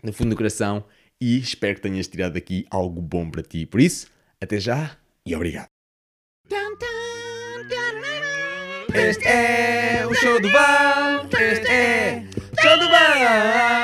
no 0.04 0.14
fundo 0.14 0.32
do 0.32 0.36
coração 0.36 0.84
e 1.20 1.38
espero 1.38 1.76
que 1.76 1.82
tenhas 1.82 2.08
tirado 2.08 2.34
daqui 2.34 2.66
algo 2.70 3.02
bom 3.02 3.30
para 3.30 3.44
ti. 3.44 3.66
Por 3.66 3.82
isso, 3.82 4.08
até 4.42 4.60
já 4.60 4.98
e 5.26 5.36
obrigado. 5.36 5.68
Este 8.94 9.28
é 9.28 10.08
o 10.08 10.14
show 10.14 10.42
do. 10.42 10.48
Este 10.48 11.68
é 11.72 12.26
o 12.36 12.62
show 12.62 12.78
do. 12.78 13.79